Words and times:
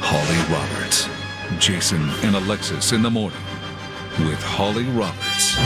Holly 0.00 0.54
Roberts. 0.54 1.08
Jason 1.58 2.08
and 2.24 2.36
Alexis 2.36 2.92
in 2.92 3.02
the 3.02 3.10
morning 3.10 3.38
with 4.20 4.42
Holly 4.42 4.84
Roberts. 4.84 5.56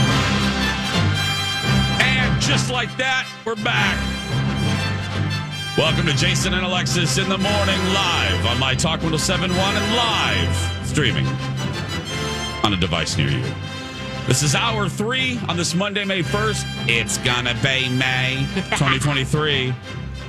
And 2.01 2.41
just 2.41 2.69
like 2.71 2.95
that, 2.97 3.27
we're 3.45 3.55
back. 3.55 3.97
Welcome 5.77 6.05
to 6.07 6.13
Jason 6.15 6.53
and 6.53 6.65
Alexis 6.65 7.17
in 7.17 7.27
the 7.29 7.37
morning 7.37 7.79
live 7.93 8.45
on 8.45 8.59
My 8.59 8.73
Talk 8.75 9.01
1071 9.03 9.57
and 9.75 9.95
live 9.95 10.87
streaming 10.87 11.27
on 12.63 12.73
a 12.73 12.77
device 12.77 13.17
near 13.17 13.29
you. 13.29 13.43
This 14.27 14.41
is 14.41 14.55
hour 14.55 14.89
three 14.89 15.39
on 15.47 15.55
this 15.57 15.75
Monday, 15.75 16.03
May 16.03 16.23
1st. 16.23 16.65
It's 16.89 17.17
gonna 17.19 17.53
be 17.55 17.89
May 17.89 18.47
2023. 18.55 19.73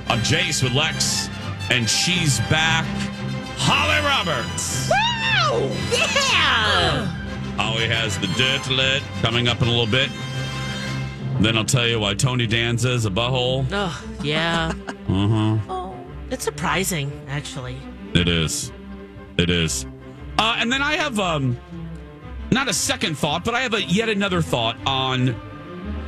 I'm 0.09 0.19
Jace 0.21 0.63
with 0.63 0.73
Lex, 0.75 1.29
and 1.71 1.89
she's 1.89 2.39
back. 2.51 2.85
Holly 3.59 4.05
Roberts. 4.05 4.89
Woo! 4.89 5.69
Yeah! 5.93 7.05
Holly 7.57 7.87
has 7.89 8.19
the 8.19 8.27
dirt 8.29 8.69
alert 8.69 9.03
coming 9.23 9.49
up 9.49 9.63
in 9.63 9.69
a 9.69 9.71
little 9.71 9.87
bit. 9.87 10.11
Then 11.41 11.57
I'll 11.57 11.65
tell 11.65 11.87
you 11.87 12.01
why 12.01 12.15
Tony 12.15 12.47
Danza 12.47 12.91
is 12.93 13.07
a 13.07 13.11
butthole. 13.11 13.67
Oh, 13.73 14.05
yeah. 14.23 14.73
Uh-huh. 15.09 15.57
Oh, 15.69 15.97
it's 16.33 16.43
surprising, 16.43 17.13
actually. 17.29 17.77
It 18.13 18.27
is. 18.27 18.73
It 19.39 19.51
is. 19.51 19.87
Uh, 20.37 20.57
and 20.59 20.71
then 20.73 20.83
I 20.83 20.95
have 20.95 21.21
um 21.21 21.57
not 22.51 22.67
a 22.69 22.73
second 22.73 23.17
thought, 23.17 23.45
but 23.45 23.55
I 23.55 23.61
have 23.61 23.75
a 23.75 23.83
yet 23.85 24.09
another 24.09 24.43
thought 24.43 24.77
on 24.85 25.35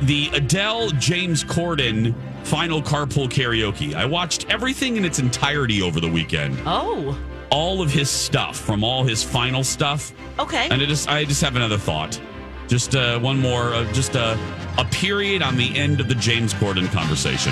the 0.01 0.29
Adele 0.33 0.89
James 0.91 1.45
Corden 1.45 2.13
final 2.43 2.81
carpool 2.81 3.29
karaoke. 3.29 3.93
I 3.93 4.05
watched 4.05 4.49
everything 4.49 4.97
in 4.97 5.05
its 5.05 5.19
entirety 5.19 5.81
over 5.81 5.99
the 6.01 6.09
weekend. 6.09 6.57
Oh, 6.65 7.17
All 7.51 7.81
of 7.81 7.91
his 7.91 8.09
stuff 8.09 8.57
from 8.57 8.83
all 8.83 9.03
his 9.03 9.23
final 9.23 9.63
stuff. 9.63 10.11
okay. 10.37 10.67
And 10.69 10.81
I 10.81 10.85
just 10.85 11.09
I 11.09 11.25
just 11.25 11.41
have 11.41 11.55
another 11.55 11.77
thought. 11.77 12.19
Just 12.67 12.93
uh, 12.95 13.19
one 13.19 13.39
more, 13.39 13.73
uh, 13.73 13.91
just 13.93 14.15
uh, 14.15 14.37
a 14.77 14.85
period 14.85 15.41
on 15.41 15.57
the 15.57 15.75
end 15.75 15.99
of 15.99 16.07
the 16.07 16.13
James 16.15 16.53
Corden 16.53 16.87
conversation. 16.91 17.51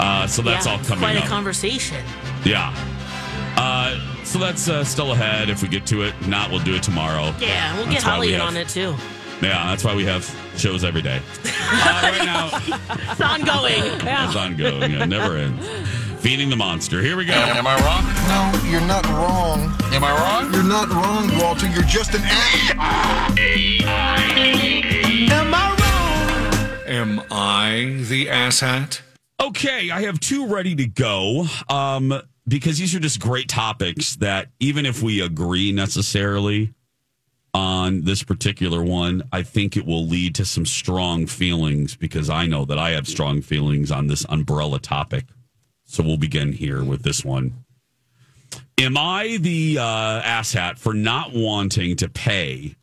Uh, 0.00 0.26
so 0.26 0.42
that's 0.42 0.66
Yeah, 0.66 0.72
all 0.72 0.78
coming 0.80 0.98
Quite 0.98 1.16
up. 1.18 1.24
a 1.24 1.28
conversation. 1.28 2.04
Yeah. 2.44 2.74
Uh, 3.56 3.98
so 4.24 4.38
that's 4.40 4.68
uh, 4.68 4.82
still 4.84 5.12
ahead 5.12 5.48
if 5.48 5.62
we 5.62 5.68
get 5.68 5.86
to 5.86 6.02
it. 6.02 6.12
Not, 6.26 6.50
we'll 6.50 6.58
do 6.64 6.74
it 6.74 6.82
tomorrow. 6.82 7.32
Yeah, 7.38 7.74
we'll 7.76 7.84
That's 7.84 8.02
get 8.02 8.02
Holly 8.02 8.26
we 8.28 8.34
in 8.34 8.40
have- 8.40 8.48
on 8.48 8.56
it 8.56 8.68
too. 8.68 8.94
Yeah, 9.42 9.66
that's 9.68 9.84
why 9.84 9.94
we 9.94 10.04
have 10.06 10.24
shows 10.56 10.82
every 10.82 11.02
day. 11.02 11.20
Uh, 11.44 12.00
right 12.02 12.24
now, 12.24 12.50
It's 13.12 13.20
ongoing. 13.20 13.82
Yeah. 14.04 14.26
it's 14.26 14.34
ongoing. 14.36 14.92
It 14.92 15.06
never 15.08 15.36
ends. 15.36 15.66
Feeding 16.26 16.50
the 16.50 16.56
monster. 16.56 17.00
Here 17.00 17.16
we 17.16 17.24
go. 17.24 17.34
Am 17.34 17.68
I 17.68 17.76
wrong? 17.84 18.04
No, 18.26 18.68
you're 18.68 18.80
not 18.80 19.06
wrong. 19.10 19.72
Am 19.94 20.02
I 20.02 20.10
wrong? 20.10 20.52
You're 20.52 20.64
not 20.64 20.88
wrong, 20.88 21.30
Walter. 21.38 21.68
You're 21.68 21.84
just 21.84 22.14
an 22.14 22.22
ass. 22.24 22.72
Am 25.30 25.54
I 25.54 25.76
wrong? 25.78 26.88
Am 26.88 27.22
I 27.30 28.02
the 28.08 28.26
asshat? 28.26 29.02
Okay, 29.40 29.92
I 29.92 30.02
have 30.02 30.18
two 30.18 30.48
ready 30.48 30.74
to 30.74 30.86
go. 30.88 31.46
Um, 31.68 32.20
because 32.48 32.78
these 32.78 32.92
are 32.96 32.98
just 32.98 33.20
great 33.20 33.48
topics 33.48 34.16
that 34.16 34.48
even 34.58 34.84
if 34.84 35.04
we 35.04 35.20
agree 35.20 35.70
necessarily 35.70 36.74
on 37.54 38.02
this 38.02 38.24
particular 38.24 38.82
one, 38.82 39.22
I 39.32 39.44
think 39.44 39.76
it 39.76 39.86
will 39.86 40.04
lead 40.04 40.34
to 40.34 40.44
some 40.44 40.66
strong 40.66 41.28
feelings 41.28 41.94
because 41.94 42.28
I 42.28 42.46
know 42.46 42.64
that 42.64 42.80
I 42.80 42.90
have 42.90 43.06
strong 43.06 43.42
feelings 43.42 43.92
on 43.92 44.08
this 44.08 44.26
umbrella 44.28 44.80
topic. 44.80 45.26
So 45.96 46.02
we'll 46.02 46.18
begin 46.18 46.52
here 46.52 46.84
with 46.84 47.04
this 47.04 47.24
one. 47.24 47.64
Am 48.76 48.98
I 48.98 49.38
the 49.40 49.78
uh, 49.78 50.20
asshat 50.20 50.78
for 50.78 50.92
not 50.92 51.32
wanting 51.32 51.96
to 51.96 52.10
pay 52.10 52.76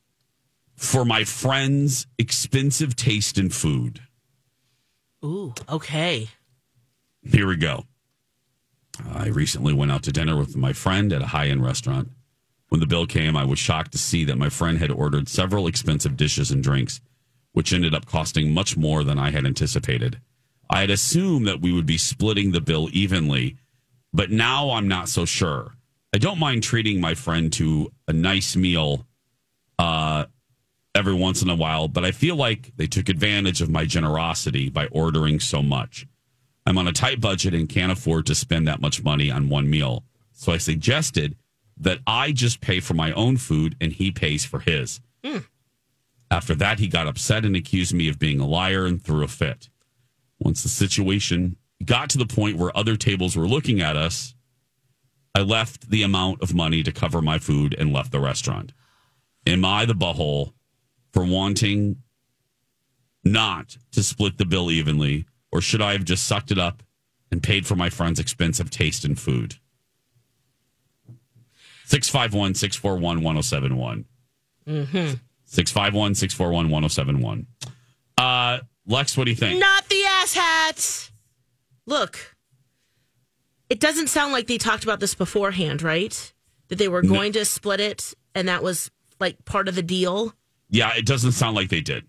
for 0.75 1.05
my 1.05 1.23
friend's 1.23 2.07
expensive 2.17 2.95
taste 2.95 3.37
in 3.37 3.51
food? 3.51 4.01
Ooh, 5.23 5.53
okay. 5.69 6.29
Here 7.21 7.45
we 7.45 7.55
go. 7.55 7.83
I 9.13 9.27
recently 9.27 9.75
went 9.75 9.91
out 9.91 10.01
to 10.05 10.11
dinner 10.11 10.35
with 10.35 10.57
my 10.57 10.73
friend 10.73 11.13
at 11.13 11.21
a 11.21 11.27
high 11.27 11.49
end 11.49 11.63
restaurant. 11.63 12.09
When 12.69 12.79
the 12.79 12.87
bill 12.87 13.05
came, 13.05 13.37
I 13.37 13.45
was 13.45 13.59
shocked 13.59 13.91
to 13.91 13.99
see 13.99 14.23
that 14.23 14.39
my 14.39 14.49
friend 14.49 14.79
had 14.79 14.89
ordered 14.89 15.29
several 15.29 15.67
expensive 15.67 16.17
dishes 16.17 16.49
and 16.49 16.63
drinks, 16.63 16.99
which 17.51 17.73
ended 17.73 17.93
up 17.93 18.07
costing 18.07 18.51
much 18.51 18.75
more 18.75 19.03
than 19.03 19.19
I 19.19 19.29
had 19.29 19.45
anticipated. 19.45 20.19
I 20.73 20.81
had 20.81 20.89
assumed 20.89 21.45
that 21.47 21.61
we 21.61 21.71
would 21.71 21.85
be 21.85 21.99
splitting 21.99 22.51
the 22.51 22.59
bill 22.59 22.89
evenly, 22.91 23.57
but 24.11 24.31
now 24.31 24.71
I'm 24.71 24.87
not 24.87 25.07
so 25.07 25.23
sure. 25.23 25.75
I 26.15 26.17
don't 26.17 26.39
mind 26.39 26.63
treating 26.63 26.99
my 26.99 27.13
friend 27.13 27.53
to 27.53 27.91
a 28.07 28.13
nice 28.13 28.55
meal 28.55 29.05
uh, 29.77 30.25
every 30.95 31.13
once 31.13 31.43
in 31.43 31.49
a 31.51 31.55
while, 31.55 31.87
but 31.87 32.03
I 32.03 32.11
feel 32.11 32.35
like 32.35 32.75
they 32.75 32.87
took 32.87 33.07
advantage 33.07 33.61
of 33.61 33.69
my 33.69 33.85
generosity 33.85 34.71
by 34.71 34.87
ordering 34.87 35.39
so 35.39 35.61
much. 35.61 36.07
I'm 36.65 36.79
on 36.79 36.87
a 36.87 36.91
tight 36.91 37.21
budget 37.21 37.53
and 37.53 37.69
can't 37.69 37.91
afford 37.91 38.25
to 38.25 38.35
spend 38.35 38.67
that 38.67 38.81
much 38.81 39.03
money 39.03 39.29
on 39.29 39.49
one 39.49 39.69
meal. 39.69 40.03
So 40.31 40.53
I 40.53 40.57
suggested 40.57 41.35
that 41.77 41.99
I 42.07 42.31
just 42.31 42.61
pay 42.61 42.79
for 42.79 42.95
my 42.95 43.11
own 43.11 43.37
food 43.37 43.75
and 43.79 43.93
he 43.93 44.09
pays 44.09 44.43
for 44.43 44.59
his. 44.59 45.01
After 46.31 46.55
that, 46.55 46.79
he 46.79 46.87
got 46.87 47.05
upset 47.05 47.45
and 47.45 47.55
accused 47.55 47.93
me 47.93 48.09
of 48.09 48.17
being 48.17 48.39
a 48.39 48.47
liar 48.47 48.87
and 48.87 48.99
threw 48.99 49.23
a 49.23 49.27
fit. 49.27 49.69
Once 50.43 50.61
the 50.61 50.69
situation 50.69 51.55
got 51.85 52.09
to 52.09 52.17
the 52.17 52.25
point 52.25 52.57
where 52.57 52.75
other 52.77 52.97
tables 52.97 53.37
were 53.37 53.47
looking 53.47 53.79
at 53.79 53.95
us, 53.95 54.35
I 55.33 55.39
left 55.39 55.89
the 55.89 56.03
amount 56.03 56.41
of 56.41 56.53
money 56.53 56.83
to 56.83 56.91
cover 56.91 57.21
my 57.21 57.39
food 57.39 57.73
and 57.79 57.93
left 57.93 58.11
the 58.11 58.19
restaurant. 58.19 58.73
Am 59.47 59.63
I 59.63 59.85
the 59.85 59.95
butthole 59.95 60.51
for 61.13 61.23
wanting 61.23 61.97
not 63.23 63.77
to 63.93 64.03
split 64.03 64.37
the 64.37 64.45
bill 64.45 64.69
evenly, 64.69 65.25
or 65.49 65.61
should 65.61 65.81
I 65.81 65.93
have 65.93 66.03
just 66.03 66.27
sucked 66.27 66.51
it 66.51 66.59
up 66.59 66.83
and 67.31 67.41
paid 67.41 67.65
for 67.65 67.77
my 67.77 67.89
friend's 67.89 68.19
expensive 68.19 68.69
taste 68.69 69.05
in 69.05 69.15
food? 69.15 69.55
651 71.85 72.55
641 72.55 73.23
1071. 73.23 74.05
651 75.45 76.15
641 76.15 76.69
1071. 76.69 77.47
Uh, 78.17 78.59
Lex, 78.85 79.15
what 79.17 79.25
do 79.25 79.31
you 79.31 79.37
think? 79.37 79.59
Not 79.59 79.82
hats. 80.31 81.11
Look, 81.85 82.35
it 83.69 83.81
doesn't 83.81 84.07
sound 84.07 84.31
like 84.31 84.47
they 84.47 84.57
talked 84.57 84.85
about 84.85 85.01
this 85.01 85.15
beforehand, 85.15 85.81
right? 85.81 86.33
that 86.73 86.79
they 86.79 86.87
were 86.87 87.03
going 87.03 87.33
to 87.33 87.45
split 87.45 87.79
it, 87.79 88.15
and 88.33 88.47
that 88.47 88.63
was 88.63 88.89
like 89.19 89.45
part 89.45 89.67
of 89.67 89.75
the 89.75 89.83
deal. 89.83 90.33
Yeah, 90.69 90.91
it 90.95 91.05
doesn't 91.05 91.33
sound 91.33 91.55
like 91.55 91.69
they 91.69 91.81
did. 91.81 92.07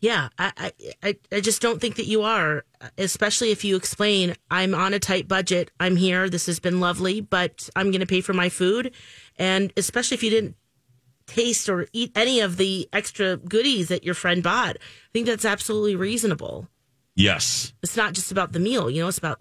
Yeah, 0.00 0.28
I, 0.38 0.52
I, 0.56 0.72
I, 1.02 1.16
I 1.32 1.40
just 1.40 1.60
don't 1.60 1.80
think 1.80 1.96
that 1.96 2.06
you 2.06 2.22
are, 2.22 2.64
especially 2.96 3.50
if 3.50 3.64
you 3.64 3.74
explain, 3.74 4.36
I'm 4.48 4.72
on 4.72 4.94
a 4.94 5.00
tight 5.00 5.26
budget. 5.26 5.72
I'm 5.80 5.96
here. 5.96 6.30
This 6.30 6.46
has 6.46 6.60
been 6.60 6.78
lovely, 6.78 7.20
but 7.20 7.68
I'm 7.74 7.90
going 7.90 8.00
to 8.00 8.06
pay 8.06 8.20
for 8.20 8.32
my 8.32 8.48
food. 8.48 8.94
And 9.36 9.72
especially 9.76 10.14
if 10.14 10.22
you 10.22 10.30
didn't 10.30 10.54
taste 11.26 11.68
or 11.68 11.88
eat 11.92 12.12
any 12.14 12.38
of 12.38 12.56
the 12.56 12.88
extra 12.92 13.36
goodies 13.36 13.88
that 13.88 14.04
your 14.04 14.14
friend 14.14 14.44
bought, 14.44 14.76
I 14.76 15.10
think 15.12 15.26
that's 15.26 15.44
absolutely 15.44 15.96
reasonable. 15.96 16.68
Yes. 17.18 17.72
It's 17.82 17.96
not 17.96 18.12
just 18.12 18.30
about 18.30 18.52
the 18.52 18.60
meal, 18.60 18.88
you 18.88 19.02
know, 19.02 19.08
it's 19.08 19.18
about 19.18 19.40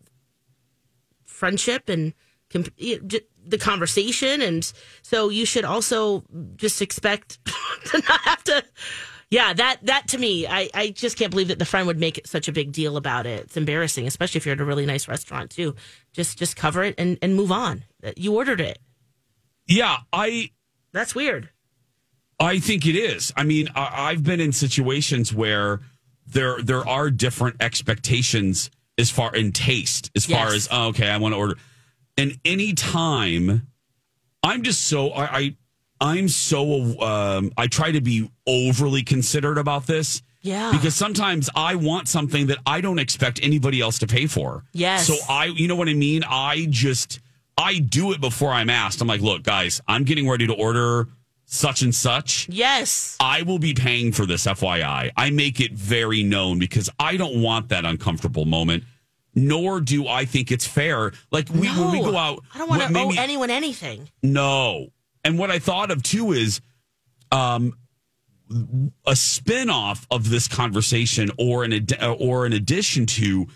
friendship 1.26 1.90
and 1.90 2.14
comp- 2.50 2.74
you 2.76 3.00
know, 3.00 3.08
j- 3.08 3.28
the 3.46 3.60
conversation. 3.60 4.42
And 4.42 4.70
so 5.04 5.30
you 5.30 5.46
should 5.46 5.64
also 5.64 6.24
just 6.56 6.82
expect 6.82 7.38
to 7.86 8.00
not 8.00 8.22
have 8.22 8.44
to. 8.46 8.64
Yeah, 9.30 9.54
that 9.54 9.80
that 9.84 10.08
to 10.10 10.18
me, 10.18 10.48
I, 10.48 10.70
I 10.74 10.90
just 10.90 11.18
can't 11.18 11.30
believe 11.30 11.50
that 11.50 11.60
the 11.60 11.66
friend 11.66 11.86
would 11.86 12.00
make 12.00 12.22
such 12.26 12.48
a 12.48 12.52
big 12.52 12.72
deal 12.72 12.98
about 12.98 13.28
it. 13.28 13.42
It's 13.44 13.58
embarrassing, 13.58 14.08
especially 14.08 14.40
if 14.40 14.46
you're 14.46 14.54
at 14.56 14.62
a 14.62 14.66
really 14.66 14.86
nice 14.86 15.08
restaurant 15.08 15.52
too. 15.52 15.76
Just 16.14 16.40
just 16.40 16.56
cover 16.56 16.84
it 16.84 16.96
and, 16.98 17.20
and 17.22 17.36
move 17.36 17.52
on. 17.52 17.84
Uh, 18.04 18.14
you 18.18 18.36
ordered 18.36 18.62
it. 18.62 18.80
Yeah, 19.68 19.98
I 20.12 20.50
That's 20.94 21.14
weird. 21.14 21.50
I 22.40 22.58
think 22.60 22.86
it 22.88 22.96
is. 22.96 23.34
I 23.36 23.44
mean, 23.44 23.68
I, 23.76 24.10
I've 24.10 24.24
been 24.24 24.40
in 24.40 24.52
situations 24.52 25.34
where 25.34 25.82
there 26.28 26.62
there 26.62 26.88
are 26.88 27.10
different 27.10 27.58
expectations 27.62 28.70
as 28.98 29.10
far 29.10 29.36
in 29.36 29.52
taste, 29.52 30.12
as 30.16 30.26
far 30.26 30.48
as 30.54 30.68
oh, 30.72 30.88
okay, 30.88 31.10
I 31.10 31.18
want 31.18 31.34
to 31.34 31.38
order. 31.38 31.56
And 32.18 32.40
any 32.44 32.74
time, 32.74 33.68
I'm 34.44 34.64
just 34.64 34.82
so 34.86 35.10
I, 35.10 35.38
I 35.38 35.56
I'm 36.00 36.28
so 36.28 37.00
um, 37.02 37.52
I 37.58 37.68
try 37.68 37.92
to 37.92 38.02
be 38.02 38.30
overly 38.46 39.04
considerate 39.04 39.58
about 39.58 39.88
this. 39.88 40.22
Yeah. 40.42 40.72
Because 40.72 40.96
sometimes 40.96 41.50
I 41.56 41.76
want 41.76 42.08
something 42.08 42.48
that 42.48 42.60
I 42.66 42.80
don't 42.80 43.00
expect 43.00 43.40
anybody 43.44 43.82
else 43.82 44.00
to 44.00 44.08
pay 44.08 44.28
for. 44.28 44.64
Yes. 44.72 45.08
So 45.08 45.16
I, 45.28 45.46
you 45.46 45.68
know 45.68 45.76
what 45.76 45.90
I 45.90 45.94
mean? 45.94 46.24
I 46.24 46.68
just, 46.70 47.20
I 47.58 47.80
do 47.80 48.14
it 48.14 48.22
before 48.22 48.52
I'm 48.52 48.70
asked. 48.70 49.02
I'm 49.02 49.08
like, 49.08 49.20
look, 49.20 49.44
guys, 49.44 49.82
I'm 49.88 50.06
getting 50.06 50.30
ready 50.30 50.48
to 50.48 50.54
order 50.54 51.08
such 51.50 51.82
and 51.82 51.96
such. 51.96 52.48
Yes. 52.50 53.16
I 53.20 53.42
will 53.44 53.58
be 53.58 53.74
paying 53.74 54.12
for 54.12 54.26
this, 54.26 54.46
FYI. 54.46 55.12
I 55.16 55.30
make 55.32 55.60
it 55.62 55.72
very 55.74 56.22
known 56.22 56.60
because 56.60 56.90
I 57.00 57.16
don't 57.18 57.42
want 57.42 57.70
that 57.70 57.86
uncomfortable 57.86 58.44
moment, 58.46 58.84
nor 59.34 59.80
do 59.80 60.08
I 60.08 60.26
think 60.26 60.52
it's 60.52 60.68
fair. 60.68 61.14
Like 61.32 61.50
we, 61.50 61.68
when 61.70 61.92
we 61.94 62.00
go 62.02 62.16
out, 62.18 62.44
I 62.54 62.58
don't 62.60 62.70
want 62.70 62.82
to 62.82 63.00
owe 63.00 63.10
me- 63.10 63.18
anyone 63.18 63.50
anything. 63.50 64.10
no. 64.22 64.88
And 65.24 65.38
what 65.40 65.50
I 65.52 65.60
thought 65.60 65.90
of 65.92 66.04
too 66.04 66.32
is 66.32 66.62
um 67.32 67.74
a 69.06 69.16
spin-off 69.16 70.08
of 70.10 70.30
this 70.30 70.48
conversation 70.48 71.30
or 71.38 71.64
an 71.66 71.74
ad- 71.74 71.98
or 72.20 72.46
an 72.46 72.54
addition 72.54 73.06
to 73.06 73.48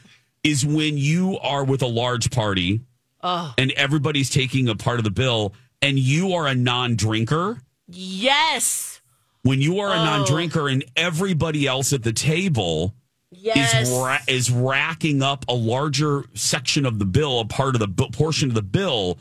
is 0.43 0.65
when 0.65 0.97
you 0.97 1.37
are 1.39 1.63
with 1.63 1.81
a 1.81 1.87
large 1.87 2.29
party 2.31 2.81
and 3.23 3.71
everybody's 3.71 4.29
taking 4.29 4.67
a 4.67 4.75
part 4.75 4.97
of 4.99 5.05
the 5.05 5.11
bill 5.11 5.53
and 5.81 5.97
you 5.97 6.33
are 6.33 6.47
a 6.47 6.55
non-drinker 6.55 7.61
Yes. 7.93 9.01
when 9.43 9.59
you 9.61 9.79
are 9.79 9.89
a 9.89 9.99
Oh. 9.99 10.05
non-drinker 10.05 10.67
and 10.69 10.83
everybody 10.95 11.65
else 11.65 11.93
at 11.93 12.03
the 12.03 12.13
table 12.13 12.93
Yes. 13.31 13.87
is 13.87 13.89
ra- 13.89 14.19
is 14.27 14.51
racking 14.51 15.23
up 15.23 15.45
a 15.47 15.53
larger 15.53 16.25
section 16.35 16.85
of 16.85 16.99
the 16.99 17.05
bill, 17.05 17.39
a 17.39 17.45
part 17.45 17.75
of 17.75 17.79
the 17.79 17.87
bu- 17.87 18.09
portion 18.11 18.49
of 18.49 18.55
the 18.55 18.61
bill 18.61 19.17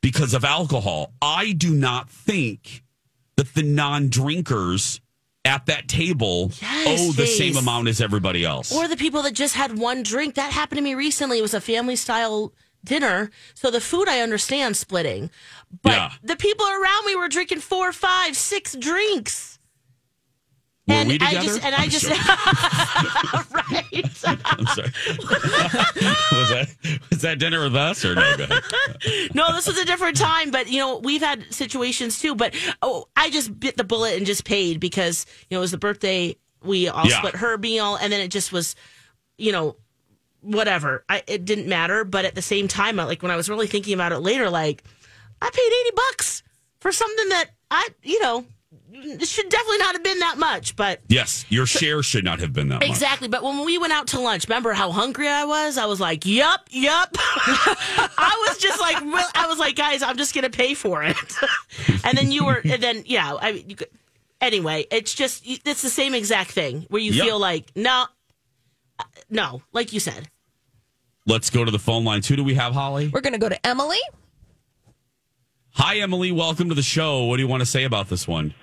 because 0.00 0.32
of 0.32 0.44
alcohol. 0.44 1.12
I 1.20 1.52
do 1.52 1.70
not 1.74 2.08
think 2.08 2.82
that 3.36 3.52
the 3.54 3.62
non-drinkers 3.62 5.00
at 5.44 5.66
that 5.66 5.88
table 5.88 6.52
Yes, 6.60 7.00
owe 7.00 7.12
the 7.12 7.26
same 7.26 7.56
amount 7.56 7.88
as 7.88 8.00
everybody 8.00 8.44
else. 8.44 8.72
Or 8.72 8.86
the 8.88 8.96
people 8.96 9.22
that 9.22 9.32
just 9.34 9.54
had 9.54 9.78
one 9.78 10.02
drink. 10.02 10.34
That 10.34 10.52
happened 10.52 10.78
to 10.78 10.82
me 10.82 10.94
recently. 10.94 11.38
It 11.38 11.42
was 11.42 11.54
a 11.54 11.60
family 11.60 11.96
style 11.96 12.52
dinner. 12.84 13.30
So 13.54 13.70
the 13.70 13.80
food 13.80 14.08
I 14.08 14.20
understand 14.20 14.76
splitting. 14.76 15.30
But 15.82 15.92
Yeah. 15.92 16.12
the 16.22 16.36
people 16.36 16.66
around 16.66 17.06
me 17.06 17.16
were 17.16 17.28
drinking 17.28 17.60
four, 17.60 17.92
five, 17.92 18.36
six 18.36 18.74
drinks. 18.74 19.58
Were 20.86 20.94
and 20.94 21.08
we 21.10 21.18
I 21.20 21.32
just 21.34 21.62
and 21.62 21.74
I 21.74 21.82
I'm 21.82 21.90
just 21.90 22.08
right. 23.52 23.84
I'm 24.46 24.66
sorry. 24.66 24.92
was 26.32 26.48
that 26.48 26.68
was 27.10 27.20
that 27.20 27.38
dinner 27.38 27.62
with 27.62 27.76
us 27.76 28.04
or 28.06 28.14
no? 28.14 28.36
No, 29.34 29.52
this 29.52 29.66
was 29.66 29.76
a 29.78 29.84
different 29.84 30.16
time, 30.16 30.50
but 30.50 30.68
you 30.70 30.78
know, 30.78 30.98
we've 30.98 31.20
had 31.20 31.52
situations 31.52 32.18
too. 32.20 32.34
But 32.34 32.54
oh, 32.80 33.06
I 33.16 33.28
just 33.30 33.58
bit 33.60 33.76
the 33.76 33.84
bullet 33.84 34.16
and 34.16 34.24
just 34.24 34.44
paid 34.44 34.80
because 34.80 35.26
you 35.50 35.54
know 35.56 35.58
it 35.60 35.62
was 35.62 35.72
the 35.72 35.78
birthday. 35.78 36.36
We 36.62 36.88
all 36.88 37.06
Yeah. 37.06 37.18
split 37.18 37.36
her 37.36 37.58
meal, 37.58 37.96
and 37.96 38.10
then 38.12 38.20
it 38.20 38.28
just 38.28 38.50
was, 38.50 38.74
you 39.36 39.52
know, 39.52 39.76
whatever. 40.48 41.04
I, 41.08 41.22
it 41.26 41.44
didn't 41.44 41.68
matter. 41.68 42.04
But 42.04 42.24
at 42.24 42.34
the 42.34 42.42
same 42.42 42.68
time, 42.68 42.96
like 42.96 43.22
when 43.22 43.30
I 43.30 43.36
was 43.36 43.48
really 43.48 43.66
thinking 43.66 43.94
about 43.94 44.12
it 44.12 44.18
later, 44.18 44.50
like 44.50 44.82
I 45.40 45.50
paid 45.50 45.60
eighty 45.80 45.94
bucks 45.94 46.42
for 46.80 46.92
something 46.92 47.28
that 47.30 47.46
I, 47.70 47.88
you 48.02 48.20
know, 48.22 48.44
should 49.24 49.48
definitely 49.48 49.78
not 49.78 49.94
have 49.94 50.02
been 50.02 50.18
that 50.20 50.38
much. 50.38 50.74
But 50.76 51.00
Yes, 51.08 51.44
your 51.48 51.66
share 51.66 52.02
should 52.02 52.24
not 52.24 52.40
have 52.40 52.52
been 52.52 52.68
that 52.68 52.80
much. 52.80 52.88
Exactly. 52.88 53.28
But 53.28 53.42
when 53.42 53.64
we 53.64 53.78
went 53.78 53.92
out 53.92 54.08
to 54.08 54.20
lunch, 54.20 54.48
remember 54.48 54.72
how 54.72 54.90
hungry 54.90 55.28
I 55.28 55.44
was? 55.44 55.76
I 55.78 55.86
was 55.86 56.00
like, 56.00 56.24
yup, 56.26 56.68
yup. 56.70 57.10
I 57.18 58.44
was 58.48 58.58
just 58.58 58.80
like, 58.80 59.00
real- 59.02 59.30
I 59.34 59.46
was 59.48 59.58
like, 59.58 59.76
guys, 59.76 60.02
I'm 60.02 60.16
just 60.16 60.34
going 60.34 60.44
to 60.44 60.56
pay 60.56 60.74
for 60.74 61.02
it. 61.04 61.16
and 62.04 62.16
then 62.16 62.32
you 62.32 62.44
were, 62.46 62.60
and 62.64 62.82
then, 62.82 63.02
yeah, 63.06 63.36
I 63.40 63.52
mean, 63.52 63.68
you 63.68 63.76
could, 63.76 63.88
anyway, 64.40 64.86
it's 64.90 65.14
just, 65.14 65.42
it's 65.46 65.82
the 65.82 65.90
same 65.90 66.14
exact 66.14 66.50
thing 66.50 66.86
where 66.88 67.00
you 67.02 67.12
Yep. 67.12 67.24
feel 67.26 67.38
like, 67.38 67.70
no, 67.76 68.06
no, 69.30 69.62
like 69.72 69.92
you 69.92 70.00
said. 70.00 70.28
Let's 71.28 71.50
go 71.50 71.62
to 71.62 71.70
the 71.70 71.78
phone 71.78 72.04
lines. 72.04 72.26
Who 72.26 72.36
do 72.36 72.42
we 72.42 72.54
have, 72.54 72.72
Holly? 72.72 73.10
We're 73.12 73.20
going 73.20 73.34
to 73.34 73.38
go 73.38 73.50
to 73.50 73.66
Emily. 73.66 73.98
Hi, 75.72 75.98
Emily. 75.98 76.32
Welcome 76.32 76.70
to 76.70 76.74
the 76.74 76.82
show. 76.82 77.24
What 77.24 77.36
do 77.36 77.42
you 77.42 77.48
want 77.48 77.60
to 77.60 77.66
say 77.66 77.84
about 77.84 78.08
this 78.08 78.26
one? 78.26 78.54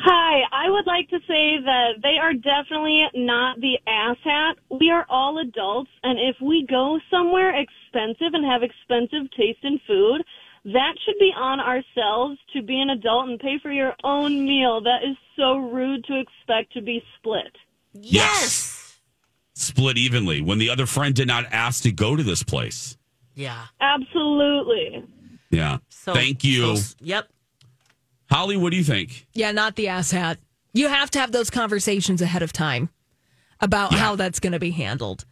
Hi, 0.00 0.42
I 0.52 0.68
would 0.68 0.86
like 0.86 1.08
to 1.08 1.18
say 1.20 1.56
that 1.64 1.92
they 2.02 2.18
are 2.20 2.34
definitely 2.34 3.04
not 3.14 3.58
the 3.58 3.78
asshat. 3.88 4.78
We 4.78 4.90
are 4.90 5.06
all 5.08 5.38
adults, 5.38 5.90
and 6.02 6.18
if 6.18 6.36
we 6.42 6.66
go 6.68 6.98
somewhere 7.10 7.54
expensive 7.58 8.34
and 8.34 8.44
have 8.44 8.62
expensive 8.62 9.30
taste 9.34 9.60
in 9.62 9.80
food, 9.86 10.22
that 10.64 10.92
should 11.04 11.18
be 11.18 11.32
on 11.34 11.58
ourselves 11.58 12.38
to 12.52 12.62
be 12.62 12.78
an 12.80 12.90
adult 12.90 13.30
and 13.30 13.40
pay 13.40 13.58
for 13.62 13.72
your 13.72 13.94
own 14.04 14.44
meal. 14.44 14.82
That 14.82 15.08
is 15.08 15.16
so 15.36 15.56
rude 15.56 16.04
to 16.04 16.20
expect 16.20 16.74
to 16.74 16.82
be 16.82 17.02
split. 17.18 17.56
Yes. 17.94 18.79
Split 19.60 19.98
evenly 19.98 20.40
when 20.40 20.58
the 20.58 20.70
other 20.70 20.86
friend 20.86 21.14
did 21.14 21.28
not 21.28 21.44
ask 21.52 21.82
to 21.82 21.92
go 21.92 22.16
to 22.16 22.22
this 22.22 22.42
place. 22.42 22.96
Yeah. 23.34 23.66
Absolutely. 23.80 25.04
Yeah. 25.50 25.78
So 25.90 26.14
Thank 26.14 26.44
you. 26.44 26.76
so- 26.78 26.94
yep. 27.00 27.28
Holly, 28.30 28.56
what 28.56 28.70
do 28.70 28.76
you 28.76 28.84
think? 28.84 29.26
Yeah, 29.34 29.52
not 29.52 29.76
the 29.76 29.86
asshat. 29.86 30.38
You 30.72 30.88
have 30.88 31.10
to 31.12 31.18
have 31.18 31.32
those 31.32 31.50
conversations 31.50 32.22
ahead 32.22 32.42
of 32.42 32.52
time 32.52 32.88
about 33.60 33.92
Yeah. 33.92 33.98
how 33.98 34.16
that's 34.16 34.40
going 34.40 34.52
to 34.52 34.58
be 34.60 34.70
handled. 34.70 35.24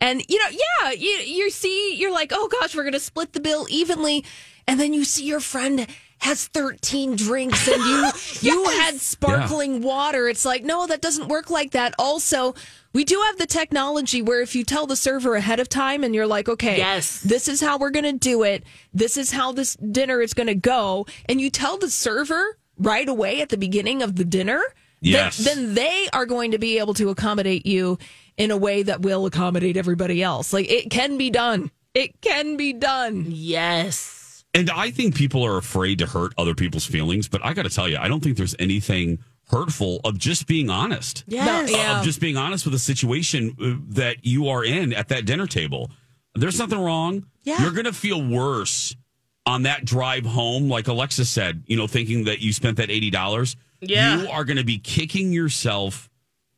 And 0.00 0.22
you 0.28 0.38
know, 0.38 0.50
yeah, 0.82 0.90
you 0.92 1.08
you 1.08 1.50
see, 1.50 1.94
you're 1.96 2.12
like, 2.12 2.32
oh 2.34 2.48
gosh, 2.60 2.74
we're 2.76 2.82
going 2.82 2.92
to 2.92 3.00
split 3.00 3.32
the 3.32 3.40
bill 3.40 3.66
evenly, 3.70 4.24
and 4.66 4.78
then 4.78 4.92
you 4.92 5.04
see 5.04 5.24
your 5.24 5.40
friend 5.40 5.86
has 6.18 6.46
13 6.48 7.16
drinks 7.16 7.66
and 7.68 7.82
you 7.82 8.10
you 8.42 8.64
had 8.70 9.00
sparkling 9.00 9.80
water. 9.82 10.28
It's 10.28 10.44
like, 10.44 10.62
no, 10.64 10.86
that 10.86 11.00
doesn't 11.00 11.28
work 11.28 11.50
like 11.50 11.70
that. 11.72 11.94
Also, 11.98 12.54
we 12.92 13.04
do 13.04 13.20
have 13.26 13.38
the 13.38 13.46
technology 13.46 14.20
where 14.22 14.40
if 14.42 14.54
you 14.54 14.64
tell 14.64 14.86
the 14.86 14.96
server 14.96 15.34
ahead 15.34 15.60
of 15.60 15.68
time 15.68 16.04
and 16.04 16.14
you're 16.14 16.26
like, 16.26 16.48
okay, 16.48 16.76
Yes. 16.76 17.20
this 17.22 17.48
is 17.48 17.60
how 17.60 17.78
we're 17.78 17.90
going 17.90 18.04
to 18.04 18.12
do 18.12 18.42
it. 18.42 18.64
This 18.92 19.16
is 19.16 19.30
how 19.32 19.52
this 19.52 19.74
dinner 19.76 20.20
is 20.20 20.34
going 20.34 20.48
to 20.48 20.54
go. 20.54 21.06
And 21.26 21.40
you 21.40 21.50
tell 21.50 21.78
the 21.78 21.88
server 21.90 22.58
right 22.78 23.08
away 23.08 23.40
at 23.40 23.48
the 23.48 23.56
beginning 23.58 24.02
of 24.02 24.16
the 24.16 24.24
dinner. 24.24 24.60
then- 25.00 25.10
Yes. 25.12 25.36
Then, 25.38 25.74
they 25.74 26.08
are 26.12 26.26
going 26.26 26.52
to 26.52 26.58
be 26.58 26.78
able 26.78 26.94
to 26.94 27.08
accommodate 27.10 27.66
you 27.66 27.98
in 28.36 28.50
a 28.50 28.56
way 28.56 28.82
that 28.82 29.02
will 29.02 29.26
accommodate 29.26 29.76
everybody 29.76 30.22
else. 30.22 30.52
Like 30.52 30.70
it 30.70 30.90
can 30.90 31.18
be 31.18 31.28
done. 31.30 31.70
It 31.94 32.20
can 32.20 32.56
be 32.56 32.72
done. 32.72 33.26
Yes. 33.28 34.44
And 34.54 34.70
I 34.70 34.90
think 34.90 35.14
people 35.14 35.44
are 35.44 35.56
afraid 35.56 35.98
to 36.00 36.06
hurt 36.06 36.32
other 36.38 36.54
people's 36.54 36.86
feelings, 36.86 37.26
but 37.28 37.44
I 37.44 37.52
got 37.54 37.62
to 37.62 37.70
tell 37.70 37.88
you, 37.88 37.96
I 37.98 38.08
don't 38.08 38.22
think 38.22 38.36
there's 38.36 38.54
anything 38.58 39.18
hurtful 39.52 40.00
of 40.04 40.18
just 40.18 40.46
being 40.46 40.70
honest. 40.70 41.24
Yes. 41.26 41.70
No, 41.70 41.76
yeah. 41.76 41.98
Of 41.98 42.04
just 42.04 42.20
being 42.20 42.36
honest 42.36 42.64
with 42.64 42.72
the 42.72 42.78
situation 42.78 43.54
uh, 43.62 43.74
that 43.94 44.24
you 44.24 44.48
are 44.48 44.64
in 44.64 44.92
at 44.94 45.08
that 45.08 45.26
dinner 45.26 45.46
table. 45.46 45.90
There's 46.34 46.58
nothing 46.58 46.80
wrong. 46.80 47.26
Yeah. 47.44 47.60
You're 47.62 47.72
going 47.72 47.84
to 47.84 47.92
feel 47.92 48.26
worse 48.26 48.96
on 49.44 49.62
that 49.64 49.84
drive 49.84 50.24
home, 50.24 50.68
like 50.68 50.88
Alexa 50.88 51.24
said, 51.26 51.64
you 51.66 51.76
know, 51.76 51.86
thinking 51.86 52.24
that 52.24 52.40
you 52.40 52.52
spent 52.52 52.78
that 52.78 52.88
$80. 52.88 53.56
Yeah. 53.80 54.22
You 54.22 54.28
are 54.30 54.44
going 54.44 54.56
to 54.56 54.64
be 54.64 54.78
kicking 54.78 55.32
yourself 55.32 56.08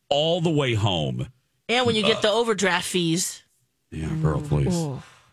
all 0.08 0.40
the 0.40 0.50
way 0.50 0.74
home. 0.74 1.26
And 1.68 1.86
when 1.86 1.96
you 1.96 2.02
get 2.02 2.22
the 2.22 2.30
overdraft 2.30 2.86
fees, 2.86 3.42
Yeah, 3.90 4.08
girl, 4.22 4.40
please. 4.40 4.78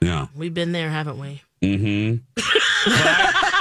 Yeah. 0.02 0.28
we've 0.36 0.54
been 0.54 0.72
there, 0.72 0.90
haven't 0.90 1.20
we? 1.20 1.42
Mm-hmm. 1.62 2.18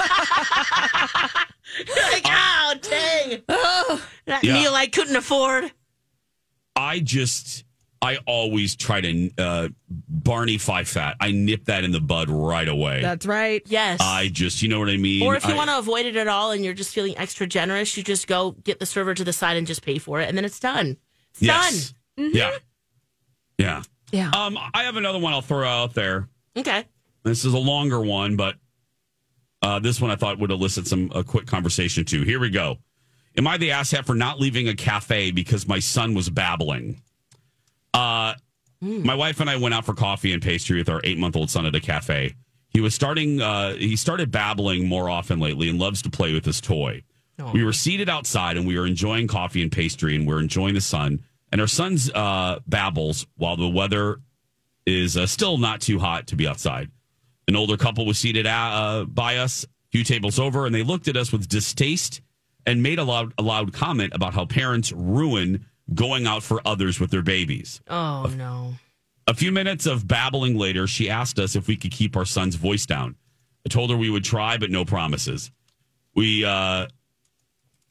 But 1.87 1.97
I, 1.97 2.21
That 4.27 4.45
Yeah. 4.45 4.55
meal 4.55 4.75
I 4.75 4.87
couldn't 4.87 5.17
afford. 5.17 5.73
I 6.77 7.01
just, 7.01 7.65
I 8.01 8.19
always 8.27 8.77
try 8.77 9.01
to 9.01 9.31
uh, 9.39 9.69
Barney 10.09 10.57
Fife 10.57 10.89
Fat. 10.89 11.17
I 11.21 11.33
nip 11.33 11.65
that 11.67 11.85
in 11.85 11.91
the 11.91 12.01
bud 12.01 12.31
right 12.31 12.69
away. 12.69 13.03
That's 13.03 13.27
right. 13.27 13.61
Yes. 13.67 14.01
I 14.01 14.29
just, 14.29 14.63
you 14.63 14.69
know 14.69 14.79
what 14.79 14.89
I 14.89 14.97
mean. 14.97 15.23
or 15.23 15.37
if 15.37 15.45
you 15.47 15.53
I- 15.55 15.57
want 15.57 15.69
to 15.71 15.79
avoid 15.79 16.07
it 16.07 16.17
at 16.17 16.29
all 16.29 16.53
and 16.53 16.65
you're 16.65 16.75
just 16.75 16.95
feeling 16.95 17.17
extra 17.19 17.47
generous, 17.47 17.97
you 17.97 18.03
just 18.03 18.27
go 18.27 18.53
get 18.53 18.79
the 18.79 18.87
server 18.87 19.15
to 19.15 19.25
the 19.25 19.33
side 19.33 19.57
and 19.57 19.67
just 19.67 19.83
pay 19.83 19.99
for 19.99 20.21
it, 20.21 20.29
and 20.29 20.37
then 20.39 20.45
it's 20.45 20.61
done. 20.61 20.97
It's 21.33 21.43
yes, 21.43 21.93
done. 22.17 22.31
yeah, 22.35 22.51
yeah, 23.59 23.83
Yeah. 24.13 24.31
Um, 24.35 24.59
I 24.75 24.85
have 24.85 24.97
another 24.97 25.19
one 25.19 25.33
I'll 25.33 25.43
throw 25.43 25.67
out 25.69 25.93
there. 25.95 26.29
Okay. 26.57 26.85
This 27.25 27.45
is 27.45 27.53
a 27.53 27.59
longer 27.59 28.01
one, 28.01 28.37
but 28.37 28.55
uh, 29.63 29.79
this 29.79 30.01
one 30.01 30.11
I 30.11 30.17
thought 30.17 30.39
would 30.39 30.51
elicit 30.51 30.87
some 30.87 31.11
a 31.15 31.23
quick 31.23 31.47
conversation 31.47 32.05
too. 32.05 32.23
Here 32.23 32.41
we 32.41 32.51
go. 32.51 32.79
Am 33.37 33.47
I 33.47 33.57
the 33.59 33.71
asshat 33.71 34.07
for 34.07 34.15
not 34.15 34.41
leaving 34.41 34.69
a 34.69 34.75
cafe 34.75 35.31
because 35.31 35.69
my 35.69 35.79
son 35.79 36.15
was 36.15 36.29
babbling? 36.29 37.01
Uh, 37.95 38.35
my 38.81 39.15
wife 39.15 39.41
and 39.41 39.51
I 39.51 39.57
went 39.57 39.75
out 39.75 39.85
for 39.85 39.95
coffee 39.95 40.33
and 40.33 40.43
pastry 40.43 40.79
with 40.79 40.89
our 40.89 41.01
eight 41.05 41.19
month 41.19 41.37
old 41.37 41.51
son 41.51 41.67
at 41.67 41.75
a 41.75 41.81
cafe. 41.81 42.35
He 42.71 42.81
was 42.81 42.95
starting. 42.95 43.41
Uh, 43.41 43.75
he 43.75 43.97
started 43.97 44.31
babbling 44.31 44.89
more 44.89 45.11
often 45.11 45.39
lately 45.39 45.69
and 45.69 45.79
loves 45.79 46.03
to 46.03 46.11
play 46.11 46.33
with 46.33 46.45
his 46.45 46.61
toy. 46.61 47.03
We 47.53 47.65
were 47.65 47.73
seated 47.73 48.09
outside 48.09 48.57
and 48.57 48.67
we 48.67 48.79
were 48.79 48.87
enjoying 48.87 49.27
coffee 49.27 49.63
and 49.63 49.73
pastry 49.73 50.15
and 50.15 50.27
we're 50.27 50.41
enjoying 50.41 50.75
the 50.75 50.81
sun. 50.81 51.21
And 51.51 51.61
our 51.61 51.67
son's 51.67 52.11
uh, 52.11 52.61
babbles 52.67 53.27
while 53.37 53.57
the 53.57 53.69
weather 53.69 54.21
is 54.87 55.17
uh, 55.17 55.27
still 55.27 55.59
not 55.59 55.81
too 55.81 55.99
hot 55.99 56.27
to 56.29 56.37
be 56.37 56.47
outside. 56.47 56.91
An 57.51 57.57
older 57.57 57.77
couple 57.77 58.07
was 58.07 58.17
seated 58.17 58.47
uh, 58.47 59.07
by 59.09 59.39
us, 59.39 59.65
a 59.65 59.69
few 59.91 60.05
tables 60.05 60.39
over, 60.39 60.67
and 60.67 60.75
they 60.75 60.85
looked 60.85 61.09
at 61.09 61.17
us 61.17 61.33
with 61.33 61.49
distaste 61.49 62.21
and 62.65 62.81
made 62.81 63.01
a 63.01 63.03
loud, 63.03 63.35
a 63.39 63.43
loud 63.43 63.73
comment 63.73 64.13
about 64.15 64.35
how 64.35 64.45
parents 64.45 64.93
ruin 64.93 65.67
going 65.93 66.29
out 66.29 66.45
for 66.45 66.61
others 66.65 67.01
with 67.01 67.11
their 67.11 67.23
babies. 67.23 67.81
Oh 67.91 68.33
no. 68.37 68.75
A 69.27 69.35
few 69.35 69.51
minutes 69.51 69.87
of 69.87 70.07
babbling 70.07 70.59
later, 70.59 70.87
she 70.87 71.11
asked 71.11 71.41
us 71.41 71.57
if 71.57 71.67
we 71.67 71.75
could 71.75 71.91
keep 71.91 72.17
our 72.17 72.25
son's 72.25 72.55
voice 72.55 72.87
down. 72.87 73.17
I 73.67 73.69
told 73.69 73.91
her 73.91 73.97
we 73.97 74.11
would 74.11 74.23
try, 74.23 74.57
but 74.57 74.71
no 74.71 74.85
promises. 74.85 75.51
We 76.15 76.45
uh, 76.45 76.87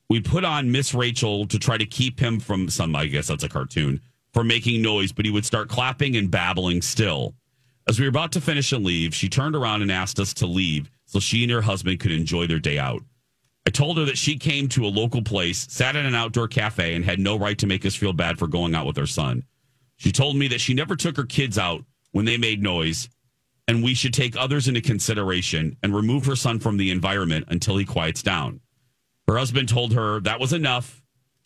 we 0.10 0.22
put 0.22 0.46
on 0.46 0.72
Miss 0.72 0.94
Rachel 0.94 1.46
to 1.48 1.60
try 1.60 1.78
to 1.78 1.86
keep 1.86 2.18
him 2.22 2.40
from 2.40 2.70
some. 2.70 2.96
I 2.96 3.08
guess 3.08 3.28
that's 3.28 3.44
a 3.44 3.50
cartoon 3.50 4.00
from 4.34 4.48
making 4.48 4.82
noise, 4.82 5.12
but 5.12 5.26
he 5.26 5.32
would 5.32 5.46
start 5.46 5.68
clapping 5.68 6.16
and 6.16 6.32
babbling 6.32 6.82
still. 6.82 7.36
As 7.90 8.00
we 8.00 8.06
were 8.06 8.10
about 8.10 8.32
to 8.34 8.42
finish 8.42 8.72
and 8.72 8.86
leave, 8.86 9.16
she 9.16 9.30
turned 9.30 9.56
around 9.56 9.82
and 9.82 9.92
asked 9.92 10.20
us 10.20 10.32
to 10.36 10.46
leave 10.46 10.92
so 11.08 11.20
she 11.20 11.42
and 11.42 11.52
her 11.52 11.64
husband 11.64 12.00
could 12.00 12.12
enjoy 12.12 12.46
their 12.46 12.60
day 12.60 12.78
out. 12.78 13.02
I 13.66 13.72
told 13.72 13.98
her 13.98 14.06
that 14.06 14.18
she 14.20 14.38
came 14.38 14.68
to 14.70 14.86
a 14.86 14.94
local 14.94 15.24
place, 15.24 15.66
sat 15.72 15.96
in 15.96 16.06
an 16.06 16.14
outdoor 16.14 16.48
cafe, 16.48 16.94
and 16.94 17.04
had 17.04 17.20
no 17.20 17.36
right 17.36 17.58
to 17.58 17.66
make 17.66 17.88
us 17.88 17.96
feel 17.96 18.14
bad 18.14 18.38
for 18.38 18.46
going 18.46 18.76
out 18.76 18.86
with 18.86 19.00
our 19.00 19.08
son. 19.08 19.42
She 19.98 20.12
told 20.12 20.36
me 20.36 20.48
that 20.50 20.62
she 20.62 20.76
never 20.76 20.96
took 20.96 21.18
her 21.18 21.26
kids 21.26 21.58
out 21.58 21.84
when 22.12 22.26
they 22.26 22.38
made 22.38 22.62
noise, 22.62 23.10
and 23.68 23.84
we 23.84 23.96
should 23.96 24.14
take 24.14 24.38
others 24.38 24.68
into 24.68 24.82
consideration 24.82 25.76
and 25.82 25.96
remove 25.96 26.26
her 26.26 26.36
son 26.36 26.60
from 26.60 26.78
the 26.78 26.92
environment 26.92 27.46
until 27.48 27.78
he 27.78 27.86
quiets 27.86 28.22
down. 28.22 28.60
Her 29.28 29.40
husband 29.40 29.68
told 29.68 29.94
her 29.94 30.20
that 30.20 30.40
was 30.40 30.54
enough, 30.54 30.99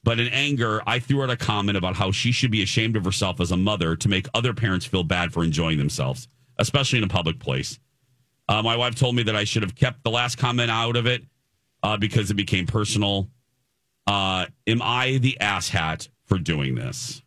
but 0.04 0.20
in 0.20 0.28
anger, 0.28 0.82
I 0.86 1.00
threw 1.00 1.24
out 1.24 1.30
a 1.30 1.38
comment 1.38 1.78
about 1.78 1.96
how 1.96 2.12
she 2.12 2.32
should 2.32 2.52
be 2.52 2.62
ashamed 2.62 2.98
of 2.98 3.06
herself 3.06 3.40
as 3.40 3.52
a 3.52 3.58
mother 3.58 3.96
to 3.96 4.10
make 4.10 4.28
other 4.34 4.54
parents 4.54 4.86
feel 4.86 5.04
bad 5.04 5.32
for 5.32 5.44
enjoying 5.44 5.78
themselves, 5.78 6.28
especially 6.60 6.98
in 6.98 7.06
a 7.06 7.10
public 7.10 7.40
place. 7.40 7.80
Uh, 8.50 8.62
my 8.62 8.76
wife 8.76 8.96
told 8.96 9.16
me 9.16 9.24
that 9.24 9.36
I 9.36 9.46
should 9.46 9.64
have 9.64 9.76
kept 9.76 10.04
the 10.04 10.10
last 10.10 10.38
comment 10.38 10.70
out 10.70 10.98
of 10.98 11.08
it 11.08 11.24
uh, 11.82 11.98
because 11.98 12.30
it 12.30 12.36
became 12.36 12.66
personal. 12.66 13.30
Uh, 14.06 14.48
am 14.68 14.82
I 14.82 15.18
the 15.20 15.38
asshat 15.40 16.10
for 16.26 16.38
doing 16.38 16.76
this? 16.76 17.22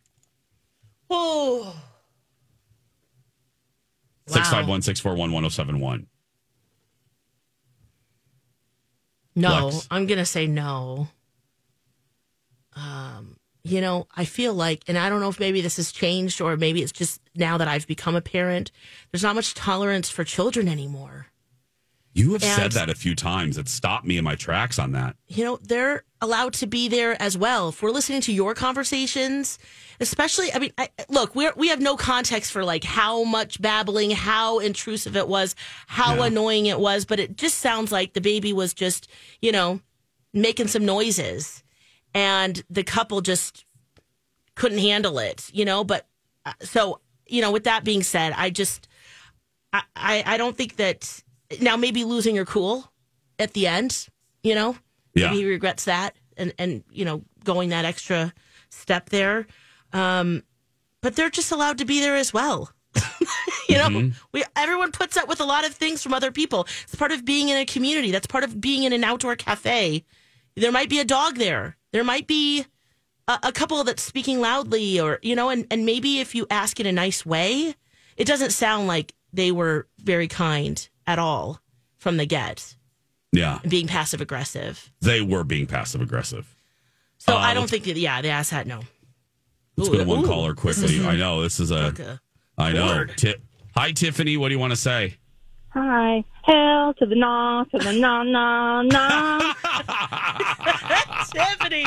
Oh. 1.09 1.75
Six 4.27 4.49
five 4.49 4.67
one 4.67 4.81
six 4.81 4.99
four 4.99 5.15
one 5.15 5.31
one 5.31 5.41
zero 5.43 5.49
seven 5.49 5.79
one. 5.79 6.07
No, 9.35 9.67
Lex. 9.67 9.87
I'm 9.89 10.05
gonna 10.05 10.25
say 10.25 10.47
no. 10.47 11.07
Um, 12.77 13.37
you 13.63 13.81
know, 13.81 14.07
I 14.15 14.25
feel 14.25 14.53
like, 14.53 14.83
and 14.87 14.97
I 14.97 15.09
don't 15.09 15.19
know 15.19 15.29
if 15.29 15.39
maybe 15.39 15.61
this 15.61 15.77
has 15.77 15.91
changed 15.91 16.39
or 16.41 16.55
maybe 16.57 16.81
it's 16.83 16.91
just 16.91 17.19
now 17.35 17.57
that 17.57 17.67
I've 17.67 17.87
become 17.87 18.15
a 18.15 18.21
parent, 18.21 18.71
there's 19.11 19.23
not 19.23 19.35
much 19.35 19.53
tolerance 19.55 20.09
for 20.09 20.23
children 20.23 20.67
anymore. 20.67 21.27
You 22.13 22.33
have 22.33 22.43
said 22.43 22.71
that 22.71 22.89
a 22.89 22.95
few 22.95 23.13
times. 23.13 23.57
It 23.59 23.67
stopped 23.69 24.03
me 24.05 24.17
in 24.17 24.23
my 24.23 24.33
tracks 24.35 24.79
on 24.79 24.91
that. 24.93 25.15
you 25.27 25.43
know, 25.43 25.59
they're 25.61 26.03
allowed 26.19 26.53
to 26.53 26.65
be 26.65 26.87
there 26.87 27.19
as 27.21 27.37
well. 27.37 27.69
If 27.69 27.83
we're 27.83 27.91
listening 27.91 28.21
to 28.21 28.33
your 28.33 28.55
conversations, 28.55 29.59
especially, 29.99 30.51
I 30.51 30.57
mean, 30.57 30.71
I, 30.79 30.89
look, 31.09 31.35
we 31.35 31.47
we 31.55 31.67
have 31.67 31.79
no 31.79 31.95
context 31.95 32.51
for 32.51 32.63
like 32.63 32.83
how 32.83 33.23
much 33.23 33.61
babbling, 33.61 34.09
how 34.11 34.57
intrusive 34.59 35.15
it 35.15 35.27
was, 35.27 35.55
how 35.85 36.15
Yeah. 36.15 36.25
annoying 36.25 36.65
it 36.65 36.79
was, 36.79 37.05
but 37.05 37.19
it 37.19 37.37
just 37.37 37.59
sounds 37.59 37.91
like 37.91 38.13
the 38.13 38.21
baby 38.21 38.51
was 38.51 38.73
just, 38.73 39.07
you 39.39 39.51
know, 39.51 39.81
making 40.33 40.69
some 40.69 40.85
noises, 40.85 41.61
and 42.17 42.63
the 42.69 42.83
couple 42.83 43.21
just 43.21 43.63
couldn't 44.55 44.79
handle 44.79 45.19
it, 45.19 45.49
you 45.53 45.65
know. 45.65 45.83
But 45.83 46.07
uh, 46.45 46.53
so, 46.61 46.99
you 47.27 47.41
know, 47.41 47.51
with 47.51 47.65
that 47.65 47.83
being 47.83 48.01
said, 48.01 48.33
I 48.35 48.49
just, 48.49 48.87
I, 49.71 49.83
I, 49.95 50.23
I 50.25 50.37
don't 50.37 50.57
think 50.57 50.77
that 50.77 51.21
now 51.61 51.77
maybe 51.77 52.03
losing 52.03 52.35
your 52.35 52.45
cool 52.45 52.91
at 53.37 53.53
the 53.53 53.67
end, 53.67 54.07
you 54.43 54.55
know, 54.55 54.75
Yeah. 55.13 55.27
maybe 55.27 55.37
he 55.43 55.45
regrets 55.45 55.85
that 55.85 56.15
and 56.37 56.53
and 56.57 56.83
you 56.91 57.03
know 57.05 57.23
going 57.43 57.69
that 57.69 57.85
extra 57.85 58.33
step 58.69 59.09
there. 59.09 59.45
Um 59.93 60.43
but 61.01 61.15
they're 61.15 61.29
just 61.29 61.51
allowed 61.51 61.77
to 61.77 61.85
be 61.85 61.99
there 61.99 62.15
as 62.15 62.33
well. 62.33 62.71
You 63.69 63.77
know 63.77 64.11
we 64.31 64.43
everyone 64.55 64.91
puts 64.93 65.17
up 65.17 65.27
with 65.27 65.41
a 65.41 65.45
lot 65.45 65.65
of 65.67 65.73
things 65.73 66.01
from 66.01 66.13
other 66.13 66.31
people. 66.31 66.65
It's 66.83 66.95
part 66.95 67.11
of 67.11 67.25
being 67.25 67.49
in 67.49 67.57
a 67.57 67.65
community. 67.65 68.11
That's 68.11 68.25
part 68.27 68.45
of 68.45 68.61
being 68.61 68.83
in 68.83 68.93
an 68.93 69.03
outdoor 69.03 69.35
cafe. 69.35 70.05
There 70.55 70.71
might 70.71 70.89
be 70.89 70.99
a 70.99 71.05
dog 71.05 71.35
there 71.35 71.75
there 71.97 72.03
might 72.03 72.27
be 72.27 72.63
a, 73.27 73.39
a 73.41 73.51
couple 73.51 73.83
that's 73.83 74.03
speaking 74.03 74.39
loudly 74.39 74.99
or 74.99 75.17
you 75.23 75.35
know 75.35 75.49
and, 75.49 75.65
and 75.71 75.83
maybe 75.83 76.19
if 76.19 76.35
you 76.35 76.45
ask 76.51 76.79
in 76.79 76.85
a 76.85 76.91
nice 76.91 77.25
way 77.25 77.73
it 78.15 78.25
doesn't 78.27 78.51
sound 78.51 78.85
like 78.85 79.15
they 79.33 79.51
were 79.51 79.87
very 79.97 80.27
kind 80.27 80.89
at 81.07 81.17
all 81.17 81.59
from 81.97 82.17
the 82.17 82.25
get 82.27 82.75
Yeah, 83.31 83.57
being 83.67 83.87
passive 83.87 84.21
aggressive 84.21 84.91
they 85.01 85.21
were 85.21 85.43
being 85.43 85.65
passive 85.65 86.01
aggressive. 86.01 86.45
So 87.17 87.33
Uh, 87.33 87.39
I 87.39 87.55
don't 87.55 87.67
think 87.67 87.85
that. 87.85 87.97
Yeah, 87.97 88.21
the 88.21 88.29
ass 88.29 88.51
hat. 88.51 88.67
No. 88.67 88.81
Let's 89.75 89.89
Ooh, 89.89 89.93
go 89.93 89.97
to 89.97 90.03
one 90.05 90.19
ooh, 90.23 90.27
caller 90.27 90.53
quickly. 90.53 91.03
I 91.13 91.15
know 91.15 91.41
this 91.41 91.59
is 91.59 91.71
a. 91.71 91.75
like 91.87 91.97
a 91.99 92.21
I 92.59 92.71
know. 92.73 92.87
chord. 92.93 93.17
Ti- 93.17 93.35
Hi, 93.75 93.91
Tiffany. 93.91 94.37
What 94.37 94.49
do 94.49 94.53
you 94.53 94.59
want 94.59 94.71
to 94.71 94.77
say? 94.77 95.15
Hi. 95.69 96.23
Hell 96.43 96.93
to 96.99 97.05
the 97.07 97.15
nah, 97.15 97.63
to 97.65 97.77
the 97.79 97.91
nah, 97.93 98.21
nah, 98.23 98.81
nah. 98.83 99.53
Tiffany. 101.31 101.85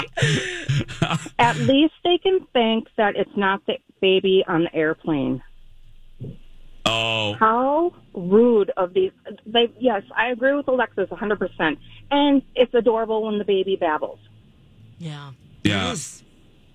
At 1.39 1.57
least 1.57 1.95
they 2.05 2.19
can 2.19 2.47
think 2.53 2.89
that 2.97 3.17
it's 3.17 3.37
not 3.37 3.65
the 3.67 3.79
baby 4.01 4.45
on 4.47 4.65
the 4.65 4.75
airplane. 4.75 5.43
Oh, 6.87 7.35
How 7.39 7.93
rude 8.15 8.71
of 8.77 8.95
these. 8.95 9.13
They, 9.47 9.73
yes, 9.79 10.03
I 10.17 10.29
agree 10.29 10.55
with 10.55 10.67
Alexis 10.69 11.09
100%. 11.09 11.77
And 12.11 12.43
it's 12.55 12.73
adorable 12.75 13.23
when 13.25 13.39
the 13.39 13.45
baby 13.45 13.77
babbles. 13.77 14.19
Yeah. 14.99 15.33
Yeah. 15.63 15.91
It 15.91 15.93
is. 15.93 16.23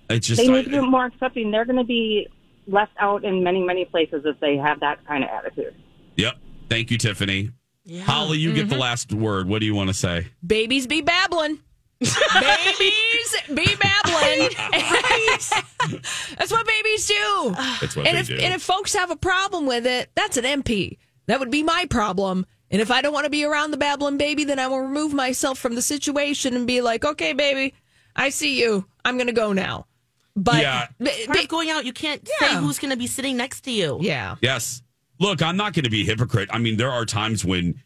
it's 0.08 0.26
just. 0.28 0.40
They 0.40 0.48
I- 0.48 0.52
need 0.52 0.64
to 0.64 0.70
be 0.70 0.80
more 0.80 1.06
accepting. 1.06 1.50
They're 1.50 1.64
going 1.64 1.78
to 1.78 1.84
be 1.84 2.28
left 2.66 2.92
out 2.98 3.24
in 3.24 3.42
many, 3.42 3.62
many 3.62 3.84
places 3.84 4.22
if 4.24 4.38
they 4.40 4.56
have 4.56 4.80
that 4.80 5.04
kind 5.06 5.24
of 5.24 5.30
attitude. 5.30 5.74
yep. 6.16 6.36
Thank 6.68 6.90
you, 6.90 6.98
Tiffany. 6.98 7.50
Yeah. 7.84 8.02
Holly, 8.02 8.38
you 8.38 8.52
get 8.52 8.68
the 8.68 8.74
mm-hmm. 8.74 8.80
last 8.80 9.12
word. 9.12 9.48
What 9.48 9.60
do 9.60 9.66
you 9.66 9.74
want 9.74 9.88
to 9.88 9.94
say? 9.94 10.26
Babies 10.44 10.88
be 10.88 11.00
babbling. 11.00 11.60
Babies 12.00 13.36
be 13.54 13.66
babbling. 13.76 14.50
that's 16.38 16.50
what 16.52 16.66
babies 16.66 17.06
do. 17.06 17.54
That's 17.80 17.96
what 17.96 18.06
and 18.06 18.16
they 18.16 18.20
if 18.20 18.26
do. 18.26 18.34
and 18.36 18.54
if 18.54 18.62
folks 18.62 18.94
have 18.94 19.10
a 19.10 19.16
problem 19.16 19.66
with 19.66 19.86
it, 19.86 20.10
that's 20.14 20.36
an 20.36 20.44
MP. 20.44 20.98
That 21.26 21.40
would 21.40 21.50
be 21.50 21.62
my 21.62 21.86
problem. 21.88 22.46
And 22.70 22.80
if 22.82 22.90
I 22.90 23.00
don't 23.00 23.12
want 23.12 23.24
to 23.24 23.30
be 23.30 23.44
around 23.44 23.70
the 23.70 23.76
babbling 23.76 24.18
baby, 24.18 24.44
then 24.44 24.58
I 24.58 24.66
will 24.66 24.80
remove 24.80 25.12
myself 25.14 25.58
from 25.58 25.74
the 25.74 25.82
situation 25.82 26.54
and 26.54 26.66
be 26.66 26.80
like, 26.80 27.04
okay, 27.04 27.32
baby, 27.32 27.74
I 28.14 28.30
see 28.30 28.60
you. 28.60 28.86
I'm 29.04 29.16
going 29.16 29.28
to 29.28 29.32
go 29.32 29.52
now. 29.52 29.86
But 30.34 30.60
Yeah. 30.62 30.88
b- 30.98 31.26
b- 31.32 31.46
going 31.46 31.70
out, 31.70 31.84
you 31.86 31.92
can't 31.92 32.28
Yeah. 32.40 32.48
say 32.48 32.54
who's 32.56 32.78
going 32.78 32.90
to 32.90 32.96
be 32.96 33.06
sitting 33.06 33.36
next 33.36 33.60
to 33.62 33.70
you. 33.70 33.98
yeah. 34.02 34.34
Yes. 34.42 34.82
Look, 35.18 35.40
I'm 35.42 35.56
not 35.56 35.72
going 35.72 35.84
to 35.84 35.90
be 35.90 36.02
a 36.02 36.04
hypocrite. 36.04 36.50
I 36.52 36.58
mean, 36.58 36.76
there 36.76 36.90
are 36.90 37.06
times 37.06 37.42
when 37.44 37.82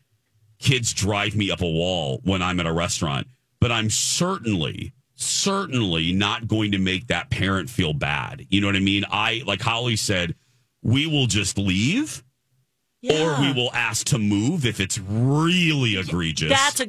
kids 0.59 0.93
drive 0.93 1.37
me 1.37 1.50
up 1.50 1.61
a 1.61 1.67
wall 1.71 2.21
when 2.25 2.43
I'm 2.43 2.59
at 2.59 2.67
a 2.67 2.73
restaurant, 2.73 3.29
but 3.61 3.71
I'm 3.71 3.90
certainly, 3.90 4.93
certainly 5.14 6.12
not 6.12 6.49
going 6.49 6.73
to 6.73 6.79
make 6.79 7.09
that 7.09 7.31
parent 7.31 7.71
feel 7.71 7.93
bad. 7.93 8.47
You 8.50 8.61
know 8.61 8.67
what 8.67 8.76
I 8.76 8.81
mean? 8.81 9.05
I, 9.11 9.43
like 9.47 9.61
Holly 9.61 9.97
said, 9.97 10.35
we 10.83 11.07
will 11.07 11.26
just 11.26 11.59
leave 11.59 12.25
or 13.09 13.40
we 13.40 13.52
will 13.52 13.71
ask 13.73 14.07
to 14.09 14.19
move 14.19 14.67
if 14.67 14.81
it's 14.81 14.99
really 14.99 15.97
egregious. 15.97 16.50
That's 16.50 16.81
a 16.81 16.88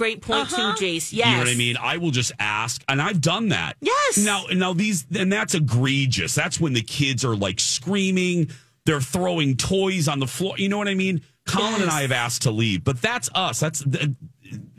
Great 0.00 0.22
point 0.22 0.50
Uh-huh. 0.50 0.74
too, 0.76 0.82
Jace. 0.82 1.12
Yes. 1.12 1.26
You 1.26 1.32
know 1.32 1.38
what 1.40 1.48
I 1.48 1.54
mean? 1.54 1.76
I 1.78 1.98
will 1.98 2.10
just 2.10 2.32
ask, 2.38 2.82
and 2.88 3.02
I've 3.02 3.20
done 3.20 3.48
that. 3.50 3.76
Yes. 3.82 4.16
Now, 4.16 4.46
now 4.50 4.72
these, 4.72 5.04
and 5.14 5.30
that's 5.30 5.52
egregious. 5.54 6.34
That's 6.34 6.58
when 6.58 6.72
the 6.72 6.80
kids 6.80 7.22
are 7.22 7.36
like 7.36 7.60
screaming, 7.60 8.48
they're 8.86 9.02
throwing 9.02 9.58
toys 9.58 10.08
on 10.08 10.18
the 10.18 10.26
floor. 10.26 10.54
You 10.56 10.70
know 10.70 10.78
what 10.78 10.88
I 10.88 10.94
mean? 10.94 11.20
Colin 11.46 11.82
and 11.82 11.90
I 11.90 12.00
have 12.00 12.12
asked 12.12 12.42
to 12.42 12.50
leave, 12.50 12.82
but 12.82 13.02
that's 13.02 13.28
us. 13.34 13.60
That's 13.60 13.80
the, 13.80 14.14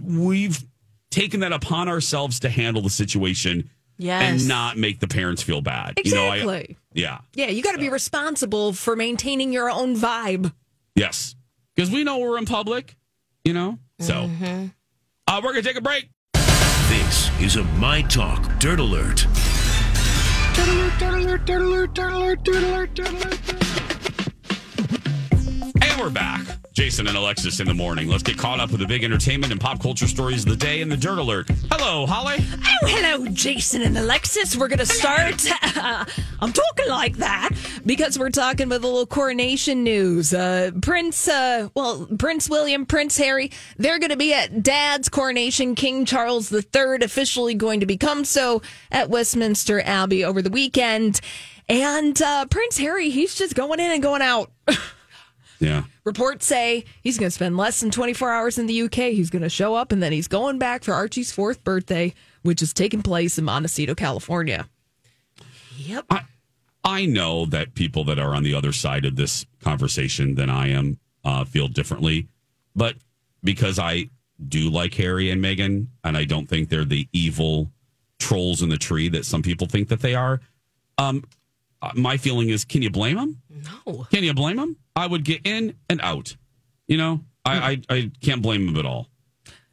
we've 0.01 0.63
taken 1.11 1.41
that 1.41 1.53
upon 1.53 1.87
ourselves 1.87 2.39
to 2.39 2.49
handle 2.49 2.81
the 2.81 2.89
situation 2.89 3.69
Yes. 3.99 4.23
and 4.41 4.47
not 4.47 4.75
make 4.75 4.99
the 5.01 5.07
parents 5.07 5.43
feel 5.43 5.61
bad. 5.61 5.99
You 6.03 6.15
know, 6.15 6.25
I, 6.29 6.37
Exactly. 6.37 6.77
yeah, 6.93 7.19
Yeah, 7.35 7.49
you 7.49 7.61
got 7.61 7.73
to 7.73 7.77
be 7.77 7.89
responsible 7.89 8.73
for 8.73 8.95
maintaining 8.95 9.53
your 9.53 9.69
own 9.69 9.95
vibe. 9.95 10.51
yes, 10.95 11.35
because 11.75 11.91
we 11.91 12.03
know 12.03 12.17
we're 12.17 12.39
in 12.39 12.45
public. 12.47 12.95
You 13.45 13.53
know, 13.53 13.77
so 13.99 14.29
uh, 15.31 15.39
we're 15.41 15.51
gonna 15.51 15.61
take 15.61 15.77
a 15.77 15.81
break. 15.81 16.09
This 16.89 17.31
is 17.39 17.55
a 17.55 17.63
My 17.79 18.01
Talk 18.01 18.59
dirt 18.59 18.79
alert. 18.79 19.27
Dirt 20.53 20.67
alert! 20.67 20.99
Dirt 20.99 21.13
alert! 21.13 21.45
Dirt 21.45 21.61
alert! 21.61 21.93
Dirt 21.93 22.13
alert! 22.13 22.43
Dirt 22.43 22.63
alert! 22.63 22.93
Dirt 22.95 23.09
Alert. 23.09 23.39
And 25.81 26.01
we're 26.01 26.09
back. 26.09 26.60
Jason 26.81 27.05
and 27.05 27.15
Alexis 27.15 27.59
in 27.59 27.67
the 27.67 27.75
morning. 27.75 28.07
Let's 28.07 28.23
get 28.23 28.39
caught 28.39 28.59
up 28.59 28.71
with 28.71 28.79
the 28.79 28.87
big 28.87 29.03
entertainment 29.03 29.51
and 29.51 29.61
pop 29.61 29.79
culture 29.79 30.07
stories 30.07 30.45
of 30.45 30.49
the 30.49 30.55
day 30.55 30.81
in 30.81 30.89
the 30.89 30.97
Dirt 30.97 31.19
Alert. 31.19 31.47
Hello, 31.69 32.07
Holly. 32.07 32.37
Oh, 32.39 32.87
hello, 32.87 33.27
Jason 33.27 33.83
and 33.83 33.95
Alexis. 33.95 34.57
We're 34.57 34.67
going 34.67 34.79
to 34.79 34.87
start. 34.87 35.45
I'm 35.75 36.51
talking 36.51 36.87
like 36.89 37.17
that 37.17 37.51
because 37.85 38.17
we're 38.17 38.31
talking 38.31 38.67
with 38.67 38.83
a 38.83 38.87
little 38.87 39.05
coronation 39.05 39.83
news. 39.83 40.33
Uh, 40.33 40.71
Prince, 40.81 41.27
uh, 41.27 41.69
well, 41.75 42.07
Prince 42.17 42.49
William, 42.49 42.87
Prince 42.87 43.15
Harry, 43.19 43.51
they're 43.77 43.99
going 43.99 44.09
to 44.09 44.17
be 44.17 44.33
at 44.33 44.63
Dad's 44.63 45.07
coronation. 45.07 45.75
King 45.75 46.03
Charles 46.03 46.51
III 46.51 47.03
officially 47.03 47.53
going 47.53 47.81
to 47.81 47.85
become 47.85 48.25
so 48.25 48.63
at 48.91 49.07
Westminster 49.07 49.81
Abbey 49.81 50.25
over 50.25 50.41
the 50.41 50.49
weekend. 50.49 51.21
And 51.69 52.19
uh, 52.19 52.47
Prince 52.47 52.79
Harry, 52.79 53.11
he's 53.11 53.35
just 53.35 53.53
going 53.53 53.79
in 53.79 53.91
and 53.91 54.01
going 54.01 54.23
out. 54.23 54.49
Yeah. 55.61 55.83
Reports 56.03 56.45
say 56.47 56.85
he's 57.03 57.19
going 57.19 57.27
to 57.27 57.31
spend 57.31 57.55
less 57.55 57.79
than 57.79 57.91
24 57.91 58.31
hours 58.31 58.57
in 58.57 58.65
the 58.65 58.81
UK. 58.81 59.13
He's 59.13 59.29
going 59.29 59.43
to 59.43 59.49
show 59.49 59.75
up 59.75 59.91
and 59.91 60.01
then 60.01 60.11
he's 60.11 60.27
going 60.27 60.57
back 60.57 60.83
for 60.83 60.93
Archie's 60.93 61.31
fourth 61.31 61.63
birthday, 61.63 62.15
which 62.41 62.63
is 62.63 62.73
taking 62.73 63.03
place 63.03 63.37
in 63.37 63.45
Montecito, 63.45 63.93
California. 63.93 64.67
Yep. 65.77 66.05
I, 66.09 66.21
I 66.83 67.05
know 67.05 67.45
that 67.45 67.75
people 67.75 68.03
that 68.05 68.17
are 68.17 68.33
on 68.33 68.41
the 68.41 68.55
other 68.55 68.71
side 68.71 69.05
of 69.05 69.15
this 69.15 69.45
conversation 69.61 70.33
than 70.33 70.49
I 70.49 70.69
am 70.69 70.99
uh, 71.23 71.45
feel 71.45 71.67
differently, 71.67 72.27
but 72.75 72.95
because 73.43 73.77
I 73.77 74.09
do 74.47 74.71
like 74.71 74.95
Harry 74.95 75.29
and 75.29 75.43
Meghan, 75.43 75.87
and 76.03 76.17
I 76.17 76.25
don't 76.25 76.49
think 76.49 76.69
they're 76.69 76.85
the 76.85 77.07
evil 77.13 77.71
trolls 78.19 78.63
in 78.63 78.69
the 78.69 78.77
tree 78.77 79.09
that 79.09 79.25
some 79.25 79.43
people 79.43 79.67
think 79.67 79.89
that 79.89 80.01
they 80.01 80.15
are. 80.15 80.41
Um, 80.97 81.23
uh, 81.81 81.91
my 81.95 82.17
feeling 82.17 82.49
is, 82.49 82.65
can 82.65 82.81
you 82.81 82.89
blame 82.89 83.17
him? 83.17 83.41
No. 83.85 84.05
Can 84.11 84.23
you 84.23 84.33
blame 84.33 84.59
him? 84.59 84.75
I 84.95 85.07
would 85.07 85.23
get 85.23 85.41
in 85.45 85.75
and 85.89 85.99
out. 86.01 86.35
You 86.87 86.97
know, 86.97 87.21
I 87.45 87.81
I, 87.89 87.95
I 87.95 88.11
can't 88.21 88.41
blame 88.41 88.67
him 88.67 88.77
at 88.77 88.85
all. 88.85 89.07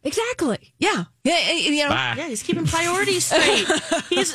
Exactly. 0.05 0.73
Yeah. 0.79 1.05
Yeah. 1.25 1.53
You 1.53 1.83
know, 1.85 1.89
Bye. 1.91 2.15
Yeah, 2.17 2.29
he's 2.29 2.43
keeping 2.43 2.67
priorities 2.67 3.25
straight. 3.27 3.67
he's 4.09 4.33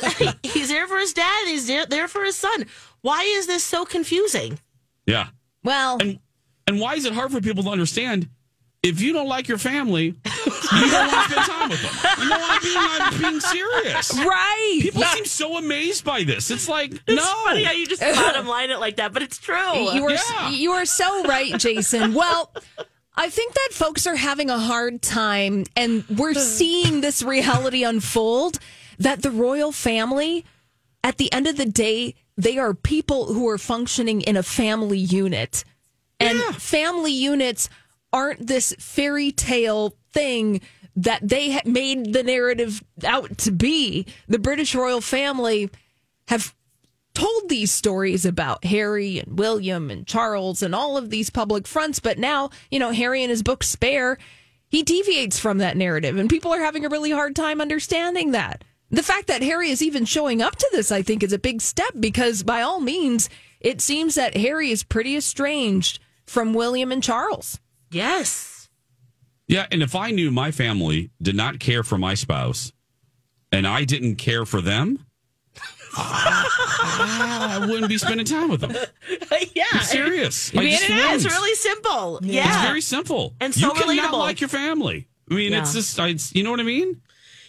he's 0.52 0.68
there 0.68 0.86
for 0.86 0.98
his 0.98 1.12
dad. 1.14 1.46
He's 1.46 1.66
there, 1.66 1.86
there 1.86 2.06
for 2.06 2.22
his 2.22 2.36
son. 2.36 2.66
Why 3.00 3.22
is 3.22 3.46
this 3.46 3.64
so 3.64 3.84
confusing? 3.84 4.58
Yeah. 5.06 5.28
well, 5.62 5.98
And 6.00 6.18
and 6.66 6.80
why 6.80 6.94
is 6.94 7.04
it 7.06 7.12
hard 7.14 7.32
for 7.32 7.40
people 7.40 7.62
to 7.64 7.70
understand? 7.70 8.28
If 8.84 9.00
you 9.00 9.12
don't 9.12 9.28
like 9.28 9.48
your 9.48 9.58
family, 9.58 10.04
you 10.06 10.14
don't 10.90 11.08
want 11.08 11.26
to 11.26 11.32
spend 11.32 11.46
time 11.50 11.68
with 11.70 11.82
them. 11.82 12.22
You 12.22 12.28
know, 12.28 12.38
I'm 12.40 12.62
being, 12.62 12.76
I'm 12.78 13.20
being 13.20 13.40
serious. 13.40 14.12
right. 14.14 14.78
People 14.82 15.02
seem 15.04 15.24
so 15.24 15.56
amazed 15.56 16.04
by 16.04 16.22
this. 16.24 16.50
It's 16.50 16.68
like, 16.68 16.92
It's 16.92 17.02
no. 17.08 17.22
funny 17.44 17.64
how 17.64 17.72
you 17.72 17.86
just 17.86 18.00
bottom 18.14 18.46
line 18.46 18.70
it 18.70 18.78
like 18.80 18.96
that, 18.96 19.12
but 19.12 19.22
it's 19.22 19.38
true. 19.38 19.90
You 19.92 20.04
are 20.06 20.10
Yeah. 20.12 20.50
you 20.50 20.70
are 20.72 20.84
so 20.84 21.24
right, 21.24 21.56
Jason. 21.58 22.12
Well, 22.14 22.52
I 23.16 23.30
think 23.30 23.54
that 23.54 23.68
folks 23.72 24.06
are 24.06 24.16
having 24.16 24.50
a 24.50 24.58
hard 24.58 25.00
time 25.02 25.64
and 25.76 26.04
we're 26.08 26.34
seeing 26.58 27.00
this 27.00 27.22
reality 27.22 27.84
unfold 27.84 28.58
that 28.98 29.22
the 29.22 29.30
royal 29.30 29.72
family 29.72 30.44
at 31.02 31.16
the 31.18 31.32
end 31.32 31.46
of 31.46 31.56
the 31.56 31.66
day 31.66 32.14
they 32.36 32.58
are 32.58 32.74
people 32.74 33.32
who 33.32 33.48
are 33.48 33.58
functioning 33.58 34.20
in 34.20 34.36
a 34.36 34.42
family 34.42 34.98
unit. 34.98 35.64
And 36.20 36.38
family 36.56 37.12
units 37.12 37.68
aren't 38.14 38.46
this 38.46 38.72
fairy 38.78 39.32
tale 39.32 39.96
thing 40.12 40.60
that 40.94 41.28
they 41.28 41.60
made 41.64 42.12
the 42.12 42.22
narrative 42.22 42.82
out 43.04 43.36
to 43.38 43.50
be. 43.50 44.06
The 44.28 44.38
British 44.38 44.74
royal 44.74 45.00
family 45.00 45.68
have 46.28 46.54
told 47.12 47.48
these 47.48 47.72
stories 47.72 48.24
about 48.24 48.64
Harry 48.64 49.18
and 49.18 49.36
William 49.36 49.90
and 49.90 50.06
Charles 50.06 50.62
and 50.62 50.76
all 50.76 50.96
of 50.96 51.10
these 51.10 51.28
public 51.28 51.66
fronts, 51.66 51.98
but 51.98 52.16
now, 52.16 52.50
you 52.70 52.78
know, 52.78 52.92
Harry 52.92 53.24
in 53.24 53.30
his 53.30 53.42
book 53.42 53.64
Spare, 53.64 54.16
he 54.68 54.84
deviates 54.84 55.40
from 55.40 55.58
that 55.58 55.76
narrative 55.76 56.16
and 56.16 56.30
people 56.30 56.54
are 56.54 56.60
having 56.60 56.84
a 56.84 56.88
really 56.88 57.10
hard 57.10 57.34
time 57.34 57.60
understanding 57.60 58.30
that. 58.30 58.62
The 58.90 59.02
fact 59.02 59.26
that 59.26 59.42
Harry 59.42 59.70
is 59.70 59.82
even 59.82 60.04
showing 60.04 60.40
up 60.40 60.54
to 60.54 60.68
this, 60.70 60.92
I 60.92 61.02
think, 61.02 61.24
is 61.24 61.32
a 61.32 61.38
big 61.38 61.60
step 61.60 61.94
because 61.98 62.44
by 62.44 62.62
all 62.62 62.80
means, 62.80 63.28
it 63.60 63.80
seems 63.80 64.14
that 64.14 64.36
Harry 64.36 64.70
is 64.70 64.84
pretty 64.84 65.16
estranged 65.16 65.98
from 66.26 66.54
William 66.54 66.92
and 66.92 67.02
Charles. 67.02 67.58
Yes. 67.94 68.68
Yeah, 69.46 69.66
and 69.70 69.82
if 69.82 69.94
I 69.94 70.10
knew 70.10 70.30
my 70.30 70.50
family 70.50 71.10
did 71.20 71.34
not 71.34 71.60
care 71.60 71.82
for 71.82 71.98
my 71.98 72.14
spouse 72.14 72.72
and 73.52 73.66
I 73.66 73.84
didn't 73.84 74.16
care 74.16 74.46
for 74.46 74.60
them, 74.60 75.04
ah, 75.96 77.60
I 77.60 77.66
wouldn't 77.66 77.88
be 77.88 77.98
spending 77.98 78.26
time 78.26 78.48
with 78.48 78.60
them. 78.62 78.72
yeah. 79.54 79.64
I'm 79.72 79.82
serious. 79.82 80.54
I 80.54 80.58
I 80.58 80.60
mean, 80.62 80.70
just 80.78 80.90
it 80.90 81.12
is 81.12 81.26
really 81.26 81.54
simple. 81.54 82.20
Yeah. 82.22 82.48
It's 82.48 82.66
very 82.66 82.80
simple. 82.80 83.34
And 83.40 83.54
so 83.54 83.66
you 83.66 83.72
cannot 83.74 84.12
relatable. 84.12 84.18
like 84.18 84.40
your 84.40 84.48
family. 84.48 85.08
I 85.30 85.34
mean, 85.34 85.52
it's 85.52 85.72
just, 85.72 85.98
it's, 85.98 86.34
you 86.34 86.42
know 86.42 86.50
what 86.50 86.60
I 86.60 86.64
mean? 86.64 87.00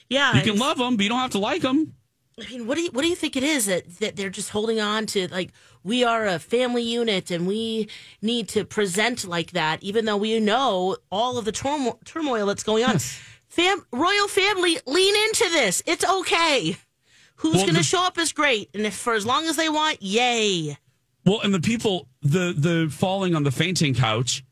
yeah. 0.10 0.36
You 0.36 0.42
can 0.42 0.58
love 0.60 0.78
them, 0.78 0.98
but 0.98 1.04
you 1.04 1.10
don't 1.10 1.20
have 1.20 1.32
to 1.32 1.40
like 1.40 1.62
them. 1.62 1.94
I 2.38 2.50
mean, 2.50 2.67
what 2.67 2.76
do 2.76 2.82
you 2.82 2.89
what 2.91 3.04
do 3.04 3.08
you 3.08 3.15
think 3.15 3.38
it 3.38 3.43
is 3.43 3.65
that 3.67 4.00
that 4.00 4.17
they're 4.17 4.30
just 4.30 4.50
holding 4.50 4.82
on 4.82 5.06
to? 5.08 5.30
Like 5.30 5.52
we 5.84 6.04
are 6.04 6.26
a 6.26 6.38
family 6.38 6.84
unit, 6.84 7.32
and 7.32 7.48
we 7.48 7.88
need 8.21 8.50
to 8.50 8.65
present 8.65 9.26
like 9.26 9.52
that, 9.52 9.82
even 9.82 10.04
though 10.04 10.17
we 10.17 10.38
know 10.41 10.98
all 11.10 11.38
of 11.38 11.45
the 11.45 11.54
turmoil, 11.54 12.00
turmoil 12.04 12.45
that's 12.45 12.63
going 12.63 12.84
on. 12.84 13.00
Fam, 13.48 13.86
royal 13.93 14.28
family, 14.28 14.78
lean 14.86 15.15
into 15.28 15.45
this. 15.50 15.82
It's 15.86 16.04
okay. 16.04 16.76
Who's 17.38 17.56
Well, 17.56 17.63
going 17.63 17.76
to 17.76 17.84
show 17.84 18.04
up 18.04 18.17
is 18.17 18.34
great, 18.34 18.69
and 18.74 18.86
if 18.86 18.95
for 18.95 19.13
as 19.13 19.26
long 19.26 19.45
as 19.45 19.56
they 19.56 19.69
want, 19.69 20.02
yay. 20.02 20.78
Well, 21.26 21.39
and 21.41 21.54
the 21.54 21.62
people, 21.62 22.10
the 22.21 22.54
the 22.58 22.89
falling 22.91 23.34
on 23.34 23.43
the 23.43 23.52
fainting 23.52 23.93
couch 23.93 24.43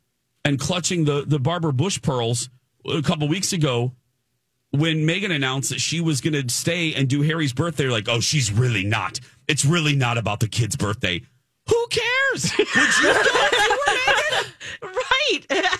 and 0.45 0.57
clutching 0.57 1.03
the 1.03 1.25
the 1.27 1.39
Barbara 1.39 1.73
Bush 1.73 2.01
pearls 2.01 2.49
a 2.85 3.01
couple 3.01 3.27
weeks 3.27 3.51
ago 3.51 3.91
when 4.73 5.05
Meghan 5.07 5.33
announced 5.33 5.69
that 5.69 5.79
she 5.79 6.01
was 6.01 6.19
going 6.21 6.33
to 6.33 6.51
stay 6.53 6.93
and 6.93 7.07
do 7.07 7.21
Harry's 7.21 7.53
birthday. 7.53 7.87
Like, 7.87 8.09
oh, 8.09 8.19
she's 8.19 8.51
really 8.51 8.83
not. 8.83 9.19
It's 9.47 9.63
really 9.65 9.95
not 9.95 10.17
about 10.17 10.39
the 10.39 10.47
kid's 10.47 10.75
birthday. 10.75 11.21
Who 11.69 11.87
cares? 11.89 12.51
Would 12.57 12.67
you 12.67 13.13
go 13.13 13.21
if 13.23 13.51
you 13.53 13.77
were 13.77 13.93
Meghan? 13.93 14.51
Right. 14.81 15.39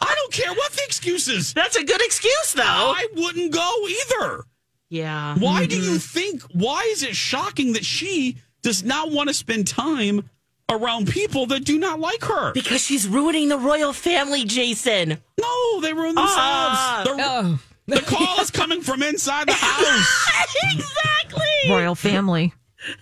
I 0.00 0.14
don't 0.14 0.32
care 0.32 0.52
what 0.52 0.72
the 0.72 0.82
excuse 0.84 1.26
is. 1.28 1.52
That's 1.54 1.76
a 1.76 1.84
good 1.84 2.00
excuse, 2.02 2.52
though. 2.52 2.62
I 2.62 3.08
wouldn't 3.16 3.52
go 3.52 3.74
either. 3.88 4.44
Yeah. 4.90 5.34
Why 5.38 5.66
do 5.66 5.76
you 5.80 5.98
think? 5.98 6.42
Why 6.52 6.82
is 6.90 7.02
it 7.02 7.16
shocking 7.16 7.72
that 7.74 7.84
she 7.84 8.36
does 8.62 8.82
not 8.84 9.10
want 9.10 9.28
to 9.28 9.34
spend 9.34 9.66
time 9.66 10.28
around 10.70 11.08
people 11.08 11.46
that 11.46 11.64
do 11.64 11.78
not 11.78 11.98
like 11.98 12.22
her? 12.24 12.52
Because 12.52 12.82
she's 12.84 13.08
ruining 13.08 13.48
the 13.48 13.58
royal 13.58 13.92
family, 13.92 14.44
Jason. 14.44 15.18
No, 15.40 15.80
they 15.80 15.92
ruin 15.92 16.14
themselves. 16.14 16.36
Ah. 16.36 17.02
The, 17.04 17.14
Oh. 17.18 17.58
The 17.88 18.00
call 18.02 18.40
is 18.40 18.50
coming 18.50 18.82
from 18.82 19.02
inside 19.02 19.48
the 19.48 19.54
house. 19.54 20.28
exactly. 20.72 21.70
Royal 21.70 21.94
family. 21.94 22.52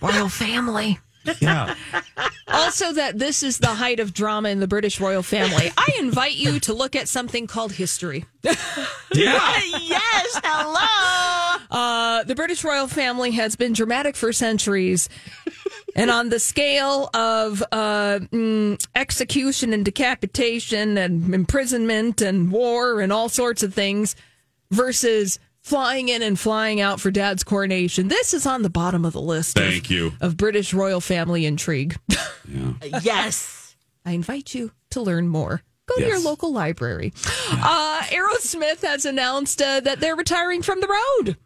Royal 0.01 0.29
family. 0.29 0.99
Yeah. 1.41 1.75
Also, 2.49 2.93
that 2.93 3.19
this 3.19 3.43
is 3.43 3.59
the 3.59 3.67
height 3.67 3.99
of 3.99 4.15
drama 4.15 4.49
in 4.51 4.61
the 4.61 4.69
British 4.69 5.01
royal 5.01 5.23
family. 5.23 5.71
I 5.77 5.89
invite 5.99 6.37
you 6.37 6.61
to 6.61 6.73
look 6.73 6.95
at 6.95 7.09
something 7.09 7.47
called 7.47 7.73
history. 7.73 8.25
Yeah. 9.15 9.33
yes. 9.81 10.41
Hello. 10.45 11.65
Uh, 11.71 12.25
the 12.25 12.35
British 12.35 12.65
royal 12.65 12.87
family 12.87 13.31
has 13.31 13.57
been 13.57 13.73
dramatic 13.73 14.15
for 14.15 14.31
centuries. 14.33 15.09
And 15.95 16.11
on 16.11 16.29
the 16.29 16.39
scale 16.39 17.09
of 17.15 17.63
uh, 17.73 18.19
mm, 18.31 18.87
execution 18.95 19.73
and 19.73 19.85
decapitation 19.85 20.99
and 20.99 21.33
imprisonment 21.33 22.21
and 22.21 22.53
war 22.53 23.01
and 23.01 23.11
all 23.11 23.31
sorts 23.31 23.63
of 23.63 23.73
things 23.73 24.17
versus 24.71 25.39
flying 25.63 26.09
in 26.09 26.23
and 26.23 26.39
flying 26.39 26.81
out 26.81 27.01
for 27.01 27.11
dad's 27.11 27.43
coronation, 27.45 28.09
this 28.09 28.33
is 28.35 28.47
on 28.47 28.63
the 28.63 28.71
bottom 28.71 29.05
of 29.05 29.13
the 29.13 29.21
list. 29.21 29.59
of- 29.59 29.65
Thank 29.65 29.91
you. 29.91 30.13
Of 30.21 30.37
British 30.37 30.73
royal 30.75 31.01
family 31.01 31.45
intrigue. 31.47 31.97
Yes. 33.03 33.75
I 34.05 34.13
invite 34.13 34.55
you 34.55 34.71
to 34.91 35.01
learn 35.01 35.27
more. 35.29 35.63
Go 35.89 35.97
to 35.97 36.07
your 36.07 36.21
local 36.21 36.53
library. 36.53 37.13
Uh, 37.51 38.03
Aerosmith 38.07 38.83
has 38.83 39.05
announced 39.05 39.61
uh, 39.61 39.81
that 39.81 39.99
they're 40.01 40.15
retiring 40.17 40.63
from 40.63 40.81
the 40.81 40.87
road. 40.89 41.37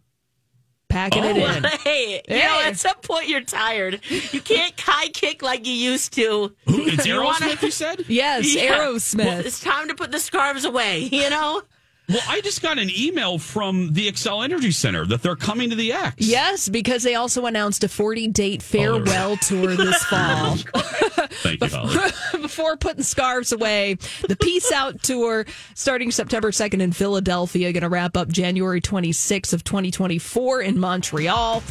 Packing 0.89 1.25
it 1.25 1.37
in. 1.37 1.65
Hey, 1.85 2.21
you 2.29 2.37
know, 2.37 2.61
at 2.65 2.77
some 2.77 2.97
point 2.97 3.29
you're 3.29 3.43
tired. 3.43 4.01
You 4.09 4.41
can't 4.41 4.79
high 4.79 5.09
kick 5.09 5.41
like 5.43 5.67
you 5.67 5.73
used 5.73 6.13
to. 6.15 6.55
Who, 6.67 6.87
it's 6.87 7.07
You 7.07 7.15
Aerosmith, 7.15 7.41
wanna- 7.41 7.57
you 7.63 7.71
said? 7.71 8.05
Yes, 8.09 8.55
Yeah. 8.55 8.79
Aerosmith. 8.79 9.25
Well, 9.25 9.41
it's 9.41 9.61
time 9.61 9.89
to 9.89 9.95
put 9.95 10.11
the 10.11 10.19
scarves 10.19 10.65
away, 10.65 11.01
you 11.13 11.31
know? 11.31 11.63
Well, 12.11 12.23
I 12.29 12.41
just 12.41 12.61
got 12.61 12.79
an 12.79 12.91
email 12.91 13.39
from 13.39 13.93
the 13.93 14.11
Xcel 14.11 14.45
Energy 14.45 14.73
Center 14.73 15.07
that 15.07 15.23
they're 15.23 15.37
coming 15.37 15.71
to 15.71 15.77
the 15.77 15.93
X. 15.93 16.17
Yes, 16.19 16.69
because 16.69 17.03
they 17.05 17.15
also 17.15 17.47
announced 17.47 17.85
a 17.85 17.89
40 17.89 18.29
date 18.29 18.63
farewell 18.63 19.37
tour 19.37 19.77
this 19.77 20.03
fall. 20.05 20.57
Thank 20.57 21.63
you, 21.63 21.69
Holly. 21.69 22.11
Before 22.43 22.77
putting 22.77 23.03
scarves 23.05 23.53
away, 23.53 23.95
the 24.29 24.37
Peace 24.37 24.73
Out 24.73 25.03
tour 25.03 25.47
starting 25.75 26.11
September 26.11 26.51
2nd 26.51 26.81
in 26.83 26.93
Philadelphia, 26.93 27.73
going 27.73 27.83
to 27.83 27.89
wrap 27.89 28.17
up 28.17 28.29
January 28.29 28.81
26th 28.81 29.53
of 29.53 29.63
2024 29.65 30.63
in 30.63 30.79
Montreal. 30.81 31.63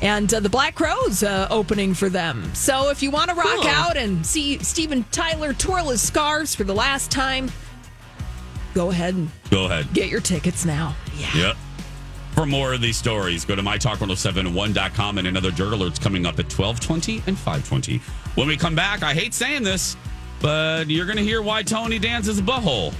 And 0.00 0.32
uh, 0.32 0.38
the 0.40 0.48
Black 0.48 0.74
Crowes 0.76 1.22
uh, 1.24 1.48
opening 1.50 1.92
for 1.94 2.08
them. 2.08 2.54
So 2.54 2.90
if 2.90 3.02
you 3.02 3.10
want 3.10 3.30
to 3.30 3.36
rock 3.36 3.46
Cool. 3.46 3.66
out 3.66 3.96
and 3.96 4.24
see 4.24 4.58
Steven 4.58 5.04
Tyler 5.10 5.52
twirl 5.52 5.88
his 5.90 6.00
scarves 6.00 6.54
for 6.54 6.62
the 6.64 6.74
last 6.74 7.10
time, 7.10 7.50
go 8.78 8.90
ahead 8.92 9.14
and 9.14 9.28
Go 9.50 9.64
ahead. 9.64 9.92
get 9.92 10.08
your 10.08 10.20
tickets 10.20 10.64
now. 10.64 10.94
Yep. 11.34 11.56
For 12.34 12.46
more 12.46 12.72
of 12.72 12.80
these 12.80 12.96
stories, 12.96 13.44
go 13.44 13.56
to 13.56 13.62
mytalk1071.com 13.62 15.18
and 15.18 15.26
another 15.26 15.50
Dirt 15.50 15.72
Alerts 15.72 16.00
coming 16.00 16.24
up 16.24 16.34
at 16.38 16.44
1220 16.44 17.24
and 17.26 17.36
520. 17.36 17.98
When 18.36 18.46
we 18.46 18.56
come 18.56 18.76
back, 18.76 19.02
I 19.02 19.14
hate 19.14 19.34
saying 19.34 19.64
this, 19.64 19.96
but 20.40 20.88
you're 20.88 21.06
going 21.06 21.16
to 21.18 21.24
hear 21.24 21.42
why 21.42 21.64
Tony 21.64 21.98
Danza's 21.98 22.38
a 22.38 22.42
butthole. 22.42 22.94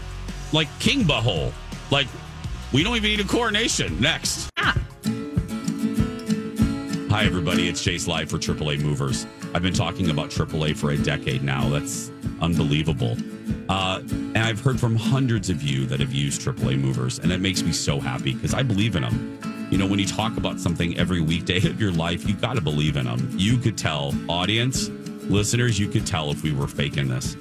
Like 0.53 0.67
King 0.81 1.03
Butthole. 1.05 1.53
Like, 1.93 2.09
we 2.73 2.83
don't 2.83 2.97
even 2.97 3.11
need 3.11 3.21
a 3.21 3.25
coronation. 3.25 4.01
Next. 4.01 4.51
Ah. 4.57 4.77
Hi, 7.11 7.25
everybody. 7.25 7.71
It's 7.71 7.83
Chase 7.83 8.07
Live 8.07 8.29
for 8.29 8.37
AAA 8.37 8.83
Movers. 8.83 9.27
I've 9.55 9.63
been 9.63 9.73
talking 9.73 10.11
about 10.11 10.29
AAA 10.29 10.77
for 10.77 10.91
a 10.91 10.99
decade 10.99 11.43
now. 11.43 11.67
That's 11.71 12.11
unbelievable. 12.43 13.17
Uh, 13.71 14.01
and 14.03 14.37
I've 14.37 14.61
heard 14.61 14.79
from 14.79 14.95
hundreds 14.95 15.49
of 15.49 15.63
you 15.63 15.87
that 15.87 16.01
have 16.01 16.13
used 16.13 16.43
AAA 16.43 16.79
Movers, 16.79 17.19
and 17.19 17.33
it 17.33 17.41
makes 17.41 17.63
me 17.63 17.73
so 17.73 17.99
happy 17.99 18.35
because 18.35 18.53
I 18.53 18.63
believe 18.63 18.95
in 18.95 19.05
them. 19.05 19.69
You 19.71 19.79
know, 19.79 19.87
when 19.87 19.99
you 19.99 20.07
talk 20.07 20.37
about 20.37 20.61
something 20.61 20.99
every 20.99 21.23
weekday 21.23 21.57
of 21.67 21.81
your 21.81 21.93
life, 21.93 22.29
you 22.29 22.35
got 22.35 22.57
to 22.57 22.61
believe 22.61 22.99
in 22.99 23.07
them. 23.07 23.31
You 23.33 23.57
could 23.57 23.79
tell, 23.79 24.15
audience, 24.29 24.91
listeners, 25.31 25.79
you 25.79 25.89
could 25.89 26.07
tell 26.07 26.31
if 26.31 26.43
we 26.43 26.53
were 26.53 26.69
faking 26.69 27.09
this. 27.09 27.39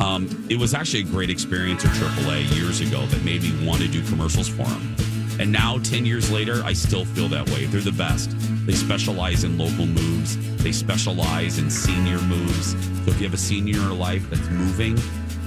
Um, 0.00 0.46
it 0.48 0.58
was 0.58 0.72
actually 0.72 1.00
a 1.00 1.04
great 1.04 1.28
experience 1.28 1.84
at 1.84 1.90
AAA 1.90 2.56
years 2.56 2.80
ago 2.80 3.04
that 3.04 3.22
made 3.22 3.42
me 3.42 3.66
want 3.66 3.82
to 3.82 3.88
do 3.88 4.02
commercials 4.06 4.48
for 4.48 4.64
them. 4.64 4.96
And 5.40 5.50
now, 5.50 5.78
10 5.78 6.04
years 6.04 6.30
later, 6.30 6.60
I 6.66 6.74
still 6.74 7.06
feel 7.06 7.26
that 7.28 7.48
way. 7.48 7.64
They're 7.64 7.80
the 7.80 7.92
best. 7.92 8.30
They 8.66 8.74
specialize 8.74 9.42
in 9.42 9.56
local 9.56 9.86
moves, 9.86 10.36
they 10.62 10.70
specialize 10.70 11.58
in 11.58 11.70
senior 11.70 12.18
moves. 12.18 12.72
So 12.72 13.10
if 13.10 13.18
you 13.18 13.24
have 13.24 13.32
a 13.32 13.38
senior 13.38 13.76
in 13.76 13.82
your 13.84 13.94
life 13.94 14.28
that's 14.28 14.48
moving, 14.50 14.98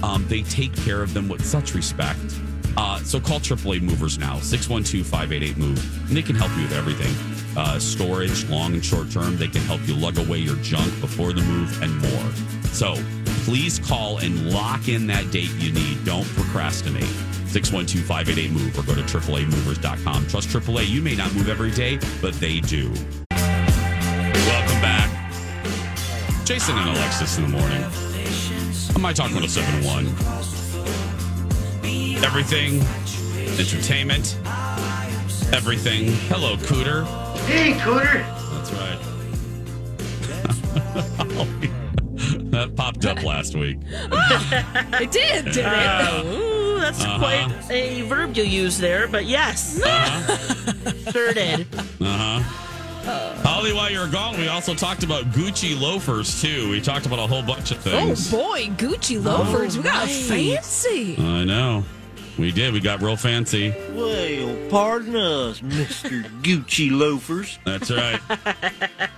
um, 0.02 0.26
they 0.26 0.42
take 0.42 0.74
care 0.78 1.00
of 1.00 1.14
them 1.14 1.28
with 1.28 1.46
such 1.46 1.74
respect. 1.74 2.18
Uh, 2.76 2.98
so 2.98 3.20
call 3.20 3.38
AAA 3.38 3.82
Movers 3.82 4.18
now, 4.18 4.40
612 4.40 5.06
588 5.06 5.56
MOVE. 5.58 6.08
And 6.08 6.16
they 6.16 6.22
can 6.22 6.34
help 6.34 6.50
you 6.56 6.64
with 6.64 6.72
everything 6.72 7.14
uh, 7.56 7.78
storage, 7.78 8.48
long 8.48 8.74
and 8.74 8.84
short 8.84 9.12
term. 9.12 9.36
They 9.36 9.46
can 9.46 9.62
help 9.62 9.86
you 9.86 9.94
lug 9.94 10.18
away 10.18 10.38
your 10.38 10.56
junk 10.56 10.88
before 11.00 11.32
the 11.32 11.42
move 11.42 11.80
and 11.82 11.96
more. 11.98 12.32
So 12.72 12.96
please 13.44 13.78
call 13.78 14.18
and 14.18 14.52
lock 14.52 14.88
in 14.88 15.06
that 15.06 15.30
date 15.30 15.52
you 15.52 15.72
need. 15.72 16.04
Don't 16.04 16.26
procrastinate. 16.34 17.04
612 17.54 18.04
588 18.04 18.50
MOVE 18.50 18.78
or 18.80 18.82
go 18.82 18.94
to 18.96 19.02
AAAmovers.com. 19.02 20.26
Trust 20.26 20.48
AAA. 20.48 20.88
You 20.88 21.00
may 21.00 21.14
not 21.14 21.32
move 21.34 21.48
every 21.48 21.70
day, 21.70 22.00
but 22.20 22.34
they 22.34 22.58
do. 22.58 22.90
Welcome 23.30 24.80
back. 24.82 25.08
Jason 26.44 26.76
and 26.76 26.90
Alexis 26.90 27.38
in 27.38 27.44
the 27.44 27.50
morning. 27.50 27.84
On 28.96 29.00
My 29.00 29.12
Talk 29.12 29.30
1071. 29.30 30.06
Everything, 32.24 32.80
entertainment, 33.56 34.36
everything. 35.54 36.08
Hello, 36.28 36.56
Cooter. 36.56 37.04
Hey, 37.46 37.74
Cooter. 37.74 38.24
That's 38.56 38.72
right. 38.72 38.98
Oh, 41.36 41.46
that 42.50 42.74
popped 42.76 43.04
up 43.04 43.22
last 43.24 43.54
week. 43.56 43.78
It 45.00 45.10
did, 45.10 45.44
did 45.46 45.64
it? 45.66 46.53
Ooh, 46.74 46.80
that's 46.80 47.00
Uh-huh. 47.02 47.18
quite 47.18 47.70
a 47.70 48.02
verb 48.02 48.36
you 48.36 48.42
use 48.44 48.78
there, 48.78 49.06
but 49.08 49.26
yes. 49.26 49.78
sure 51.12 51.32
did. 51.32 51.66
Uh 52.00 52.04
huh. 52.04 52.42
Holly, 53.42 53.72
while 53.74 53.90
you 53.90 53.98
were 54.00 54.06
gone, 54.06 54.38
we 54.38 54.48
also 54.48 54.74
talked 54.74 55.02
about 55.04 55.24
Gucci 55.32 55.78
loafers 55.78 56.40
too. 56.40 56.70
We 56.70 56.80
talked 56.80 57.04
about 57.06 57.18
a 57.18 57.26
whole 57.26 57.42
bunch 57.42 57.70
of 57.70 57.78
things. 57.78 58.32
Oh 58.32 58.38
boy, 58.38 58.66
Gucci 58.76 59.22
loafers. 59.22 59.76
we 59.76 59.82
got 59.84 60.06
right. 60.06 60.10
fancy. 60.10 61.16
I 61.18 61.44
know. 61.44 61.84
We 62.38 62.50
did. 62.50 62.72
We 62.72 62.80
got 62.80 63.02
real 63.02 63.16
fancy. 63.16 63.74
Well, 63.92 64.56
pardon 64.70 65.14
us, 65.16 65.60
Mr. 65.60 66.24
Gucci 66.42 66.90
loafers. 66.90 67.58
That's 67.64 67.90
right. 67.90 68.20
Can 68.28 69.08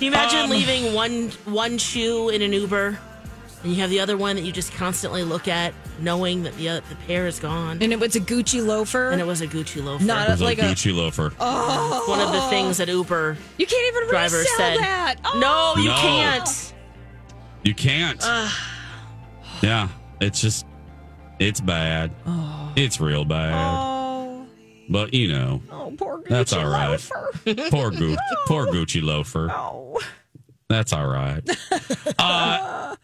you 0.00 0.08
imagine 0.08 0.40
Um, 0.40 0.50
leaving 0.50 0.94
one 0.94 1.28
one 1.44 1.76
shoe 1.78 2.30
in 2.30 2.40
an 2.42 2.52
Uber, 2.54 2.98
and 3.62 3.72
you 3.72 3.80
have 3.82 3.90
the 3.90 4.00
other 4.00 4.16
one 4.16 4.34
that 4.36 4.42
you 4.42 4.50
just 4.50 4.72
constantly 4.72 5.22
look 5.24 5.46
at, 5.46 5.74
knowing 6.00 6.42
that 6.44 6.56
the 6.56 6.68
other, 6.68 6.82
the 6.88 6.96
pair 7.06 7.26
is 7.26 7.38
gone, 7.38 7.78
And 7.82 7.92
it 7.92 7.98
was 8.00 8.16
a 8.16 8.20
Gucci 8.20 8.64
loafer. 8.64 9.10
and 9.10 9.20
it 9.20 9.26
was 9.26 9.40
a 9.40 9.46
Gucci 9.46 9.82
loafer. 9.84 10.04
Not 10.04 10.28
It 10.28 10.32
was 10.32 10.40
like 10.42 10.58
a 10.58 10.62
a- 10.62 10.72
Gucci 10.72 10.94
loafer. 10.94 11.32
oh, 11.40 12.04
one 12.08 12.20
of 12.20 12.32
the 12.32 12.40
things 12.48 12.78
that 12.78 12.88
Uber 12.88 13.36
you 13.58 13.66
can't 13.66 13.96
even 13.96 14.08
driver 14.08 14.38
resell 14.38 14.56
said. 14.56 14.78
that. 14.78 15.16
Oh. 15.24 15.38
No, 15.76 15.82
you 15.82 15.88
No. 15.88 15.96
can't. 15.96 16.74
You 17.62 17.74
can't. 17.74 18.22
yeah, 19.62 19.88
it's 20.20 20.40
just, 20.40 20.66
it's 21.38 21.60
bad. 21.60 22.10
It's 22.76 23.00
real 23.00 23.24
bad. 23.24 23.54
Oh, 23.54 24.46
But 24.88 25.14
you 25.14 25.28
know, 25.32 25.62
oh, 25.70 25.94
poor 25.96 26.18
Gucci 26.18 26.28
That's 26.28 26.52
all 26.52 26.66
right. 26.68 26.88
loafer. 26.90 27.30
poor 27.70 27.90
Gucci, 27.90 28.16
poor 28.46 28.66
Gucci 28.66 29.02
loafer. 29.02 29.50
Oh. 29.50 30.00
That's 30.68 30.92
all 30.92 31.06
right. 31.06 31.42
Uh, 32.18 32.96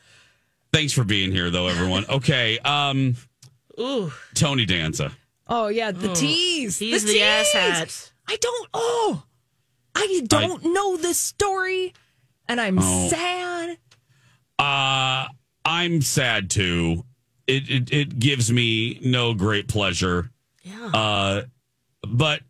thanks 0.72 0.92
for 0.92 1.04
being 1.04 1.32
here, 1.32 1.50
though, 1.50 1.66
everyone. 1.68 2.04
Okay, 2.08 2.58
um, 2.60 3.16
Ooh, 3.78 4.12
Tony 4.34 4.66
Danza. 4.66 5.12
Oh 5.46 5.68
yeah, 5.68 5.90
the 5.90 6.12
tease. 6.12 6.78
he's 6.78 7.04
the, 7.04 7.12
the, 7.14 7.22
ass 7.22 7.52
hat. 7.52 8.12
I 8.28 8.36
don't. 8.40 8.68
Oh, 8.72 9.22
I 9.94 10.22
don't 10.26 10.64
know 10.72 10.96
this 10.96 11.18
story, 11.18 11.92
and 12.48 12.60
I'm 12.60 12.78
Oh. 12.80 13.08
sad. 13.08 13.78
Uh, 14.58 15.26
I'm 15.64 16.02
sad 16.02 16.50
too. 16.50 17.04
It, 17.46 17.68
it 17.68 17.92
it 17.92 18.18
gives 18.18 18.52
me 18.52 19.00
no 19.02 19.34
great 19.34 19.66
pleasure. 19.66 20.30
Yeah. 20.62 20.86
Uh, 20.94 21.42
but 22.06 22.42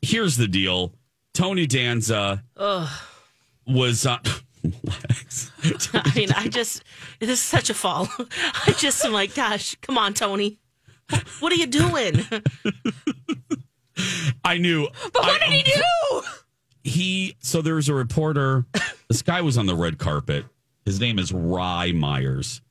here's 0.00 0.36
the 0.36 0.48
deal: 0.48 0.94
Tony 1.34 1.66
Danza 1.66 2.42
Ugh. 2.56 2.88
was. 3.66 4.06
Uh, 4.06 4.18
I 5.94 6.12
mean, 6.14 6.30
I 6.32 6.48
just 6.48 6.82
this 7.20 7.30
is 7.30 7.40
such 7.40 7.70
a 7.70 7.74
fall. 7.74 8.08
I 8.66 8.72
just 8.78 9.04
am 9.04 9.12
like, 9.12 9.34
gosh, 9.34 9.76
come 9.82 9.98
on, 9.98 10.14
Tony. 10.14 10.58
What 11.40 11.52
are 11.52 11.56
you 11.56 11.66
doing? 11.66 12.24
I 14.44 14.58
knew. 14.58 14.88
But 15.12 15.22
what 15.22 15.42
I- 15.42 15.46
did 15.48 15.66
he 15.66 15.72
do? 15.72 16.22
He 16.84 17.36
so 17.40 17.60
there's 17.60 17.90
a 17.90 17.94
reporter. 17.94 18.64
this 19.08 19.20
guy 19.20 19.42
was 19.42 19.58
on 19.58 19.66
the 19.66 19.74
red 19.74 19.98
carpet. 19.98 20.46
His 20.86 21.00
name 21.00 21.18
is 21.18 21.32
Rye 21.32 21.92
Myers. 21.92 22.62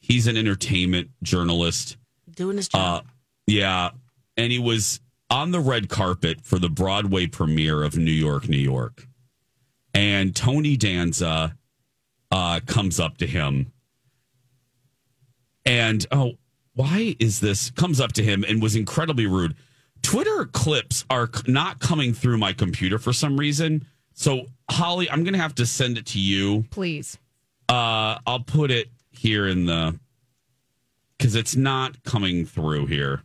He's 0.00 0.26
an 0.26 0.36
entertainment 0.36 1.08
journalist. 1.22 1.96
Doing 2.34 2.58
his 2.58 2.68
Uh, 2.74 2.98
job. 2.98 3.06
yeah, 3.46 3.90
and 4.36 4.52
he 4.52 4.58
was 4.58 5.00
on 5.30 5.50
the 5.52 5.60
red 5.60 5.88
carpet 5.88 6.42
for 6.42 6.58
the 6.58 6.68
Broadway 6.68 7.26
premiere 7.26 7.82
of 7.84 7.96
New 7.96 8.10
York, 8.12 8.48
New 8.50 8.58
York. 8.58 9.06
And 9.94 10.34
Tony 10.34 10.76
Danza 10.76 11.56
uh, 12.30 12.60
comes 12.66 12.98
up 12.98 13.18
to 13.18 13.26
him, 13.26 13.72
and 15.64 16.04
oh, 16.10 16.32
why 16.74 17.16
is 17.20 17.40
this? 17.40 17.70
Comes 17.70 18.00
up 18.00 18.12
to 18.14 18.22
him 18.22 18.44
and 18.46 18.60
was 18.60 18.76
incredibly 18.76 19.26
rude. 19.26 19.54
Twitter 20.02 20.44
clips 20.46 21.04
are 21.08 21.30
not 21.46 21.78
coming 21.78 22.12
through 22.12 22.38
my 22.38 22.52
computer 22.52 22.98
for 22.98 23.12
some 23.12 23.38
reason. 23.38 23.86
So, 24.12 24.46
Holly, 24.70 25.08
I'm 25.08 25.24
going 25.24 25.34
to 25.34 25.40
have 25.40 25.54
to 25.56 25.66
send 25.66 25.96
it 25.96 26.06
to 26.06 26.20
you. 26.20 26.64
Please. 26.70 27.18
Uh, 27.68 28.18
I'll 28.26 28.44
put 28.44 28.70
it 28.70 28.88
here 29.10 29.46
in 29.46 29.66
the 29.66 29.98
because 31.16 31.36
it's 31.36 31.56
not 31.56 32.02
coming 32.02 32.44
through 32.44 32.86
here. 32.86 33.22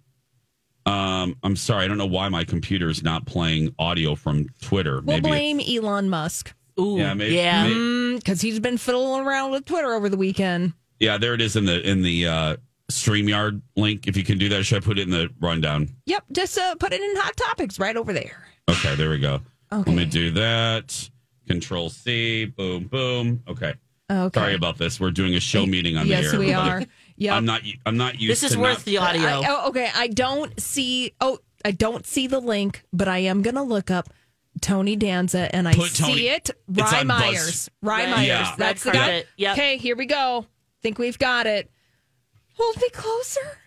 Um, 0.86 1.36
I'm 1.43 1.55
sorry, 1.55 1.86
I 1.86 1.88
don't 1.88 1.97
know 1.97 2.05
why 2.05 2.29
my 2.29 2.43
computer 2.43 2.89
is 2.89 3.03
not 3.03 3.25
playing 3.25 3.75
audio 3.77 4.15
from 4.15 4.47
Twitter. 4.62 5.01
We'll 5.01 5.17
Maybe 5.17 5.29
blame 5.29 5.60
Elon 5.60 6.10
Musk. 6.10 6.53
Ooh, 6.80 6.98
Yeah, 6.98 7.13
maybe- 7.13 7.36
yeah. 7.36 7.68
Because 8.15 8.42
he's 8.42 8.60
been 8.60 8.78
fiddling 8.78 9.26
around 9.26 9.52
with 9.52 9.65
Twitter 9.65 9.94
over 9.94 10.10
the 10.10 10.18
weekend. 10.18 10.74
yeah, 11.00 11.18
there 11.18 11.34
it 11.34 11.42
is 11.42 11.56
in 11.56 11.65
the 11.65 11.82
in 11.88 12.02
the 12.02 12.28
uh, 12.28 12.56
Streamyard 12.92 13.62
link. 13.76 14.08
If 14.08 14.18
you 14.18 14.24
can 14.24 14.38
do 14.38 14.50
that, 14.50 14.63
should 14.65 14.82
I 14.84 14.86
put 14.86 14.98
it 15.00 15.04
in 15.04 15.12
the 15.12 15.30
rundown? 15.39 15.89
Yep, 16.06 16.24
just 16.32 16.58
uh, 16.58 16.76
put 16.76 16.92
it 16.94 17.02
in 17.02 17.15
hot 17.18 17.36
topics 17.38 17.80
right 17.80 17.96
over 17.96 18.13
there. 18.13 18.44
Okay, 18.70 18.96
there 18.96 19.10
we 19.10 19.20
go. 19.20 19.42
Okay. 19.72 19.92
Let 19.92 19.96
me 19.98 20.06
do 20.06 20.32
that. 20.32 21.10
Control 21.48 21.89
C. 21.89 22.46
Boom, 22.46 22.86
boom. 22.86 23.44
Okay. 23.48 23.74
Okay. 24.12 24.39
Sorry 24.39 24.56
about 24.56 24.78
this. 24.80 25.00
We're 25.00 25.12
doing 25.12 25.36
a 25.36 25.39
show 25.39 25.65
meeting 25.68 25.96
on 25.98 26.08
Yes, 26.08 26.22
the 26.22 26.26
air. 26.26 26.32
Yes, 26.32 26.39
we 26.39 26.54
everybody. 26.54 26.86
are. 26.86 26.88
Yeah. 27.15 27.36
I'm 27.36 27.46
not. 27.46 27.62
I'm 27.86 27.98
not 27.98 28.20
used. 28.20 28.42
This 28.42 28.52
to 28.52 28.58
not- 28.60 28.84
the 28.86 28.98
audio. 28.98 29.22
I- 29.24 29.44
oh, 29.48 29.70
okay, 29.70 29.89
I 29.96 30.08
don't 30.08 30.60
see. 30.60 31.13
Oh, 31.22 31.38
I 31.63 31.72
don't 31.72 32.06
see 32.08 32.26
the 32.28 32.39
link, 32.39 32.84
but 32.92 33.08
I 33.08 33.20
am 33.20 33.42
gonna 33.44 33.63
look 33.63 33.92
up 33.92 34.10
Tony 34.60 34.95
Danza, 34.95 35.54
and 35.56 35.67
I 35.67 35.74
Put 35.74 35.91
see 35.91 36.04
Tony- 36.04 36.28
it. 36.28 36.50
it's 36.50 36.91
Rye 36.93 37.00
on 37.02 37.08
Buzz. 37.08 37.19
Myers. 37.22 37.69
Rye 37.82 38.04
Red- 38.04 38.10
Myers. 38.12 38.28
Yeah. 38.28 38.56
That's 38.58 38.84
the 38.84 38.91
Red 38.91 38.93
guy. 38.98 39.00
carpet, 39.06 39.28
yep. 39.38 39.54
Okay, 39.58 39.78
here 39.78 39.95
we 39.95 40.06
go. 40.06 40.45
Think 40.82 40.98
we've 41.00 41.19
got 41.19 41.48
it. 41.48 41.69
Hold 42.58 42.78
me 42.78 42.89
closer. 42.89 43.58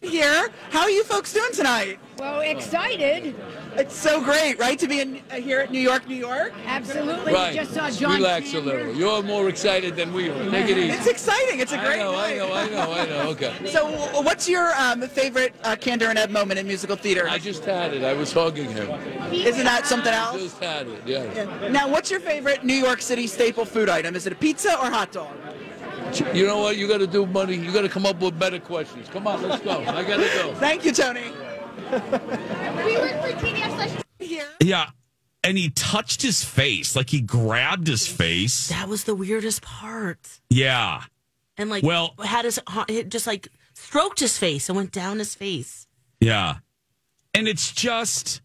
here. 0.02 0.48
How 0.70 0.82
are 0.82 0.90
you 0.90 1.04
folks 1.04 1.32
doing 1.32 1.52
tonight? 1.52 1.98
Well, 2.18 2.40
excited. 2.40 3.34
It's 3.76 3.96
so 3.96 4.20
great, 4.22 4.58
right, 4.58 4.78
to 4.78 4.86
be 4.86 5.00
in, 5.00 5.20
uh, 5.30 5.34
here 5.34 5.58
at 5.58 5.72
New 5.72 5.80
York, 5.80 6.08
New 6.08 6.14
York? 6.14 6.52
Absolutely. 6.64 7.32
Right. 7.32 7.54
Just 7.54 7.74
saw 7.74 7.90
John 7.90 8.16
Relax 8.16 8.50
Kander. 8.50 8.56
a 8.56 8.60
little. 8.60 8.94
You're 8.94 9.22
more 9.22 9.48
excited 9.48 9.96
than 9.96 10.12
we 10.12 10.30
are. 10.30 10.50
Take 10.50 10.68
it 10.68 10.78
easy. 10.78 10.90
It's 10.90 11.08
exciting. 11.08 11.58
It's 11.58 11.72
a 11.72 11.80
I 11.80 11.84
great 11.84 11.98
know, 11.98 12.14
I 12.14 12.36
know, 12.36 12.52
I 12.52 12.68
know, 12.68 12.92
I 12.92 13.06
know. 13.06 13.30
Okay. 13.30 13.52
So, 13.66 13.86
what's 14.22 14.48
your 14.48 14.72
um, 14.74 15.02
favorite 15.02 15.54
uh, 15.64 15.74
Kander 15.74 16.08
and 16.08 16.18
Ebb 16.18 16.30
moment 16.30 16.60
in 16.60 16.68
musical 16.68 16.94
theater? 16.94 17.26
I 17.28 17.38
just 17.38 17.64
had 17.64 17.94
it. 17.94 18.04
I 18.04 18.12
was 18.12 18.32
hugging 18.32 18.70
him. 18.70 18.90
Isn't 19.32 19.64
that 19.64 19.86
something 19.86 20.12
else? 20.12 20.36
I 20.36 20.38
just 20.38 20.62
had 20.62 20.86
it. 20.86 21.02
Yeah. 21.04 21.24
Yeah. 21.34 21.68
Now, 21.68 21.88
what's 21.88 22.10
your 22.12 22.20
favorite 22.20 22.62
New 22.64 22.74
York 22.74 23.02
City 23.02 23.26
staple 23.26 23.64
food 23.64 23.88
item? 23.88 24.14
Is 24.14 24.26
it 24.26 24.32
a 24.32 24.36
pizza 24.36 24.78
or 24.78 24.88
hot 24.88 25.10
dog? 25.10 25.34
You 26.32 26.46
know 26.46 26.58
what? 26.60 26.76
You 26.76 26.86
got 26.86 26.98
to 26.98 27.06
do 27.08 27.26
money. 27.26 27.56
You 27.56 27.72
got 27.72 27.82
to 27.82 27.88
come 27.88 28.06
up 28.06 28.20
with 28.20 28.38
better 28.38 28.60
questions. 28.60 29.08
Come 29.08 29.26
on, 29.26 29.42
let's 29.42 29.64
go. 29.64 29.80
I 29.80 30.04
got 30.04 30.18
to 30.18 30.30
go. 30.36 30.54
Thank 30.58 30.84
you, 30.84 30.92
Tony. 30.92 31.24
We 31.76 32.96
work 32.96 33.20
for 33.20 33.32
TDF 33.38 34.02
Here. 34.18 34.48
Yeah. 34.60 34.90
And 35.42 35.58
he 35.58 35.70
touched 35.70 36.22
his 36.22 36.42
face, 36.42 36.96
like 36.96 37.10
he 37.10 37.20
grabbed 37.20 37.86
his 37.86 38.06
face. 38.06 38.68
That 38.68 38.88
was 38.88 39.04
the 39.04 39.14
weirdest 39.14 39.60
part. 39.62 40.40
Yeah. 40.48 41.02
And 41.58 41.68
like, 41.70 41.84
Well- 41.84 42.14
had 42.24 42.44
his 42.46 42.58
it 42.88 43.10
just 43.10 43.26
like 43.26 43.48
stroked 43.74 44.20
his 44.20 44.38
face 44.38 44.68
and 44.68 44.76
went 44.76 44.92
down 44.92 45.18
his 45.18 45.34
face. 45.34 45.86
Yeah. 46.20 46.56
And 47.34 47.46
it's 47.48 47.72
just 47.72 48.40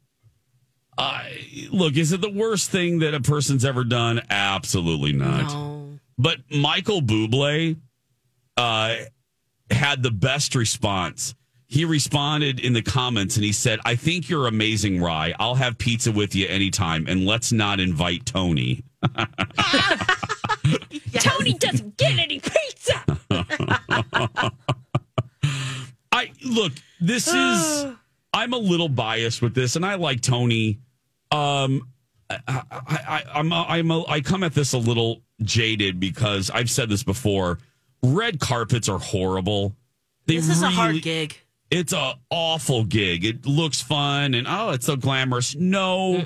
uh, 0.98 1.24
look, 1.72 1.96
is 1.96 2.12
it 2.12 2.20
the 2.20 2.30
worst 2.30 2.72
thing 2.72 3.00
that 3.00 3.14
a 3.14 3.22
person's 3.22 3.64
ever 3.64 3.86
done? 3.86 4.22
Absolutely 4.30 5.14
not. 5.14 5.44
No. 5.44 6.00
But 6.18 6.40
Michael 6.52 7.02
Bublé 7.02 7.78
uh, 8.58 8.96
had 9.72 10.04
the 10.04 10.12
best 10.12 10.56
response. 10.56 11.36
He 11.72 11.86
responded 11.86 12.60
in 12.60 12.74
the 12.74 12.82
comments 12.82 13.36
and 13.36 13.46
he 13.46 13.52
said, 13.52 13.80
I 13.86 13.96
think 13.96 14.28
you're 14.28 14.48
amazing, 14.48 15.00
Rye. 15.00 15.36
I'll 15.40 15.54
have 15.54 15.78
pizza 15.78 16.12
with 16.12 16.34
you 16.34 16.48
anytime. 16.48 17.06
And 17.08 17.28
let's 17.28 17.52
not 17.52 17.80
invite 17.80 18.26
Tony. 18.26 18.84
Tony 21.20 21.54
doesn't 21.54 21.96
get 21.96 22.18
any 22.18 22.40
pizza. 22.40 23.04
I 26.12 26.32
look, 26.44 26.74
this 27.00 27.28
is 27.28 27.86
I'm 28.34 28.54
a 28.54 28.58
little 28.58 28.90
biased 28.90 29.44
with 29.44 29.54
this, 29.54 29.76
and 29.76 29.86
I 29.86 29.94
like 29.94 30.22
Tony. 30.22 30.80
Um 31.32 31.88
I, 32.32 32.40
I, 32.48 32.64
I 32.80 33.24
I'm 33.36 33.52
a, 33.52 33.66
I'm 33.70 33.92
a, 33.92 34.08
I 34.08 34.22
come 34.22 34.42
at 34.44 34.56
this 34.56 34.74
a 34.74 34.80
little 34.80 35.22
jaded 35.44 36.00
because 36.00 36.50
I've 36.50 36.72
said 36.72 36.90
this 36.90 37.04
before. 37.04 37.60
Red 38.02 38.40
carpets 38.40 38.90
are 38.90 38.98
horrible. 38.98 39.76
They 40.26 40.38
This 40.38 40.50
is 40.50 40.64
a 40.64 40.70
hard 40.72 41.04
gig. 41.04 41.40
It's 41.72 41.94
a 41.94 42.16
awful 42.30 42.84
gig. 42.84 43.24
It 43.26 43.46
looks 43.46 43.82
fun 43.82 44.34
and 44.34 44.48
oh, 44.48 44.72
it's 44.72 44.86
so 44.88 44.96
glamorous. 44.96 45.56
No, 45.56 46.26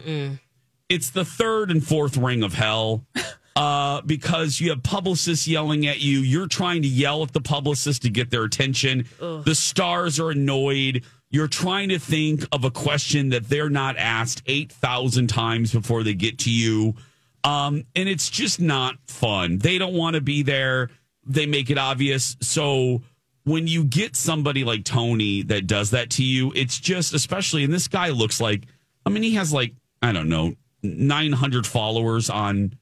it's 0.89 1.09
the 1.09 1.25
third 1.25 1.69
and 1.71 1.85
fourth 1.85 2.17
ring 2.17 2.43
of 2.43 2.53
hell. 2.53 3.05
Uh, 3.55 4.01
because 4.01 4.59
you 4.59 4.71
have 4.71 4.81
publicists 4.81 5.47
yelling 5.47 5.85
at 5.85 6.01
you. 6.01 6.21
You're 6.21 6.47
trying 6.47 6.81
to 6.81 6.87
yell 6.87 7.21
at 7.21 7.33
the 7.33 7.39
publicist 7.39 8.01
to 8.01 8.09
get 8.09 8.31
their 8.31 8.43
attention. 8.45 9.05
Ugh. 9.21 9.45
The 9.45 9.53
stars 9.53 10.19
are 10.19 10.31
annoyed. 10.31 11.03
You're 11.29 11.47
trying 11.47 11.89
to 11.89 11.99
think 11.99 12.47
of 12.51 12.63
a 12.63 12.71
question 12.71 13.29
that 13.29 13.49
they're 13.49 13.69
not 13.69 13.95
asked 13.97 14.41
8,000 14.47 15.27
times 15.27 15.71
before 15.71 16.01
they 16.01 16.15
get 16.15 16.39
to 16.39 16.51
you. 16.51 16.95
Um, 17.43 17.83
and 17.95 18.09
it's 18.09 18.29
just 18.29 18.59
not 18.59 18.95
fun. 19.05 19.59
They 19.59 19.77
don't 19.77 19.93
want 19.93 20.15
to 20.15 20.21
be 20.21 20.41
there. 20.41 20.89
They 21.23 21.45
make 21.45 21.69
it 21.69 21.77
obvious. 21.77 22.35
So 22.41 23.03
when 23.43 23.67
you 23.67 23.83
get 23.83 24.15
somebody 24.15 24.63
like 24.63 24.83
Tony 24.85 25.43
that 25.43 25.67
does 25.67 25.91
that 25.91 26.09
to 26.11 26.23
you, 26.23 26.51
it's 26.55 26.79
just, 26.79 27.13
especially, 27.13 27.63
and 27.63 27.73
this 27.73 27.87
guy 27.87 28.09
looks 28.09 28.39
like, 28.39 28.65
I 29.05 29.09
mean, 29.09 29.23
he 29.23 29.33
has 29.35 29.51
like, 29.53 29.73
I 30.01 30.11
don't 30.11 30.29
know, 30.29 30.53
900 30.81 31.67
followers 31.67 32.29
on 32.29 32.75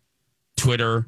Twitter. 0.58 1.08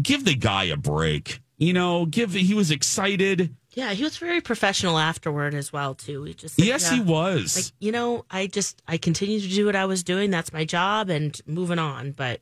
Give 0.00 0.24
the 0.24 0.34
guy 0.34 0.64
a 0.64 0.76
break. 0.76 1.40
You 1.56 1.72
know, 1.72 2.06
give, 2.06 2.32
he 2.32 2.54
was 2.54 2.70
excited. 2.70 3.54
Yeah, 3.74 3.92
he 3.92 4.02
was 4.02 4.16
very 4.16 4.40
professional 4.40 4.98
afterward 4.98 5.54
as 5.54 5.72
well 5.72 5.94
too. 5.94 6.24
He 6.24 6.34
just 6.34 6.56
said, 6.56 6.64
Yes, 6.64 6.90
yeah, 6.90 6.96
he 6.96 7.00
was. 7.02 7.56
Like 7.56 7.72
you 7.78 7.92
know, 7.92 8.24
I 8.30 8.46
just 8.48 8.82
I 8.88 8.96
continue 8.96 9.40
to 9.40 9.48
do 9.48 9.66
what 9.66 9.76
I 9.76 9.84
was 9.86 10.02
doing. 10.02 10.30
That's 10.30 10.52
my 10.52 10.64
job, 10.64 11.08
and 11.08 11.40
moving 11.46 11.78
on. 11.78 12.10
But 12.12 12.40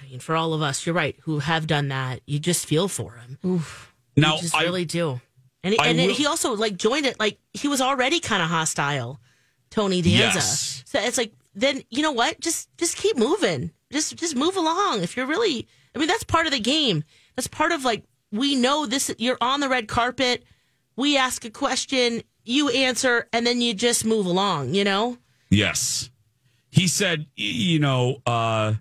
I 0.00 0.08
mean, 0.08 0.20
for 0.20 0.36
all 0.36 0.54
of 0.54 0.62
us, 0.62 0.86
you're 0.86 0.94
right, 0.94 1.16
who 1.22 1.40
have 1.40 1.66
done 1.66 1.88
that, 1.88 2.20
you 2.26 2.38
just 2.38 2.66
feel 2.66 2.86
for 2.86 3.14
him. 3.14 3.38
Oof. 3.44 3.92
Now, 4.16 4.36
you 4.36 4.42
just 4.42 4.54
I- 4.54 4.62
really 4.62 4.84
do. 4.84 5.20
And 5.66 5.74
he, 5.74 5.80
and 5.82 5.98
will- 5.98 6.14
he 6.14 6.26
also 6.26 6.54
like 6.54 6.76
joined 6.76 7.06
it 7.06 7.18
like 7.18 7.38
he 7.52 7.66
was 7.66 7.80
already 7.80 8.20
kind 8.20 8.40
of 8.40 8.48
hostile, 8.48 9.18
Tony 9.70 10.00
Danza. 10.00 10.38
Yes. 10.38 10.84
So 10.86 11.00
it's 11.00 11.18
like 11.18 11.32
then 11.56 11.82
you 11.90 12.02
know 12.02 12.12
what? 12.12 12.38
Just 12.38 12.68
just 12.78 12.96
keep 12.96 13.16
moving. 13.16 13.72
Just 13.90 14.14
just 14.16 14.36
move 14.36 14.56
along. 14.56 15.02
If 15.02 15.16
you're 15.16 15.26
really, 15.26 15.66
I 15.94 15.98
mean, 15.98 16.06
that's 16.06 16.22
part 16.22 16.46
of 16.46 16.52
the 16.52 16.60
game. 16.60 17.02
That's 17.34 17.48
part 17.48 17.72
of 17.72 17.84
like 17.84 18.04
we 18.30 18.54
know 18.54 18.86
this. 18.86 19.12
You're 19.18 19.38
on 19.40 19.58
the 19.58 19.68
red 19.68 19.88
carpet. 19.88 20.44
We 20.94 21.16
ask 21.16 21.44
a 21.44 21.50
question, 21.50 22.22
you 22.44 22.68
answer, 22.68 23.28
and 23.32 23.44
then 23.46 23.60
you 23.60 23.74
just 23.74 24.04
move 24.04 24.26
along. 24.26 24.74
You 24.74 24.84
know. 24.84 25.18
Yes. 25.50 26.10
He 26.70 26.86
said, 26.88 27.26
you 27.34 27.78
know, 27.78 28.20
uh, 28.26 28.74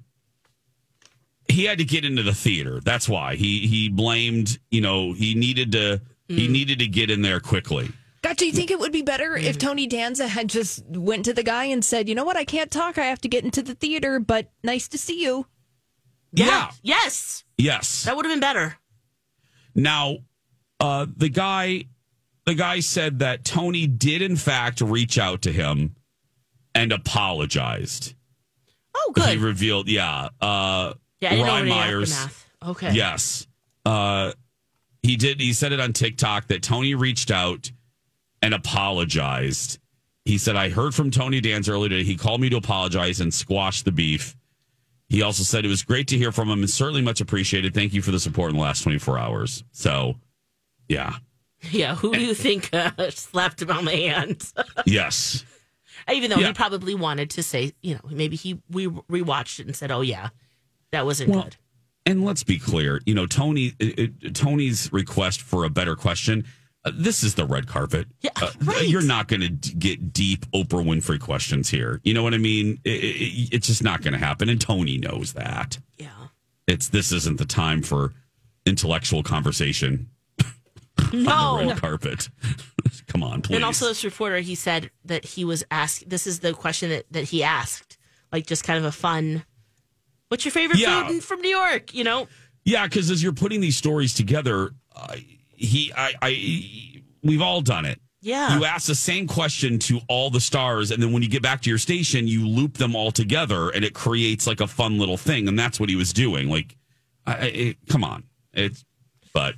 he 1.48 1.64
had 1.66 1.78
to 1.78 1.86
get 1.86 2.04
into 2.04 2.24
the 2.24 2.34
theater. 2.34 2.80
That's 2.84 3.08
why 3.08 3.36
he 3.36 3.68
he 3.68 3.90
blamed. 3.90 4.60
You 4.70 4.82
know, 4.82 5.14
he 5.14 5.34
needed 5.34 5.72
to 5.72 6.02
he 6.28 6.48
Mm. 6.48 6.52
needed 6.52 6.80
to 6.80 6.88
get 6.88 7.10
in 7.10 7.22
there 7.22 7.40
quickly. 7.40 7.92
God, 8.22 8.38
do 8.38 8.46
you 8.48 8.52
think 8.52 8.72
it 8.72 8.80
would 8.80 8.92
be 8.92 9.04
better 9.04 9.36
if 9.38 9.58
Tony 9.60 9.86
Danza 9.86 10.28
had 10.28 10.50
just 10.50 10.84
went 10.88 11.26
to 11.26 11.34
the 11.34 11.44
guy 11.44 11.66
and 11.66 11.86
said, 11.86 12.10
"You 12.10 12.16
know 12.16 12.24
what? 12.24 12.36
I 12.38 12.44
can't 12.44 12.72
talk. 12.72 12.98
I 12.98 13.06
have 13.06 13.22
to 13.22 13.28
get 13.28 13.44
into 13.44 13.62
the 13.62 13.76
theater, 13.76 14.20
but 14.20 14.52
nice 14.64 14.88
to 14.88 14.98
see 14.98 15.22
you." 15.22 15.46
Yeah. 16.32 16.72
Yes. 16.82 17.44
Yes. 17.58 18.04
That 18.04 18.16
would 18.16 18.26
have 18.26 18.34
been 18.34 18.40
better. 18.40 18.78
Now, 19.76 20.18
uh, 20.80 21.06
the 21.16 21.30
guy, 21.30 21.86
the 22.46 22.56
guy 22.56 22.80
said 22.80 23.20
that 23.20 23.46
Tony 23.46 23.86
did 23.88 24.22
in 24.24 24.36
fact 24.36 24.82
reach 24.82 25.18
out 25.20 25.44
to 25.44 25.52
him 25.52 25.96
and 26.74 26.92
apologized. 26.92 28.16
Oh, 28.96 29.12
good. 29.14 29.30
He 29.30 29.38
revealed, 29.38 29.88
yeah. 29.88 30.30
Uh, 30.42 30.94
Yeah, 31.22 31.34
I 31.36 31.42
Ryan 31.44 31.70
Myers. 31.70 32.12
aftermath. 32.12 32.50
Okay. 32.64 32.94
Yes. 32.94 33.48
Uh, 33.86 34.34
he 35.06 35.16
did. 35.16 35.40
He 35.40 35.54
said 35.54 35.72
it 35.72 35.80
on 35.80 35.94
TikTok 35.94 36.48
that 36.48 36.62
Tony 36.64 36.96
reached 36.96 37.32
out 37.32 37.72
and 38.42 38.54
apologized. 38.54 39.80
he 40.26 40.38
said, 40.38 40.56
I 40.56 40.70
heard 40.70 40.94
from 40.96 41.12
Tony 41.12 41.40
Danza 41.42 41.72
earlier 41.72 41.90
today. 41.90 42.04
He 42.04 42.16
called 42.16 42.42
me 42.42 42.50
to 42.50 42.58
apologize 42.58 43.20
and 43.22 43.34
squash 43.34 43.82
the 43.84 43.92
beef. 43.92 44.36
He 45.08 45.22
also 45.22 45.44
said 45.44 45.66
it 45.66 45.68
was 45.70 45.84
great 45.84 46.08
to 46.10 46.18
hear 46.18 46.32
from 46.32 46.50
him 46.50 46.60
and 46.60 46.70
certainly 46.70 47.02
much 47.02 47.22
appreciated. 47.22 47.74
Thank 47.74 47.94
you 47.94 48.02
for 48.02 48.12
the 48.12 48.20
support 48.20 48.50
in 48.52 48.56
the 48.58 48.62
last 48.64 48.82
24 48.84 49.18
hours. 49.20 49.64
So, 49.72 50.16
yeah. 50.88 51.14
Yeah, 51.72 51.96
who 51.96 52.14
do 52.14 52.24
you 52.24 52.36
think 52.36 52.70
uh, 52.74 52.92
slapped 53.10 53.60
him 53.62 53.72
on 53.72 53.86
the 53.86 53.92
hand? 53.92 54.52
Yes. 54.86 55.44
Even 56.12 56.30
though 56.30 56.38
Yeah. 56.38 56.48
he 56.48 56.54
probably 56.54 56.94
wanted 56.94 57.32
to 57.32 57.42
say, 57.44 57.74
you 57.82 57.96
know, 57.96 58.02
maybe 58.12 58.36
he 58.36 58.62
we 58.70 58.86
rewatched 58.88 59.60
it 59.60 59.66
and 59.66 59.76
said, 59.76 59.90
"Oh 59.90 60.02
yeah, 60.02 60.30
that 60.92 61.06
wasn't 61.06 61.32
Well, 61.32 61.44
good." 61.44 61.56
And 62.06 62.24
let's 62.24 62.44
be 62.44 62.60
clear, 62.60 63.02
you 63.06 63.16
know, 63.16 63.26
Tony, 63.26 63.74
it, 63.80 64.36
Tony's 64.36 64.92
request 64.94 65.42
for 65.42 65.64
a 65.64 65.70
better 65.70 65.96
question. 65.96 66.46
Uh, 66.84 66.92
this 66.94 67.24
is 67.24 67.34
the 67.34 67.46
red 67.46 67.66
carpet. 67.68 68.08
Yeah, 68.22 68.30
right. 68.62 68.88
You're 68.88 69.02
not 69.02 69.28
going 69.28 69.42
to 69.42 69.50
d- 69.50 69.74
get 69.74 70.14
deep 70.14 70.46
Oprah 70.52 70.86
Winfrey 70.86 71.20
questions 71.20 71.68
here. 71.70 72.00
You 72.04 72.14
know 72.14 72.22
what 72.22 72.36
I 72.36 72.38
mean? 72.38 72.80
It, 72.84 72.90
it, 73.04 73.50
it's 73.56 73.66
just 73.68 73.82
not 73.84 74.04
going 74.04 74.14
to 74.14 74.20
happen, 74.20 74.50
and 74.50 74.62
Tony 74.62 75.00
knows 75.00 75.34
that. 75.34 75.80
Yeah. 75.98 76.10
It's 76.68 76.90
this 76.90 77.12
isn't 77.12 77.40
the 77.40 77.46
time 77.46 77.82
for 77.82 78.14
intellectual 78.68 79.24
conversation 79.24 80.10
on 81.12 81.24
No. 81.24 81.58
the 81.60 81.68
red 81.70 81.78
carpet. 81.78 82.30
Come 83.08 83.24
on, 83.24 83.42
please. 83.42 83.56
And 83.56 83.66
also, 83.66 83.88
this 83.88 84.04
reporter, 84.06 84.38
he 84.42 84.54
said 84.54 84.92
that 85.06 85.26
he 85.26 85.44
was 85.44 85.64
asked. 85.72 86.08
This 86.08 86.28
is 86.28 86.42
the 86.42 86.54
question 86.54 86.90
that 86.92 87.06
that 87.12 87.24
he 87.26 87.42
asked, 87.44 87.98
like 88.32 88.46
just 88.46 88.64
kind 88.64 88.78
of 88.78 88.86
a 88.86 88.92
fun. 88.92 89.44
What's 90.30 90.44
your 90.46 90.52
favorite 90.52 90.80
Yeah. 90.80 91.08
food 91.08 91.24
from 91.24 91.42
New 91.42 91.50
York? 91.50 91.94
You 91.94 92.04
know, 92.04 92.28
Yeah, 92.64 92.86
because 92.88 93.12
as 93.12 93.22
you're 93.22 93.34
putting 93.34 93.62
these 93.62 93.78
stories 93.78 94.14
together, 94.14 94.72
uh, 94.96 95.16
he, 95.56 95.92
I, 95.96 96.14
I, 96.22 97.02
we've 97.24 97.42
all 97.42 97.62
done 97.62 97.86
it. 97.86 98.02
Yeah. 98.22 98.58
You 98.58 98.66
ask 98.66 98.88
the 98.88 98.96
same 98.96 99.28
question 99.28 99.78
to 99.80 100.00
all 100.10 100.32
the 100.32 100.40
stars, 100.42 100.90
and 100.90 101.02
then 101.04 101.12
when 101.12 101.22
you 101.22 101.30
get 101.30 101.44
back 101.44 101.62
to 101.62 101.70
your 101.70 101.78
station, 101.78 102.28
you 102.28 102.48
loop 102.48 102.78
them 102.78 102.96
all 102.96 103.12
together, 103.12 103.70
and 103.70 103.86
it 103.86 103.94
creates 103.94 104.48
like 104.48 104.62
a 104.62 104.68
fun 104.68 104.98
little 104.98 105.16
thing. 105.18 105.48
And 105.48 105.60
that's 105.60 105.80
what 105.80 105.90
he 105.90 105.96
was 105.96 106.12
doing. 106.12 106.50
Like, 106.50 106.76
I, 107.28 107.34
I, 107.36 107.46
it, 107.46 107.78
come 107.88 108.04
on, 108.04 108.24
it's. 108.52 108.84
But 109.32 109.56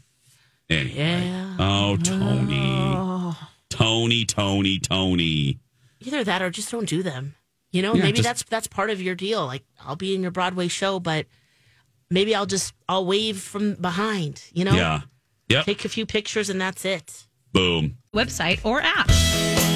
anyway. 0.70 0.96
Yeah. 0.98 1.56
Oh, 1.60 1.96
Tony, 1.96 3.36
Tony, 3.70 4.26
Tony, 4.26 4.80
Tony. 4.80 5.60
either 6.02 6.26
that 6.26 6.42
or 6.42 6.50
just 6.50 6.70
don't 6.70 6.90
do 6.90 7.02
them. 7.02 7.36
You 7.72 7.82
know, 7.82 7.94
Yeah, 7.96 8.04
maybe 8.04 8.18
just- 8.18 8.24
that's 8.24 8.44
that's 8.44 8.68
part 8.68 8.90
of 8.90 9.02
your 9.02 9.16
deal. 9.16 9.46
Like 9.46 9.64
I'll 9.86 9.96
be 9.96 10.16
in 10.16 10.22
your 10.22 10.32
Broadway 10.32 10.68
show, 10.68 11.00
but 11.00 11.26
maybe 12.10 12.34
I'll 12.34 12.46
just 12.46 12.74
I'll 12.88 13.06
wave 13.06 13.40
from 13.40 13.76
behind. 13.76 14.44
You 14.54 14.66
know, 14.66 14.74
Yeah. 14.74 15.02
Yep. 15.50 15.66
take 15.66 15.86
a 15.86 15.90
few 15.90 16.06
pictures 16.06 16.50
and 16.50 16.60
that's 16.60 16.86
it. 16.86 17.26
Boom. 17.54 17.98
Website 18.16 18.60
or 18.64 18.82
app. 18.82 19.10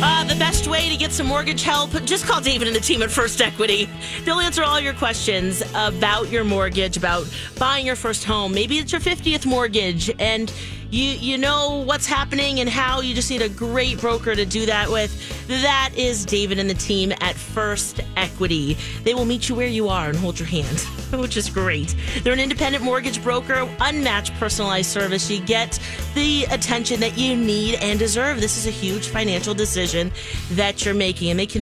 Uh, 0.03 0.23
the 0.23 0.35
best 0.35 0.67
way 0.67 0.89
to 0.89 0.97
get 0.97 1.11
some 1.11 1.27
mortgage 1.27 1.61
help, 1.63 1.91
just 2.05 2.25
call 2.25 2.41
David 2.41 2.67
and 2.67 2.75
the 2.75 2.79
team 2.81 3.03
at 3.03 3.11
First 3.11 3.39
Equity. 3.39 3.87
They'll 4.25 4.39
answer 4.39 4.63
all 4.63 4.79
your 4.79 4.93
questions 4.93 5.61
about 5.75 6.29
your 6.31 6.43
mortgage, 6.43 6.97
about 6.97 7.27
buying 7.59 7.85
your 7.85 7.95
first 7.95 8.23
home. 8.23 8.51
Maybe 8.53 8.79
it's 8.79 8.91
your 8.91 8.99
50th 9.01 9.45
mortgage 9.45 10.09
and 10.19 10.51
you 10.91 11.05
you 11.05 11.37
know 11.37 11.83
what's 11.85 12.05
happening 12.05 12.59
and 12.59 12.69
how 12.69 12.99
you 12.99 13.15
just 13.15 13.31
need 13.31 13.41
a 13.41 13.49
great 13.49 13.99
broker 13.99 14.35
to 14.35 14.45
do 14.45 14.65
that 14.65 14.89
with. 14.89 15.11
That 15.47 15.91
is 15.95 16.25
David 16.25 16.59
and 16.59 16.69
the 16.69 16.75
team 16.75 17.13
at 17.21 17.35
First 17.35 18.01
Equity. 18.17 18.77
They 19.03 19.13
will 19.13 19.25
meet 19.25 19.49
you 19.49 19.55
where 19.55 19.67
you 19.67 19.87
are 19.87 20.09
and 20.09 20.17
hold 20.17 20.37
your 20.37 20.47
hand, 20.47 20.79
which 21.13 21.37
is 21.37 21.49
great. 21.49 21.95
They're 22.23 22.33
an 22.33 22.39
independent 22.39 22.83
mortgage 22.83 23.23
broker, 23.23 23.67
unmatched 23.79 24.33
personalized 24.33 24.91
service. 24.91 25.31
You 25.31 25.39
get 25.41 25.79
the 26.13 26.43
attention 26.51 26.99
that 26.99 27.17
you 27.17 27.35
need 27.37 27.75
and 27.75 27.97
deserve. 27.97 28.41
This 28.41 28.57
is 28.57 28.67
a 28.67 28.71
huge 28.71 29.07
financial 29.07 29.53
decision 29.53 30.11
that 30.51 30.83
you're 30.85 30.93
making, 30.93 31.31
and 31.31 31.39
they 31.39 31.45
can. 31.45 31.61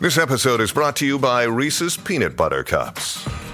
This 0.00 0.18
episode 0.18 0.60
is 0.60 0.72
brought 0.72 0.96
to 0.96 1.06
you 1.06 1.16
by 1.16 1.44
Reese's 1.44 1.96
Peanut 1.96 2.36
Butter 2.36 2.64
Cups. 2.64 3.24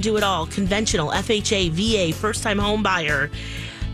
Do 0.00 0.16
it 0.16 0.22
all 0.22 0.46
conventional 0.46 1.10
FHA, 1.10 1.70
VA, 1.70 2.16
first 2.16 2.42
time 2.42 2.58
home 2.58 2.82
buyer. 2.82 3.30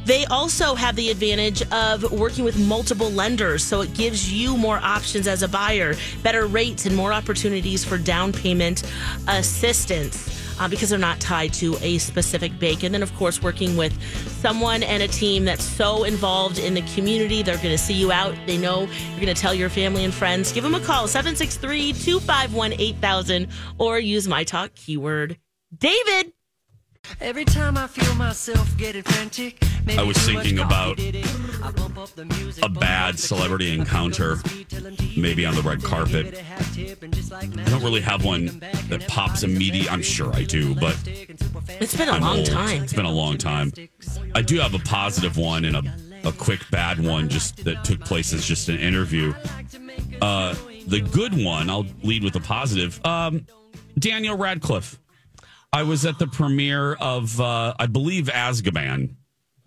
They 0.07 0.25
also 0.27 0.77
have 0.77 0.95
the 0.95 1.11
advantage 1.11 1.63
of 1.73 2.13
working 2.13 2.45
with 2.45 2.57
multiple 2.65 3.11
lenders, 3.11 3.65
so 3.65 3.81
it 3.81 3.93
gives 3.93 4.33
you 4.33 4.57
more 4.57 4.79
options 4.79 5.27
as 5.27 5.43
a 5.43 5.49
buyer, 5.49 5.97
better 6.23 6.47
rates, 6.47 6.87
and 6.87 6.95
more 6.95 7.13
opportunities 7.13 7.85
for 7.85 7.99
down 7.99 8.33
payment 8.33 8.85
assistance. 9.27 10.33
Uh, 10.59 10.67
because 10.67 10.89
they're 10.89 10.99
not 10.99 11.21
tied 11.21 11.53
to 11.53 11.77
a 11.83 11.99
specific 11.99 12.59
bank. 12.59 12.83
And 12.83 12.95
then, 12.95 13.03
of 13.03 13.15
course, 13.17 13.43
working 13.43 13.77
with 13.77 13.93
someone 14.41 14.83
and 14.83 15.03
a 15.03 15.09
team 15.09 15.45
that's 15.45 15.63
so 15.63 16.05
involved 16.05 16.59
in 16.59 16.73
the 16.73 16.81
community. 16.95 17.43
They're 17.43 17.57
going 17.57 17.77
to 17.77 17.79
see 17.79 17.93
you 17.93 18.11
out. 18.11 18.35
They 18.47 18.57
know 18.57 18.89
you're 19.11 19.21
going 19.21 19.27
to 19.27 19.35
tell 19.35 19.53
your 19.53 19.69
family 19.69 20.03
and 20.03 20.15
friends. 20.15 20.53
Give 20.53 20.65
them 20.65 20.75
a 20.75 20.81
call, 20.81 21.09
763 21.09 21.93
251 21.93 22.73
8000, 22.73 23.49
or 23.77 23.99
use 23.99 24.27
my 24.27 24.45
talk 24.45 24.75
keyword 24.75 25.37
David. 25.77 26.33
Every 27.21 27.45
time 27.45 27.77
I 27.77 27.87
feel 27.87 28.13
myself 28.17 28.77
getting 28.77 29.03
frantic, 29.05 29.63
maybe 29.85 29.97
I 29.99 30.03
was 30.03 30.17
thinking 30.19 30.59
about 30.59 30.97
did 30.97 31.15
it. 31.15 31.27
I 31.63 31.71
bump 31.71 31.99
up 31.99 32.09
the 32.17 32.25
music, 32.25 32.65
a 32.65 32.69
bad 32.69 33.17
celebrity 33.17 33.73
encounter, 33.73 34.39
maybe 35.17 35.47
on 35.47 35.55
the 35.55 35.63
red 35.63 35.85
carpet. 35.85 36.35
I 37.33 37.47
don't 37.71 37.83
really 37.85 38.01
have 38.01 38.25
one 38.25 38.59
that 38.89 39.05
pops 39.07 39.45
immediately. 39.45 39.89
I'm 39.89 40.03
sure 40.03 40.35
I 40.35 40.43
do, 40.43 40.75
but 40.75 40.97
It's 41.81 41.97
been 41.97 42.09
a 42.09 42.13
I'm 42.13 42.23
long 42.23 42.39
old. 42.39 42.47
time. 42.47 42.83
It's 42.83 42.93
been 42.93 43.05
a 43.05 43.11
long 43.13 43.39
time. 43.39 43.73
I 44.35 44.43
do 44.43 44.59
have 44.59 44.75
a 44.75 44.81
positive 44.81 45.37
one 45.37 45.65
and 45.65 45.77
a, 45.77 46.29
a 46.29 46.33
quick 46.33 46.61
bad 46.73 46.99
one 46.99 47.29
just 47.29 47.63
that 47.65 47.85
took 47.85 48.01
place 48.01 48.33
as 48.33 48.45
just 48.45 48.69
an 48.69 48.79
interview. 48.81 49.33
Uh, 50.21 50.57
the 50.89 51.01
good 51.13 51.35
one, 51.35 51.71
I'll 51.71 51.87
lead 52.03 52.25
with 52.25 52.33
the 52.33 52.41
positive. 52.41 53.05
Um, 53.07 53.47
Daniel 53.97 54.37
Radcliffe. 54.37 54.99
I 55.77 55.83
was 55.83 56.07
at 56.07 56.19
the 56.19 56.27
premiere 56.27 56.95
of, 56.95 57.39
uh, 57.39 57.75
I 57.79 57.85
believe, 57.85 58.29
Azkaban. 58.29 59.17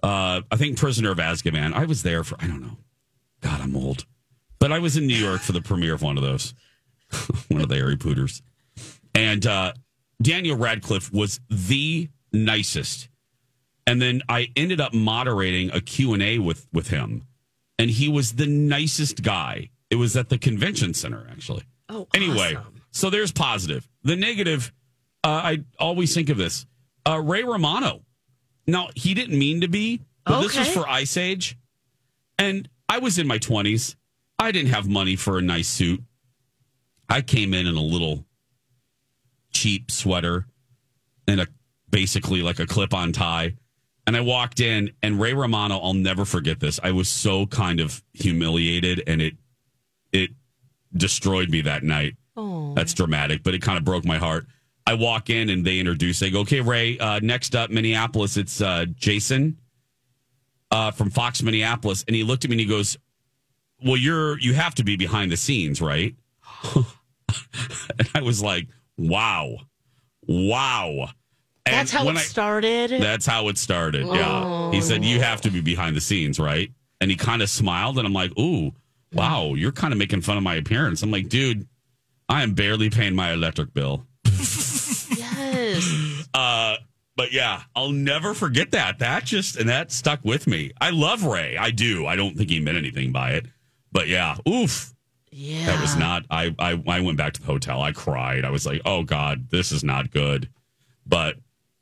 Uh, 0.01 0.41
I 0.49 0.55
think 0.55 0.75
Prisoner 0.75 1.11
of 1.11 1.19
Azkaban. 1.19 1.73
I 1.73 1.85
was 1.85 2.01
there 2.01 2.23
for, 2.23 2.35
I 2.39 2.47
don't 2.47 2.61
know. 2.61 2.77
God, 3.41 3.61
I'm 3.61 3.75
old. 3.75 4.07
But 4.57 4.71
I 4.71 4.79
was 4.79 4.97
in 4.97 5.05
New 5.05 5.15
York 5.15 5.41
for 5.41 5.51
the 5.51 5.62
premiere 5.62 5.93
of 5.93 6.01
one 6.01 6.17
of 6.17 6.23
those, 6.23 6.55
one 7.49 7.62
of 7.62 7.69
the 7.69 7.75
Harry 7.75 7.95
Pooters. 7.95 8.41
And 9.13 9.45
uh, 9.45 9.73
Daniel 10.19 10.57
Radcliffe 10.57 11.13
was 11.13 11.41
the 11.47 12.10
nicest. 12.33 13.07
And 13.85 14.01
then 14.01 14.23
I 14.27 14.47
ended 14.55 14.81
up 14.81 14.95
moderating 14.95 15.69
a 15.75 15.79
Q&A 15.79 16.39
with, 16.39 16.65
with 16.73 16.87
him. 16.87 17.27
And 17.77 17.91
he 17.91 18.10
was 18.10 18.31
the 18.33 18.47
nicest 18.47 19.21
guy. 19.21 19.69
It 19.91 19.97
was 19.97 20.17
at 20.17 20.29
the 20.29 20.39
convention 20.39 20.95
center, 20.95 21.27
actually. 21.29 21.65
Oh, 21.87 22.07
Anyway, 22.15 22.57
so 22.89 23.12
there's 23.12 23.31
positive. 23.31 23.87
The 24.01 24.15
negative, 24.15 24.73
I 25.23 25.63
always 25.79 26.13
think 26.13 26.29
of 26.29 26.37
this. 26.37 26.65
Uh, 27.05 27.19
Ray 27.19 27.43
Romano. 27.43 28.01
Now, 28.67 28.89
he 28.95 29.13
didn't 29.13 29.37
mean 29.37 29.61
to 29.61 29.67
be, 29.67 30.01
but 30.25 30.41
this 30.41 30.57
was 30.57 30.69
for 30.69 30.87
Ice 30.87 31.17
Age. 31.17 31.57
And 32.37 32.69
I 32.87 32.99
was 32.99 33.17
in 33.17 33.27
my 33.27 33.39
20s. 33.39 33.95
I 34.37 34.51
didn't 34.51 34.69
have 34.69 34.87
money 34.87 35.15
for 35.15 35.37
a 35.37 35.41
nice 35.41 35.67
suit. 35.67 36.03
I 37.09 37.21
came 37.21 37.53
in 37.53 37.65
in 37.67 37.75
a 37.75 37.81
little 37.81 38.25
cheap 39.51 39.91
sweater 39.91 40.45
and 41.27 41.41
a 41.41 41.47
basically 41.89 42.41
like 42.41 42.59
a 42.59 42.67
clip 42.67 42.93
on 42.93 43.11
tie. 43.11 43.55
And 44.07 44.15
I 44.15 44.21
walked 44.21 44.59
in, 44.59 44.91
and 45.03 45.19
Ray 45.19 45.33
Romano, 45.33 45.77
I'll 45.77 45.93
never 45.93 46.25
forget 46.25 46.59
this. 46.59 46.79
I 46.81 46.91
was 46.91 47.09
so 47.09 47.45
kind 47.45 47.79
of 47.79 48.03
humiliated, 48.13 49.03
and 49.05 49.21
it 49.21 49.35
it 50.11 50.31
destroyed 50.95 51.49
me 51.49 51.61
that 51.61 51.83
night. 51.83 52.15
Oh. 52.35 52.73
That's 52.73 52.93
dramatic, 52.93 53.43
but 53.43 53.53
it 53.53 53.61
kind 53.61 53.77
of 53.77 53.83
broke 53.83 54.05
my 54.05 54.17
heart. 54.17 54.47
I 54.88 54.94
walk 54.96 55.30
in 55.30 55.50
and 55.50 55.65
they 55.65 55.80
introduce. 55.80 56.19
They 56.19 56.32
go, 56.32 56.40
"Okay, 56.42 56.62
Ray. 56.62 56.98
Uh, 56.98 57.19
next 57.21 57.56
up, 57.56 57.69
Minneapolis. 57.69 58.38
It's 58.38 58.60
uh, 58.62 58.86
Jason 58.96 59.58
uh, 60.71 60.92
from 60.92 61.10
Fox 61.10 61.42
Minneapolis." 61.44 62.04
And 62.08 62.15
he 62.15 62.23
looked 62.23 62.44
at 62.46 62.50
me 62.50 62.56
and 62.56 62.62
he 62.62 62.65
goes, 62.65 62.98
"Well, 63.86 63.98
you're 63.98 64.40
you 64.40 64.54
have 64.54 64.75
to 64.75 64.84
be 64.84 64.96
behind 64.96 65.32
the 65.32 65.38
scenes, 65.38 65.82
right?" 65.82 66.15
and 66.75 68.10
I 68.15 68.21
was 68.21 68.42
like, 68.42 68.67
"Wow, 68.98 69.58
wow." 70.27 71.10
And 71.65 71.75
That's 71.75 71.92
how 71.92 72.08
it 72.10 72.15
I- 72.17 72.21
started. 72.21 72.90
That's 73.02 73.25
how 73.27 73.48
it 73.50 73.58
started. 73.60 74.08
Yeah. 74.08 74.71
He 74.71 74.82
said, 74.82 75.06
You 75.06 75.19
have 75.21 75.42
to 75.42 75.52
be 75.52 75.62
behind 75.62 75.96
the 75.96 76.02
scenes, 76.02 76.40
right? 76.40 76.71
And 77.00 77.12
he 77.12 77.17
kind 77.17 77.44
of 77.44 77.50
smiled, 77.50 77.98
and 78.00 78.08
I'm 78.08 78.13
like, 78.13 78.36
Ooh, 78.40 78.71
wow, 79.13 79.54
you're 79.54 79.71
kind 79.73 79.94
of 79.94 80.00
making 80.00 80.21
fun 80.21 80.38
of 80.38 80.42
my 80.42 80.56
appearance. 80.56 81.04
I'm 81.04 81.12
like, 81.12 81.30
Dude, 81.30 81.67
I 82.27 82.42
am 82.42 82.54
barely 82.56 82.90
paying 82.90 83.13
my 83.13 83.34
electric 83.34 83.71
bill. 83.73 84.08
Uh, 86.34 86.75
but 87.15 87.32
yeah, 87.34 87.63
I'll 87.75 87.92
never 87.92 88.34
forget 88.34 88.71
that. 88.71 89.00
That 89.00 89.25
just, 89.25 89.58
and 89.58 89.67
that 89.69 89.92
stuck 89.92 90.23
with 90.23 90.48
me. 90.48 90.71
I 90.80 90.92
love 90.92 91.23
Ray. 91.25 91.58
I 91.58 91.71
do. 91.71 92.06
I 92.06 92.15
don't 92.15 92.38
think 92.38 92.50
he 92.50 92.60
meant 92.60 92.77
anything 92.77 93.12
by 93.12 93.32
it. 93.32 93.46
But 93.92 94.08
yeah, 94.08 94.38
oof. 94.48 94.94
Yeah. 95.32 95.65
That 95.65 95.82
was 95.82 95.96
not, 95.96 96.23
I, 96.30 96.56
I, 96.58 96.82
I 96.88 97.02
went 97.02 97.17
back 97.17 97.34
to 97.34 97.42
the 97.42 97.48
hotel. 97.48 97.82
I 97.82 97.92
cried. 97.92 98.46
I 98.46 98.50
was 98.52 98.65
like, 98.65 98.82
Oh 98.86 99.04
God, 99.04 99.50
this 99.50 99.71
is 99.71 99.84
not 99.84 100.12
good. 100.12 100.50
But 101.06 101.36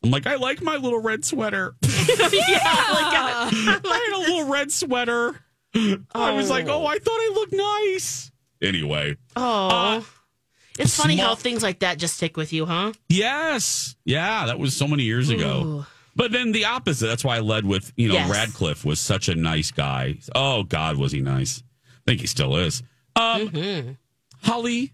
I'm 0.04 0.12
like, 0.12 0.26
I 0.28 0.36
like 0.36 0.62
my 0.62 0.76
little 0.78 1.02
red 1.02 1.24
sweater. 1.24 1.76
yeah, 1.82 2.18
like, 2.18 3.14
uh, 3.14 3.50
I 3.52 4.10
had 4.10 4.16
a 4.16 4.20
little 4.20 4.48
red 4.50 4.72
sweater. 4.72 5.40
I 5.76 6.32
was 6.32 6.50
like, 6.50 6.68
oh, 6.68 6.86
I 6.88 6.98
thought 6.98 7.12
I 7.12 7.32
looked 7.36 7.54
nice. 7.54 8.32
Anyway, 8.62 9.18
Oh. 9.36 10.08
It's 10.80 10.96
funny 10.96 11.16
small- 11.16 11.30
how 11.30 11.36
things 11.36 11.64
like 11.64 11.80
that 11.80 11.98
just 11.98 12.16
stick 12.18 12.38
with 12.38 12.54
you, 12.54 12.66
huh? 12.66 12.94
yes. 13.10 13.96
Yeah, 14.06 14.46
that 14.48 14.60
was 14.60 14.76
so 14.76 14.88
many 14.88 15.04
years 15.04 15.30
ago. 15.30 15.64
Ooh. 15.66 15.86
But 16.16 16.32
then 16.32 16.52
the 16.52 16.66
opposite. 16.66 17.06
That's 17.08 17.24
why 17.24 17.38
I 17.38 17.40
led 17.42 17.66
with, 17.66 17.92
you 17.96 18.08
know, 18.08 18.16
Yes. 18.16 18.30
Radcliffe 18.32 18.84
was 18.84 19.00
such 19.00 19.30
a 19.30 19.36
nice 19.36 19.70
guy. 19.72 20.18
Oh, 20.34 20.64
God, 20.64 20.98
was 20.98 21.12
he 21.12 21.22
nice? 21.22 21.62
I 21.86 22.00
think 22.08 22.22
he 22.22 22.28
still 22.28 22.56
is. 22.58 22.82
Um, 23.16 23.50
Mm-hmm. 23.50 23.92
Holly 24.44 24.94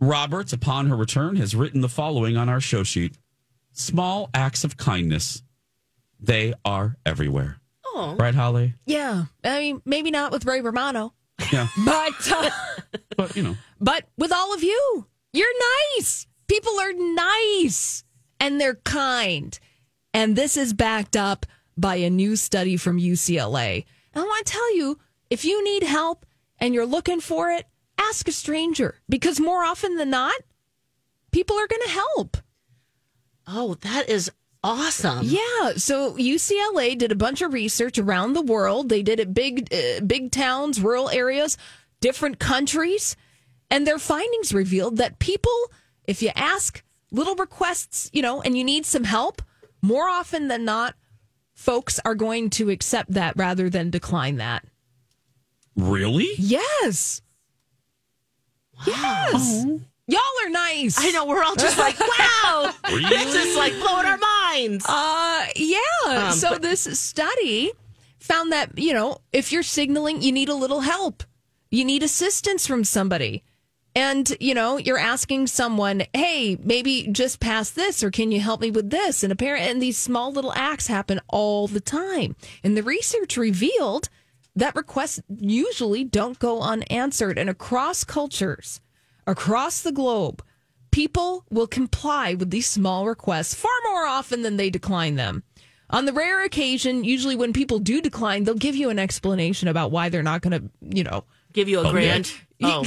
Roberts, 0.00 0.52
upon 0.52 0.86
her 0.88 0.96
return, 0.96 1.36
has 1.36 1.54
written 1.54 1.80
the 1.82 1.88
following 1.88 2.36
on 2.36 2.48
our 2.48 2.60
show 2.60 2.82
sheet 2.84 3.16
Small 3.72 4.28
acts 4.34 4.64
of 4.64 4.76
kindness, 4.76 5.42
they 6.18 6.54
are 6.64 6.96
everywhere. 7.06 7.60
Oh. 7.86 8.16
Right, 8.18 8.34
Holly? 8.34 8.74
Yeah. 8.86 9.24
I 9.44 9.58
mean, 9.60 9.82
maybe 9.84 10.10
not 10.10 10.32
with 10.32 10.44
Ray 10.44 10.60
Romano, 10.60 11.12
Yeah. 11.52 11.68
but 11.84 12.32
uh, 12.32 12.50
But, 13.16 13.36
you 13.36 13.42
know. 13.42 13.56
but 13.80 14.04
with 14.16 14.32
all 14.32 14.54
of 14.54 14.62
you, 14.62 15.06
you're 15.32 15.46
nice. 15.96 16.26
People 16.48 16.78
are 16.80 16.92
nice 16.92 18.04
and 18.40 18.60
they're 18.60 18.76
kind. 18.76 19.58
And 20.12 20.34
this 20.34 20.56
is 20.56 20.72
backed 20.72 21.16
up 21.16 21.46
by 21.76 21.96
a 21.96 22.10
new 22.10 22.36
study 22.36 22.76
from 22.76 22.98
UCLA. 22.98 23.84
And 24.14 24.24
I 24.24 24.26
want 24.26 24.46
to 24.46 24.52
tell 24.52 24.76
you, 24.76 24.98
if 25.28 25.44
you 25.44 25.62
need 25.62 25.82
help 25.84 26.26
and 26.58 26.74
you're 26.74 26.86
looking 26.86 27.20
for 27.20 27.50
it, 27.50 27.66
ask 27.98 28.26
a 28.26 28.32
stranger 28.32 28.96
because 29.08 29.38
more 29.38 29.62
often 29.62 29.96
than 29.96 30.10
not, 30.10 30.34
people 31.30 31.56
are 31.56 31.68
going 31.68 31.82
to 31.82 31.90
help. 31.90 32.36
Oh, 33.46 33.74
that 33.82 34.08
is 34.08 34.30
awesome. 34.62 35.20
Yeah. 35.22 35.72
So 35.76 36.16
UCLA 36.16 36.98
did 36.98 37.12
a 37.12 37.16
bunch 37.16 37.42
of 37.42 37.52
research 37.52 37.98
around 37.98 38.32
the 38.32 38.42
world. 38.42 38.88
They 38.88 39.02
did 39.02 39.20
it 39.20 39.32
big, 39.32 39.72
uh, 39.72 40.00
big 40.00 40.32
towns, 40.32 40.80
rural 40.80 41.08
areas, 41.10 41.56
different 42.00 42.38
countries, 42.38 43.16
and 43.70 43.86
their 43.86 43.98
findings 43.98 44.52
revealed 44.52 44.96
that 44.98 45.18
people, 45.18 45.52
if 46.04 46.22
you 46.22 46.30
ask 46.34 46.82
little 47.10 47.34
requests, 47.36 48.10
you 48.12 48.22
know, 48.22 48.40
and 48.42 48.56
you 48.56 48.64
need 48.64 48.86
some 48.86 49.04
help, 49.04 49.42
more 49.82 50.08
often 50.08 50.48
than 50.48 50.64
not, 50.64 50.94
folks 51.54 52.00
are 52.04 52.14
going 52.14 52.50
to 52.50 52.70
accept 52.70 53.12
that 53.12 53.36
rather 53.36 53.68
than 53.70 53.90
decline 53.90 54.36
that. 54.36 54.64
Really? 55.76 56.28
Yes. 56.38 57.22
Yes. 58.86 59.64
Y'all 60.06 60.20
are 60.44 60.50
nice. 60.50 60.96
I 60.98 61.10
know. 61.10 61.26
We're 61.26 61.42
all 61.42 61.54
just 61.54 61.78
like, 61.78 61.98
wow. 62.18 62.72
It's 62.86 63.32
just 63.32 63.56
like 63.56 63.72
blowing 63.74 64.06
our 64.06 64.18
minds. 64.18 64.84
Uh, 64.88 65.46
yeah. 65.54 65.78
Um, 66.08 66.32
so 66.32 66.50
but- 66.50 66.62
this 66.62 66.80
study 66.98 67.72
found 68.18 68.52
that 68.52 68.76
you 68.76 68.92
know 68.92 69.18
if 69.32 69.50
you're 69.50 69.62
signaling 69.62 70.20
you 70.22 70.32
need 70.32 70.48
a 70.48 70.54
little 70.54 70.80
help, 70.80 71.22
you 71.70 71.84
need 71.84 72.02
assistance 72.02 72.66
from 72.66 72.84
somebody, 72.84 73.44
and 73.94 74.36
you 74.40 74.54
know 74.54 74.76
you're 74.76 74.98
asking 74.98 75.46
someone, 75.46 76.04
hey, 76.14 76.56
maybe 76.62 77.08
just 77.10 77.40
pass 77.40 77.70
this, 77.70 78.02
or 78.02 78.10
can 78.10 78.32
you 78.32 78.40
help 78.40 78.60
me 78.60 78.70
with 78.70 78.90
this? 78.90 79.22
And 79.22 79.32
apparently, 79.32 79.70
and 79.70 79.82
these 79.82 79.98
small 79.98 80.32
little 80.32 80.52
acts 80.54 80.86
happen 80.86 81.20
all 81.28 81.66
the 81.66 81.80
time. 81.80 82.36
And 82.62 82.76
the 82.76 82.82
research 82.82 83.36
revealed 83.36 84.08
that 84.56 84.76
requests 84.76 85.20
usually 85.28 86.04
don't 86.04 86.38
go 86.38 86.60
unanswered, 86.60 87.38
and 87.38 87.50
across 87.50 88.04
cultures, 88.04 88.80
across 89.26 89.80
the 89.80 89.92
globe 89.92 90.42
people 90.90 91.44
will 91.50 91.66
comply 91.66 92.34
with 92.34 92.50
these 92.50 92.68
small 92.68 93.06
requests 93.06 93.54
far 93.54 93.70
more 93.88 94.06
often 94.06 94.42
than 94.42 94.56
they 94.56 94.70
decline 94.70 95.16
them. 95.16 95.42
On 95.90 96.04
the 96.04 96.12
rare 96.12 96.44
occasion, 96.44 97.02
usually 97.02 97.36
when 97.36 97.52
people 97.52 97.78
do 97.80 98.00
decline, 98.00 98.44
they'll 98.44 98.54
give 98.54 98.76
you 98.76 98.90
an 98.90 98.98
explanation 98.98 99.68
about 99.68 99.90
why 99.90 100.08
they're 100.08 100.22
not 100.22 100.40
going 100.40 100.60
to, 100.60 100.96
you 100.96 101.02
know, 101.02 101.24
Give 101.52 101.68
you 101.68 101.80
a 101.80 101.88
Oh, 101.88 101.90
grand. 101.92 102.32
Oh, 102.62 102.84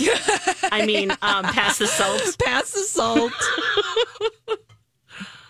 I 0.71 0.85
mean, 0.85 1.11
um, 1.21 1.43
pass 1.45 1.79
the 1.79 1.87
salt. 1.87 2.37
pass 2.43 2.71
the 2.71 2.81
salt. 2.83 3.31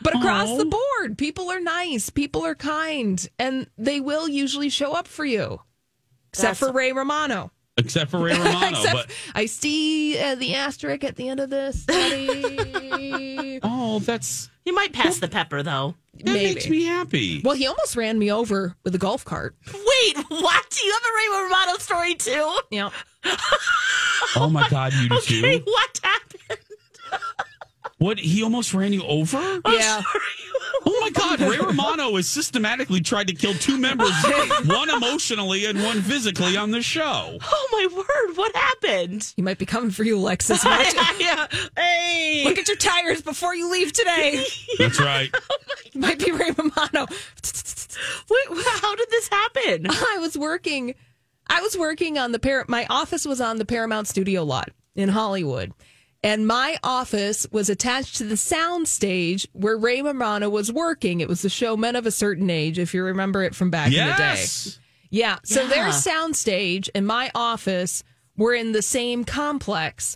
but 0.01 0.15
across 0.15 0.57
the 0.57 0.65
board, 0.65 1.17
people 1.17 1.49
are 1.51 1.59
nice, 1.59 2.09
people 2.09 2.43
are 2.45 2.55
kind, 2.55 3.27
and 3.39 3.67
they 3.77 3.99
will 3.99 4.27
usually 4.29 4.69
show 4.69 4.93
up 4.93 5.07
for 5.07 5.25
you. 5.25 5.59
Except 6.29 6.59
That's- 6.59 6.59
for 6.59 6.71
Ray 6.71 6.91
Romano. 6.93 7.51
Except 7.75 8.11
for 8.11 8.19
Ray 8.19 8.33
Romano. 8.37 8.67
Except 8.77 8.93
but 8.93 9.11
I 9.33 9.47
see 9.47 10.19
uh, 10.19 10.35
the 10.35 10.53
asterisk 10.55 11.03
at 11.03 11.15
the 11.15 11.27
end 11.27 11.39
of 11.39 11.49
this 11.49 11.81
study. 11.83 13.59
oh, 13.63 13.97
that's 13.99 14.49
You 14.65 14.73
might 14.73 14.93
pass 14.93 15.19
the 15.19 15.27
pepper 15.27 15.61
though. 15.63 15.95
that 16.23 16.33
makes 16.33 16.67
me 16.69 16.83
happy. 16.85 17.41
Well, 17.43 17.55
he 17.55 17.67
almost 17.67 17.95
ran 17.95 18.17
me 18.17 18.31
over 18.31 18.75
with 18.83 18.95
a 18.95 18.97
golf 18.97 19.25
cart. 19.25 19.55
Wait, 19.67 20.17
what? 20.29 20.69
Do 20.69 20.85
You 20.85 20.93
have 20.93 21.03
a 21.03 21.13
Ray 21.17 21.43
Romano 21.43 21.77
story 21.79 22.15
too? 22.15 22.59
Yep. 22.71 22.93
Oh 24.35 24.49
my 24.49 24.67
God, 24.69 24.93
you 24.93 25.09
do 25.09 25.15
Okay, 25.17 25.59
too. 25.59 25.63
what 25.65 25.99
happened? 26.01 26.59
What? 27.99 28.19
He 28.19 28.41
almost 28.41 28.73
ran 28.73 28.91
you 28.93 29.03
over? 29.03 29.37
Yeah. 29.67 30.01
Oh 30.03 30.19
my 31.03 31.09
God, 31.09 31.41
Ray 31.41 31.57
Romano 31.57 32.15
has 32.15 32.27
systematically 32.27 33.01
tried 33.01 33.27
to 33.27 33.33
kill 33.33 33.53
two 33.55 33.77
members, 33.77 34.11
one 34.65 34.89
emotionally 34.89 35.65
and 35.65 35.83
one 35.83 36.01
physically, 36.01 36.55
on 36.55 36.71
the 36.71 36.81
show. 36.81 37.37
Oh 37.41 37.69
my 37.71 37.87
word, 37.95 38.37
what 38.37 38.55
happened? 38.55 39.33
He 39.35 39.41
might 39.41 39.57
be 39.57 39.65
coming 39.65 39.91
for 39.91 40.03
you, 40.03 40.17
Alexis. 40.17 40.63
Watch 40.65 40.93
yeah. 41.19 41.47
Hey. 41.75 42.43
Look 42.45 42.57
at 42.57 42.67
your 42.67 42.77
tires 42.77 43.21
before 43.21 43.53
you 43.53 43.69
leave 43.69 43.91
today. 43.91 44.45
That's 44.77 44.99
right. 44.99 45.29
Oh, 45.51 45.57
might 45.93 46.23
be 46.23 46.31
Ray 46.31 46.51
Romano. 46.51 47.07
Wait, 48.29 48.65
how 48.81 48.95
did 48.95 49.09
this 49.09 49.27
happen? 49.27 49.87
I 49.89 50.17
was 50.19 50.37
working. 50.37 50.95
I 51.47 51.61
was 51.61 51.77
working 51.77 52.17
on 52.17 52.31
the 52.31 52.39
Par- 52.39 52.65
my 52.69 52.87
office 52.89 53.25
was 53.25 53.41
on 53.41 53.57
the 53.57 53.65
Paramount 53.65 54.07
Studio 54.07 54.43
lot 54.43 54.69
in 54.95 55.09
Hollywood. 55.09 55.73
And 56.23 56.47
my 56.47 56.77
office 56.83 57.45
was 57.51 57.69
attached 57.69 58.15
to 58.15 58.23
the 58.23 58.37
sound 58.37 58.87
stage 58.87 59.45
where 59.51 59.75
Ray 59.75 60.01
Romano 60.01 60.49
was 60.49 60.71
working. 60.71 61.19
It 61.19 61.27
was 61.27 61.41
the 61.41 61.49
show 61.49 61.75
Men 61.75 61.97
of 61.97 62.05
a 62.05 62.11
Certain 62.11 62.49
Age, 62.49 62.79
if 62.79 62.93
you 62.93 63.03
remember 63.03 63.43
it 63.43 63.53
from 63.53 63.69
back 63.69 63.87
in 63.87 63.93
the 64.07 64.13
day. 64.13 64.35
Yes. 64.35 64.79
Yeah. 65.09 65.39
So 65.43 65.63
Yeah. 65.63 65.67
their 65.67 65.91
sound 65.91 66.37
stage 66.37 66.89
and 66.95 67.05
my 67.05 67.29
office 67.35 68.03
were 68.37 68.53
in 68.53 68.71
the 68.71 68.81
same 68.81 69.25
complex. 69.25 70.15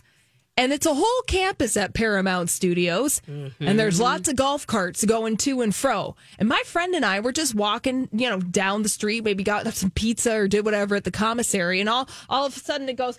And 0.56 0.72
it's 0.72 0.86
a 0.86 0.94
whole 0.94 1.22
campus 1.28 1.76
at 1.76 1.94
Paramount 1.94 2.50
Studios. 2.50 3.22
And 3.26 3.78
there's 3.78 3.96
mm-hmm. 3.96 4.02
lots 4.02 4.28
of 4.28 4.34
golf 4.34 4.66
carts 4.66 5.04
going 5.04 5.36
to 5.36 5.60
and 5.60 5.72
fro. 5.72 6.16
And 6.36 6.48
my 6.48 6.60
friend 6.64 6.96
and 6.96 7.04
I 7.04 7.20
were 7.20 7.30
just 7.30 7.54
walking, 7.54 8.08
you 8.12 8.28
know, 8.28 8.40
down 8.40 8.82
the 8.82 8.88
street, 8.88 9.22
maybe 9.22 9.44
got 9.44 9.72
some 9.74 9.90
pizza 9.90 10.34
or 10.34 10.48
did 10.48 10.64
whatever 10.64 10.96
at 10.96 11.04
the 11.04 11.12
commissary. 11.12 11.78
And 11.78 11.88
all, 11.88 12.08
all 12.28 12.46
of 12.46 12.56
a 12.56 12.58
sudden 12.58 12.88
it 12.88 12.96
goes. 12.96 13.16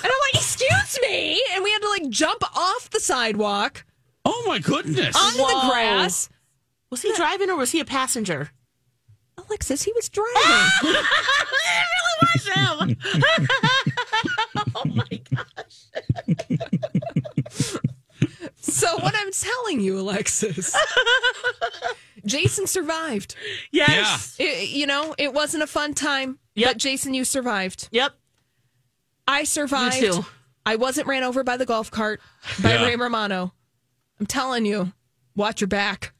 And 0.00 0.12
I'm 0.12 0.18
like, 0.32 0.42
excuse 0.42 0.87
me. 1.02 1.42
And 1.54 1.64
we 1.64 1.70
had 1.70 1.80
to 1.80 1.88
like 1.88 2.08
jump 2.08 2.42
off 2.56 2.90
the 2.90 3.00
sidewalk 3.00 3.84
Oh 4.24 4.44
my 4.46 4.58
goodness. 4.58 5.16
onto 5.16 5.38
Whoa. 5.42 5.60
the 5.66 5.70
grass. 5.70 6.28
Was 6.90 7.02
he 7.02 7.12
driving 7.14 7.50
or 7.50 7.56
was 7.56 7.70
he 7.72 7.80
a 7.80 7.84
passenger? 7.84 8.50
Alexis, 9.46 9.82
he 9.84 9.92
was 9.94 10.08
driving. 10.08 10.32
it 10.82 11.84
really 11.94 12.16
was 12.22 12.46
him. 12.48 12.96
oh 14.74 14.84
my 14.86 15.20
gosh. 15.34 15.86
So 18.60 18.96
what 18.98 19.14
I'm 19.16 19.30
telling 19.32 19.80
you, 19.80 19.98
Alexis, 19.98 20.76
Jason 22.26 22.66
survived. 22.66 23.34
Yes. 23.70 24.36
It- 24.38 24.68
you 24.70 24.86
know, 24.86 25.14
it 25.18 25.32
wasn't 25.32 25.62
a 25.62 25.66
fun 25.66 25.94
time. 25.94 26.38
Yep. 26.54 26.68
But 26.70 26.76
Jason, 26.78 27.14
you 27.14 27.24
survived. 27.24 27.88
Yep. 27.92 28.12
I 29.26 29.44
survived. 29.44 29.96
You 29.96 30.12
too. 30.12 30.26
I 30.68 30.76
wasn't 30.76 31.06
ran 31.06 31.22
over 31.22 31.42
by 31.42 31.56
the 31.56 31.64
golf 31.64 31.90
cart 31.90 32.20
by 32.62 32.74
Yeah. 32.74 32.84
Ray 32.84 32.96
Romano. 32.96 33.54
I'm 34.20 34.26
telling 34.26 34.66
you, 34.66 34.92
watch 35.34 35.62
your 35.62 35.68
back. 35.68 36.12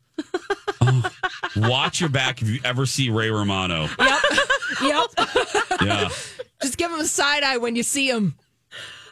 Oh, 0.81 1.11
watch 1.55 2.01
your 2.01 2.09
back 2.09 2.41
if 2.41 2.49
you 2.49 2.59
ever 2.65 2.87
see 2.87 3.11
Ray 3.11 3.29
Romano. 3.31 3.89
Yep. 3.99 4.19
yep. 4.83 5.07
Yeah. 5.83 6.09
Just 6.63 6.79
give 6.79 6.91
him 6.91 6.99
a 7.01 7.05
side 7.05 7.43
eye 7.43 7.59
when 7.59 7.77
you 7.77 7.83
see 7.83 8.09
him. 8.09 8.37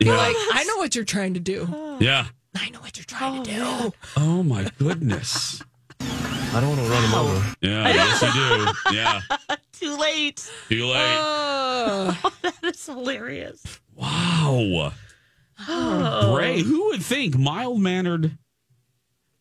You're 0.01 0.15
Yeah. 0.15 0.21
like, 0.23 0.37
I 0.55 0.65
know 0.65 0.79
what 0.79 0.95
you're 0.95 1.05
trying 1.05 1.35
to 1.35 1.41
do. 1.41 1.69
Yeah. 2.01 2.29
I 2.59 2.71
know 2.71 2.81
what 2.81 2.97
you're 2.97 3.05
trying 3.05 3.43
to 3.45 3.51
do. 3.51 3.59
Oh, 3.63 3.93
oh 4.17 4.43
my 4.43 4.71
goodness. 4.79 5.63
I 6.01 6.61
don't 6.63 6.71
want 6.71 6.81
to 6.81 6.89
run 6.91 7.05
him 7.05 7.15
over. 7.15 7.57
Yeah, 7.61 7.89
yes 7.93 8.23
you 8.23 8.93
do. 8.93 8.97
Yeah. 8.97 9.21
Too 9.73 9.97
late. 9.99 10.51
Too 10.71 10.87
late. 10.87 11.19
Oh, 11.21 12.33
that 12.43 12.55
is 12.65 12.87
hilarious. 12.87 13.63
Wow. 13.95 14.93
Oh. 15.69 16.37
Ray, 16.37 16.61
who 16.63 16.87
would 16.89 17.03
think 17.03 17.37
mild 17.39 17.81
mannered 17.81 18.37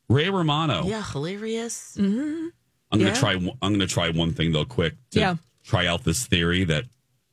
Ray 0.09 0.29
Romano? 0.29 0.83
Yeah, 0.85 1.03
hilarious. 1.03 1.97
Mm-hmm. 1.99 2.47
I'm 2.91 2.99
gonna 2.99 3.11
Yeah. 3.11 3.15
try. 3.19 3.35
one- 3.35 3.57
I'm 3.61 3.73
gonna 3.73 3.87
try 3.87 4.09
one 4.09 4.33
thing 4.33 4.51
though, 4.51 4.65
quick. 4.65 4.93
To 5.11 5.19
Yeah. 5.19 5.35
Try 5.63 5.87
out 5.87 6.03
this 6.03 6.25
theory 6.27 6.63
that 6.65 6.85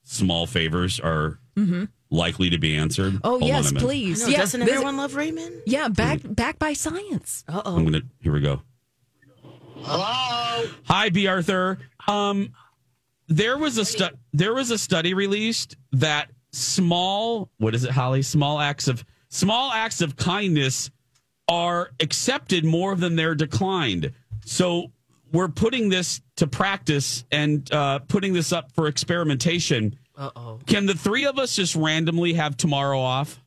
small 0.05 0.47
favors 0.47 0.99
are 0.99 1.39
Mm-hmm. 1.57 1.85
likely 2.11 2.49
to 2.51 2.59
be 2.59 2.74
answered. 2.76 3.20
Oh 3.22 3.39
Hold 3.39 3.45
yes, 3.45 3.72
please. 3.72 4.22
I 4.22 4.26
know, 4.26 4.33
yeah, 4.33 4.39
doesn't 4.39 4.61
visit- 4.61 4.72
everyone 4.74 4.97
love 4.97 5.14
Raymond? 5.14 5.62
Yeah, 5.66 5.89
back 5.89 6.20
back 6.24 6.59
by 6.59 6.72
science. 6.72 7.45
Uh 7.47 7.61
oh. 7.64 7.76
I'm 7.76 7.85
gonna. 7.85 8.03
Here 8.20 8.33
we 8.33 8.41
go. 8.41 8.62
Hello. 9.85 10.70
Hi, 10.85 11.09
B. 11.11 11.26
Arthur. 11.26 11.78
Um, 12.09 12.53
there 13.28 13.59
was 13.59 13.78
a 13.78 13.85
stu- 13.85 14.16
there 14.33 14.55
was 14.55 14.70
a 14.70 14.78
study 14.78 15.12
released 15.14 15.76
that 15.93 16.30
small 16.53 17.51
what 17.59 17.75
is 17.75 17.85
it, 17.85 17.91
Holly? 17.91 18.23
Small 18.23 18.61
acts 18.61 18.89
of 18.89 19.05
small 19.29 19.71
acts 19.73 20.01
of 20.01 20.17
kindness 20.17 20.91
are 21.49 21.91
accepted 22.01 22.65
more 22.65 22.95
than 22.95 23.17
they're 23.17 23.35
declined. 23.35 24.13
So 24.45 24.93
we're 25.33 25.49
putting 25.49 25.89
this 25.89 26.21
to 26.37 26.47
practice 26.47 27.25
and 27.33 27.71
uh, 27.73 28.01
putting 28.01 28.33
this 28.33 28.53
up 28.53 28.73
for 28.73 28.87
experimentation. 28.87 29.99
Uh 30.17 30.31
oh. 30.37 30.59
Can 30.67 30.87
the 30.87 30.95
three 30.95 31.25
of 31.25 31.39
us 31.39 31.57
just 31.57 31.75
randomly 31.75 32.35
have 32.35 32.57
tomorrow 32.57 33.01
off? 33.01 33.41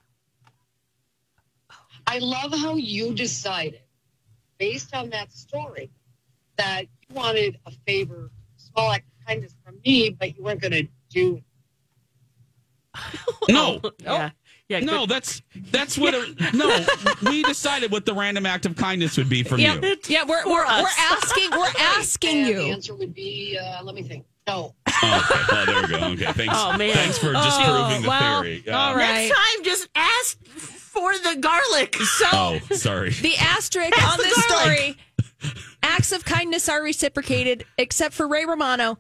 I 2.08 2.20
love 2.20 2.53
how 2.53 2.76
you 2.76 3.14
decided, 3.14 3.82
based 4.60 4.93
on 4.95 5.10
that 5.10 5.32
story, 5.32 5.89
that 6.58 6.82
you 6.82 7.16
wanted 7.16 7.60
a 7.66 7.72
favor, 7.88 8.32
small 8.58 8.91
act 8.91 9.06
of 9.08 9.28
kindness 9.28 9.56
from 9.64 9.80
me, 9.86 10.12
but 10.12 10.38
you 10.38 10.43
weren't 10.43 10.62
going 10.62 10.72
to 10.72 10.88
do. 11.10 11.41
No. 13.49 13.81
Yeah. 13.99 14.29
Yeah. 14.67 14.79
No, 14.79 15.01
good. 15.01 15.09
that's 15.09 15.41
that's 15.71 15.97
what. 15.97 16.13
A, 16.15 16.35
no, 16.55 16.85
we 17.29 17.43
decided 17.43 17.91
what 17.91 18.05
the 18.05 18.13
random 18.13 18.45
act 18.47 18.65
of 18.65 18.75
kindness 18.75 19.15
would 19.17 19.29
be 19.29 19.43
from 19.43 19.59
Yeah, 19.59 19.75
you. 19.81 19.95
yeah, 20.07 20.23
we're 20.23 20.43
we're, 20.45 20.65
us. 20.65 20.81
we're 20.81 20.89
asking 21.15 21.51
we're 21.51 21.71
asking 21.79 22.37
And 22.47 22.47
The 22.57 22.71
answer 22.71 22.95
would 22.95 23.13
be, 23.13 23.59
uh, 23.61 23.83
let 23.83 23.93
me 23.95 24.01
think. 24.03 24.25
No. 24.47 24.73
Oh, 24.87 25.29
okay. 25.31 25.55
Well, 25.55 25.65
there 25.65 25.81
we 25.81 25.87
go. 25.87 26.25
Okay. 26.25 26.33
Thanks. 26.33 26.53
Oh, 26.55 26.77
man. 26.77 26.93
Thanks 26.93 27.17
for 27.17 27.33
Oh, 27.35 27.43
disproving 27.43 28.01
the 28.03 28.07
well, 28.07 28.41
theory. 28.43 28.63
Yeah. 28.65 28.77
all 28.77 28.95
right. 28.95 29.27
Next 29.27 29.35
time, 29.35 29.63
just 29.63 29.89
ask 29.95 30.43
for 30.45 31.13
the 31.17 31.35
garlic. 31.39 31.95
So 31.95 32.25
Oh, 32.31 32.59
sorry. 32.71 33.09
the 33.09 33.35
asterisk 33.37 33.93
Pass 33.93 34.11
on 34.13 34.17
the 34.17 34.23
this 34.23 34.47
garlic. 34.47 34.97
story: 35.41 35.53
acts 35.83 36.11
of 36.11 36.25
kindness 36.25 36.69
are 36.69 36.81
reciprocated, 36.83 37.65
except 37.77 38.13
for 38.13 38.27
Ray 38.27 38.45
Romano 38.45 38.97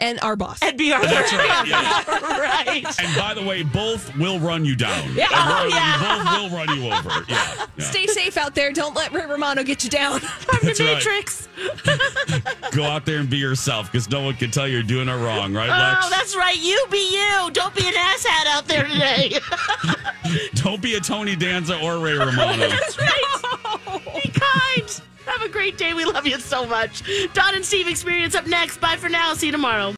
and 0.00 0.18
our 0.20 0.36
boss. 0.36 0.58
And 0.62 0.76
be 0.76 0.92
our 0.92 1.04
That's 1.04 1.32
right. 1.32 1.66
Yeah. 1.66 2.04
right. 2.38 3.00
And 3.00 3.16
by 3.16 3.34
the 3.34 3.42
way, 3.42 3.62
both 3.62 4.16
will 4.16 4.38
run 4.38 4.64
you 4.64 4.74
down. 4.74 5.14
Yeah. 5.14 5.26
Oh, 5.30 5.68
yeah. 5.70 5.98
Both 5.98 6.50
will 6.50 6.58
run 6.58 6.76
you 6.76 6.90
over. 6.90 7.24
Yeah. 7.28 7.66
yeah. 7.76 7.84
Stay 7.84 8.06
safe 8.06 8.36
out 8.36 8.54
there. 8.54 8.72
Don't 8.72 8.94
let 8.94 9.12
Ray 9.12 9.26
Romano 9.26 9.62
get 9.62 9.84
you 9.84 9.90
down. 9.90 10.20
From 10.20 10.58
the 10.60 10.66
That's 10.66 10.80
right. 10.80 10.94
Matrix. 10.94 11.48
Go 12.76 12.84
out 12.84 13.04
there 13.04 13.18
and 13.18 13.28
be 13.28 13.36
yourself 13.36 13.90
because 13.92 14.08
no 14.10 14.22
one 14.22 14.34
can 14.34 14.50
tell 14.50 14.66
you're 14.66 14.82
doing 14.82 15.08
it 15.08 15.14
wrong, 15.14 15.52
right, 15.52 15.68
oh, 15.68 15.72
Lex? 15.72 16.06
Oh, 16.06 16.10
that's 16.10 16.36
right. 16.36 16.56
You 16.56 16.82
be 16.90 17.12
you. 17.12 17.50
Don't 17.52 17.74
be 17.74 17.86
an 17.86 17.94
asshat 17.94 18.46
out 18.46 18.66
there 18.66 18.84
today. 18.84 19.38
Don't 20.54 20.80
be 20.80 20.94
a 20.94 21.00
Tony 21.00 21.36
Danza 21.36 21.78
or 21.80 21.98
Ray 21.98 22.14
Romano. 22.14 22.68
That's 22.68 22.98
right. 22.98 24.22
Be 24.22 24.30
kind. 24.30 25.00
Have 25.30 25.42
a 25.42 25.48
great 25.48 25.78
day. 25.78 25.94
We 25.94 26.04
love 26.04 26.26
you 26.26 26.40
so 26.40 26.66
much. 26.66 27.02
Don 27.34 27.54
and 27.54 27.64
Steve 27.64 27.88
experience 27.88 28.34
up 28.34 28.46
next. 28.46 28.80
Bye 28.80 28.96
for 28.96 29.08
now. 29.08 29.34
See 29.34 29.46
you 29.46 29.52
tomorrow. 29.52 29.94